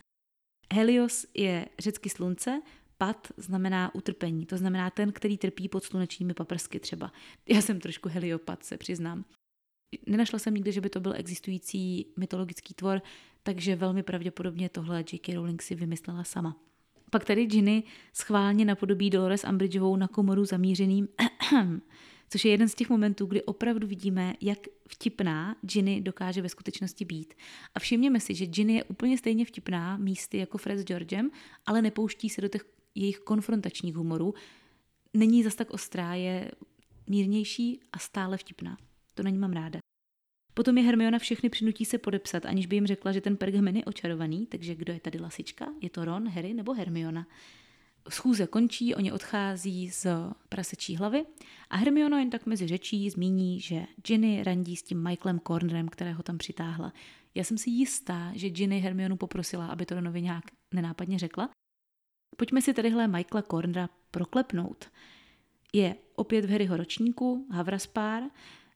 Helios 0.73 1.25
je 1.33 1.65
řecky 1.79 2.09
slunce, 2.09 2.61
pat 2.97 3.27
znamená 3.37 3.95
utrpení, 3.95 4.45
to 4.45 4.57
znamená 4.57 4.89
ten, 4.89 5.11
který 5.11 5.37
trpí 5.37 5.69
pod 5.69 5.83
slunečními 5.83 6.33
paprsky 6.33 6.79
třeba. 6.79 7.11
Já 7.49 7.61
jsem 7.61 7.79
trošku 7.79 8.09
heliopat, 8.09 8.63
se 8.63 8.77
přiznám. 8.77 9.25
Nenašla 10.05 10.39
jsem 10.39 10.53
nikdy, 10.53 10.71
že 10.71 10.81
by 10.81 10.89
to 10.89 10.99
byl 10.99 11.13
existující 11.15 12.05
mytologický 12.17 12.73
tvor, 12.73 13.01
takže 13.43 13.75
velmi 13.75 14.03
pravděpodobně 14.03 14.69
tohle 14.69 14.99
J.K. 14.99 15.33
Rowling 15.33 15.61
si 15.61 15.75
vymyslela 15.75 16.23
sama. 16.23 16.57
Pak 17.09 17.25
tady 17.25 17.45
Ginny 17.45 17.83
schválně 18.13 18.65
napodobí 18.65 19.09
Dolores 19.09 19.45
Umbridgeovou 19.49 19.95
na 19.95 20.07
komoru 20.07 20.45
zamířeným 20.45 21.07
což 22.33 22.45
je 22.45 22.51
jeden 22.51 22.69
z 22.69 22.75
těch 22.75 22.89
momentů, 22.89 23.25
kdy 23.25 23.43
opravdu 23.43 23.87
vidíme, 23.87 24.33
jak 24.41 24.59
vtipná 24.87 25.55
Ginny 25.61 26.01
dokáže 26.01 26.41
ve 26.41 26.49
skutečnosti 26.49 27.05
být. 27.05 27.33
A 27.75 27.79
všimněme 27.79 28.19
si, 28.19 28.35
že 28.35 28.45
Ginny 28.45 28.73
je 28.73 28.83
úplně 28.83 29.17
stejně 29.17 29.45
vtipná 29.45 29.97
místy 29.97 30.37
jako 30.37 30.57
Fred 30.57 30.79
s 30.79 30.83
Georgem, 30.83 31.31
ale 31.65 31.81
nepouští 31.81 32.29
se 32.29 32.41
do 32.41 32.47
těch 32.47 32.65
jejich 32.95 33.19
konfrontačních 33.19 33.95
humorů. 33.95 34.33
Není 35.13 35.43
zas 35.43 35.55
tak 35.55 35.71
ostrá, 35.71 36.13
je 36.13 36.51
mírnější 37.07 37.79
a 37.91 37.99
stále 37.99 38.37
vtipná. 38.37 38.77
To 39.13 39.23
není 39.23 39.37
mám 39.37 39.53
ráda. 39.53 39.82
Potom 40.53 40.77
je 40.77 40.83
Hermiona 40.83 41.19
všechny 41.19 41.49
přinutí 41.49 41.85
se 41.85 41.97
podepsat, 41.97 42.45
aniž 42.45 42.65
by 42.65 42.75
jim 42.75 42.87
řekla, 42.87 43.11
že 43.11 43.21
ten 43.21 43.37
pergamen 43.37 43.77
je 43.77 43.85
očarovaný, 43.85 44.45
takže 44.45 44.75
kdo 44.75 44.93
je 44.93 44.99
tady 44.99 45.19
lasička? 45.19 45.67
Je 45.81 45.89
to 45.89 46.05
Ron, 46.05 46.29
Harry 46.29 46.53
nebo 46.53 46.73
Hermiona? 46.73 47.27
Schůze 48.09 48.47
končí, 48.47 48.95
oni 48.95 49.11
odchází 49.11 49.89
z 49.89 50.07
prasečí 50.49 50.95
hlavy 50.95 51.25
a 51.69 51.77
Hermiona 51.77 52.19
jen 52.19 52.29
tak 52.29 52.45
mezi 52.45 52.67
řečí 52.67 53.09
zmíní, 53.09 53.59
že 53.59 53.85
Ginny 54.07 54.43
randí 54.43 54.75
s 54.75 54.83
tím 54.83 55.03
Michaelem 55.03 55.39
Cornerem, 55.39 55.89
kterého 55.89 56.23
tam 56.23 56.37
přitáhla. 56.37 56.93
Já 57.35 57.43
jsem 57.43 57.57
si 57.57 57.69
jistá, 57.69 58.31
že 58.35 58.49
Ginny 58.49 58.79
Hermionu 58.79 59.17
poprosila, 59.17 59.67
aby 59.67 59.85
to 59.85 59.95
Ronovi 59.95 60.21
nějak 60.21 60.43
nenápadně 60.73 61.19
řekla. 61.19 61.49
Pojďme 62.37 62.61
si 62.61 62.73
tadyhle 62.73 63.07
Michaela 63.07 63.41
Cornera 63.41 63.89
proklepnout. 64.11 64.91
Je 65.73 65.95
opět 66.15 66.45
v 66.45 66.49
Harryho 66.49 66.77
ročníku, 66.77 67.47
Havraspár, 67.51 68.23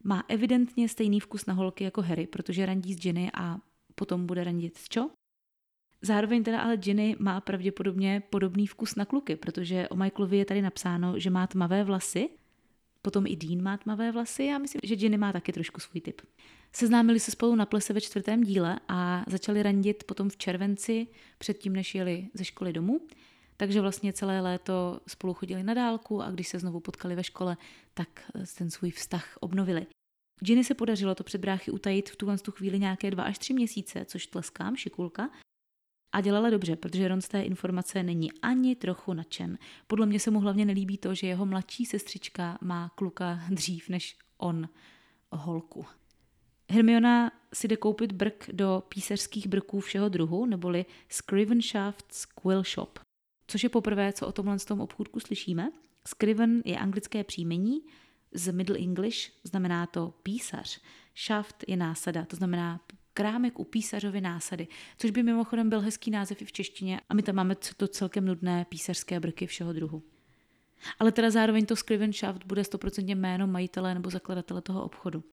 má 0.04 0.24
evidentně 0.28 0.90
stejný 0.90 1.20
vkus 1.20 1.46
na 1.46 1.54
holky 1.54 1.84
jako 1.84 2.02
Harry, 2.02 2.28
protože 2.28 2.66
randí 2.66 2.94
s 2.94 2.98
Ginny 2.98 3.32
a 3.34 3.58
potom 3.96 4.26
bude 4.26 4.44
randit 4.44 4.78
s 4.78 4.88
Cho. 4.94 5.10
Zároveň 6.02 6.44
teda 6.44 6.62
ale 6.62 6.78
Ginny 6.78 7.16
má 7.20 7.42
pravděpodobně 7.42 8.24
podobný 8.30 8.68
vkus 8.68 8.96
na 8.96 9.06
kluky, 9.06 9.36
protože 9.36 9.90
o 9.90 9.96
Michaelovi 9.96 10.38
je 10.38 10.46
tady 10.46 10.62
napsáno, 10.62 11.20
že 11.20 11.30
má 11.30 11.48
tmavé 11.48 11.84
vlasy, 11.84 12.30
potom 13.02 13.26
i 13.28 13.36
Dean 13.36 13.62
má 13.62 13.78
tmavé 13.78 14.12
vlasy 14.12 14.50
a 14.50 14.58
myslím, 14.58 14.80
že 14.84 14.96
Ginny 14.96 15.18
má 15.18 15.34
taky 15.34 15.54
trošku 15.54 15.80
svůj 15.80 16.02
typ. 16.02 16.22
Seznámili 16.74 17.20
se 17.20 17.32
spolu 17.32 17.56
na 17.56 17.66
plese 17.66 17.94
ve 17.94 18.02
čtvrtém 18.02 18.44
díle 18.44 18.80
a 18.88 19.24
začali 19.28 19.64
randit 19.64 20.04
potom 20.04 20.30
v 20.30 20.38
červenci, 20.38 21.08
předtím 21.38 21.74
než 21.74 21.96
jeli 21.96 22.28
ze 22.34 22.46
školy 22.46 22.74
domů. 22.74 23.02
Takže 23.58 23.82
vlastně 23.82 24.14
celé 24.14 24.42
léto 24.42 25.00
spolu 25.08 25.34
chodili 25.34 25.64
na 25.64 25.74
dálku 25.74 26.22
a 26.22 26.32
když 26.32 26.48
se 26.48 26.60
znovu 26.60 26.80
potkali 26.80 27.16
ve 27.16 27.24
škole, 27.24 27.58
tak 27.94 28.32
ten 28.58 28.72
svůj 28.72 28.92
vztah 28.92 29.38
obnovili. 29.40 29.88
Ginny 30.40 30.64
se 30.64 30.74
podařilo 30.74 31.16
to 31.16 31.24
před 31.24 31.42
bráchy 31.42 31.72
utajit 31.72 32.10
v 32.10 32.16
tuhle 32.16 32.38
tu 32.38 32.52
chvíli 32.52 32.80
nějaké 32.80 33.12
dva 33.12 33.24
až 33.24 33.38
tři 33.38 33.54
měsíce, 33.54 34.06
což 34.06 34.28
tleskám, 34.28 34.76
šikulka. 34.76 35.30
A 36.12 36.22
dělala 36.22 36.50
dobře, 36.50 36.76
protože 36.76 37.08
Ron 37.08 37.22
z 37.22 37.28
té 37.28 37.42
informace 37.42 38.04
není 38.04 38.32
ani 38.42 38.76
trochu 38.76 39.14
nadšen. 39.14 39.58
Podle 39.88 40.06
mě 40.06 40.20
se 40.20 40.32
mu 40.32 40.40
hlavně 40.40 40.66
nelíbí 40.66 40.98
to, 40.98 41.16
že 41.16 41.28
jeho 41.28 41.46
mladší 41.46 41.86
sestřička 41.86 42.58
má 42.62 42.90
kluka 42.96 43.40
dřív 43.50 43.90
než 43.90 44.18
on 44.38 44.70
holku. 45.32 45.86
Hermiona 46.72 47.32
si 47.54 47.68
jde 47.68 47.78
koupit 47.78 48.12
brk 48.12 48.50
do 48.54 48.84
písařských 48.90 49.48
brků 49.48 49.80
všeho 49.80 50.10
druhu, 50.10 50.46
neboli 50.46 50.86
Scrivenshafts 51.10 52.26
Quill 52.26 52.64
Shop, 52.64 53.00
což 53.48 53.64
je 53.64 53.70
poprvé, 53.70 54.14
co 54.14 54.28
o 54.28 54.32
tomhle 54.32 54.60
z 54.60 54.66
tom 54.66 54.82
obchůdku 54.82 55.20
slyšíme. 55.20 55.70
Scriven 56.08 56.62
je 56.66 56.78
anglické 56.78 57.24
příjmení, 57.24 57.82
z 58.34 58.52
Middle 58.52 58.78
English 58.78 59.32
znamená 59.44 59.86
to 59.86 60.14
písař. 60.24 60.82
Shaft 61.26 61.64
je 61.68 61.78
násada, 61.78 62.26
to 62.26 62.36
znamená 62.36 62.80
krámek 63.14 63.60
u 63.60 63.64
písařovy 63.64 64.22
násady, 64.22 64.68
což 64.98 65.12
by 65.12 65.24
mimochodem 65.24 65.70
byl 65.70 65.82
hezký 65.82 66.12
název 66.12 66.42
i 66.42 66.46
v 66.46 66.52
češtině 66.52 67.02
a 67.10 67.14
my 67.14 67.24
tam 67.24 67.36
máme 67.36 67.56
to 67.78 67.88
celkem 67.88 68.26
nudné 68.26 68.66
písařské 68.70 69.20
brky 69.20 69.48
všeho 69.48 69.74
druhu. 69.74 70.04
Ale 71.00 71.12
teda 71.12 71.30
zároveň 71.30 71.66
to 71.66 71.76
Scrivenshaft 71.76 72.46
bude 72.46 72.64
stoprocentně 72.64 73.16
jméno 73.16 73.48
majitele 73.48 73.94
nebo 73.94 74.10
zakladatele 74.10 74.62
toho 74.62 74.84
obchodu. 74.84 75.24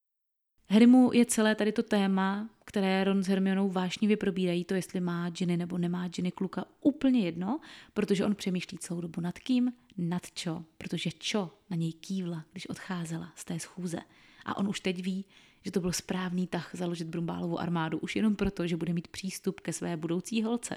Harrymu 0.69 1.11
je 1.13 1.25
celé 1.25 1.55
tady 1.55 1.71
to 1.71 1.83
téma, 1.83 2.49
které 2.65 3.03
Ron 3.03 3.23
s 3.23 3.27
Hermionou 3.27 3.69
vášnivě 3.69 4.17
probírají, 4.17 4.63
to 4.63 4.73
jestli 4.73 4.99
má 4.99 5.29
Ginny 5.29 5.57
nebo 5.57 5.77
nemá 5.77 6.07
Ginny 6.07 6.31
kluka 6.31 6.65
úplně 6.81 7.19
jedno, 7.19 7.59
protože 7.93 8.25
on 8.25 8.35
přemýšlí 8.35 8.77
celou 8.77 9.01
dobu 9.01 9.21
nad 9.21 9.39
kým, 9.39 9.73
nad 9.97 10.31
čo, 10.31 10.63
protože 10.77 11.11
čo 11.11 11.51
na 11.69 11.77
něj 11.77 11.93
kývla, 11.93 12.45
když 12.51 12.69
odcházela 12.69 13.31
z 13.35 13.45
té 13.45 13.59
schůze. 13.59 13.97
A 14.45 14.57
on 14.57 14.67
už 14.67 14.79
teď 14.79 15.03
ví, 15.03 15.25
že 15.65 15.71
to 15.71 15.81
byl 15.81 15.91
správný 15.91 16.47
tah 16.47 16.71
založit 16.73 17.07
Brumbálovou 17.07 17.59
armádu 17.59 17.97
už 17.97 18.15
jenom 18.15 18.35
proto, 18.35 18.67
že 18.67 18.77
bude 18.77 18.93
mít 18.93 19.07
přístup 19.07 19.59
ke 19.59 19.73
své 19.73 19.97
budoucí 19.97 20.43
holce. 20.43 20.75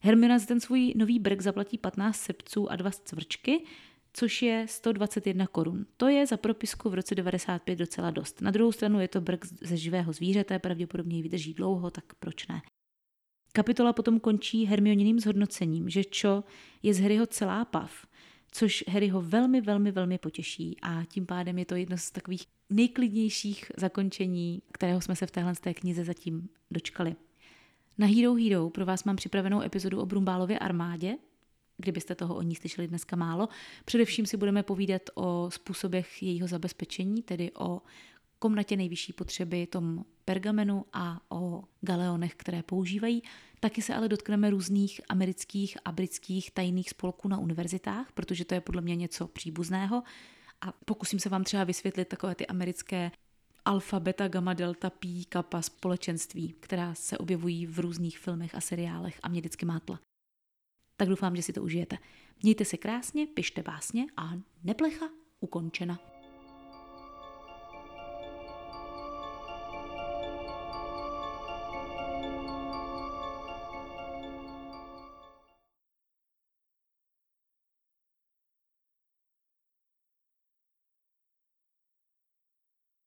Hermiona 0.00 0.38
za 0.38 0.46
ten 0.46 0.60
svůj 0.60 0.94
nový 0.96 1.18
brk 1.18 1.40
zaplatí 1.40 1.78
15 1.78 2.16
sepců 2.16 2.70
a 2.70 2.76
dva 2.76 2.90
cvrčky, 2.90 3.64
což 4.12 4.42
je 4.42 4.66
121 4.68 5.46
korun. 5.46 5.86
To 5.96 6.08
je 6.08 6.26
za 6.26 6.36
propisku 6.36 6.90
v 6.90 6.94
roce 6.94 7.14
95 7.14 7.76
docela 7.76 8.10
dost. 8.10 8.40
Na 8.40 8.50
druhou 8.50 8.72
stranu 8.72 9.00
je 9.00 9.08
to 9.08 9.20
brk 9.20 9.44
ze 9.46 9.76
živého 9.76 10.12
zvířete, 10.12 10.58
pravděpodobně 10.58 11.16
ji 11.16 11.22
vydrží 11.22 11.54
dlouho, 11.54 11.90
tak 11.90 12.04
proč 12.20 12.46
ne? 12.46 12.62
Kapitola 13.52 13.92
potom 13.92 14.20
končí 14.20 14.64
Hermioniným 14.64 15.20
zhodnocením, 15.20 15.88
že 15.88 16.02
Cho 16.20 16.44
je 16.82 16.94
z 16.94 17.00
Harryho 17.00 17.26
celá 17.26 17.64
pav, 17.64 18.06
což 18.52 18.84
Harryho 18.88 19.22
velmi, 19.22 19.60
velmi, 19.60 19.92
velmi 19.92 20.18
potěší 20.18 20.76
a 20.82 21.04
tím 21.04 21.26
pádem 21.26 21.58
je 21.58 21.64
to 21.64 21.74
jedno 21.74 21.98
z 21.98 22.10
takových 22.10 22.46
nejklidnějších 22.70 23.72
zakončení, 23.76 24.62
kterého 24.72 25.00
jsme 25.00 25.16
se 25.16 25.26
v 25.26 25.30
téhle 25.30 25.54
té 25.54 25.74
knize 25.74 26.04
zatím 26.04 26.48
dočkali. 26.70 27.16
Na 27.98 28.06
Hero 28.06 28.34
Hero 28.34 28.70
pro 28.70 28.86
vás 28.86 29.04
mám 29.04 29.16
připravenou 29.16 29.62
epizodu 29.62 30.00
o 30.00 30.06
Brumbálově 30.06 30.58
armádě, 30.58 31.16
kdybyste 31.82 32.14
toho 32.14 32.34
o 32.34 32.42
ní 32.42 32.54
slyšeli 32.54 32.88
dneska 32.88 33.16
málo. 33.16 33.48
Především 33.84 34.26
si 34.26 34.36
budeme 34.36 34.62
povídat 34.62 35.02
o 35.14 35.50
způsobech 35.50 36.22
jejího 36.22 36.48
zabezpečení, 36.48 37.22
tedy 37.22 37.50
o 37.58 37.82
komnatě 38.38 38.76
nejvyšší 38.76 39.12
potřeby, 39.12 39.66
tom 39.66 40.04
pergamenu 40.24 40.84
a 40.92 41.20
o 41.28 41.64
galeonech, 41.80 42.34
které 42.34 42.62
používají. 42.62 43.22
Taky 43.60 43.82
se 43.82 43.94
ale 43.94 44.08
dotkneme 44.08 44.50
různých 44.50 45.00
amerických 45.08 45.78
a 45.84 45.92
britských 45.92 46.50
tajných 46.50 46.90
spolků 46.90 47.28
na 47.28 47.38
univerzitách, 47.38 48.12
protože 48.12 48.44
to 48.44 48.54
je 48.54 48.60
podle 48.60 48.82
mě 48.82 48.96
něco 48.96 49.28
příbuzného. 49.28 50.02
A 50.60 50.72
pokusím 50.84 51.18
se 51.18 51.28
vám 51.28 51.44
třeba 51.44 51.64
vysvětlit 51.64 52.08
takové 52.08 52.34
ty 52.34 52.46
americké 52.46 53.10
alfa, 53.64 54.00
beta, 54.00 54.28
gamma, 54.28 54.54
delta, 54.54 54.90
pi, 54.90 55.24
kappa 55.28 55.62
společenství, 55.62 56.54
která 56.60 56.94
se 56.94 57.18
objevují 57.18 57.66
v 57.66 57.78
různých 57.78 58.18
filmech 58.18 58.54
a 58.54 58.60
seriálech 58.60 59.20
a 59.22 59.28
mě 59.28 59.40
vždycky 59.40 59.66
mátla. 59.66 60.11
Tak 61.02 61.08
doufám, 61.08 61.36
že 61.36 61.42
si 61.42 61.52
to 61.52 61.62
užijete. 61.62 61.98
Mějte 62.42 62.64
se 62.64 62.76
krásně, 62.76 63.26
pište 63.26 63.62
básně 63.62 64.06
a 64.16 64.30
neplecha 64.64 65.06
ukončena. 65.40 66.11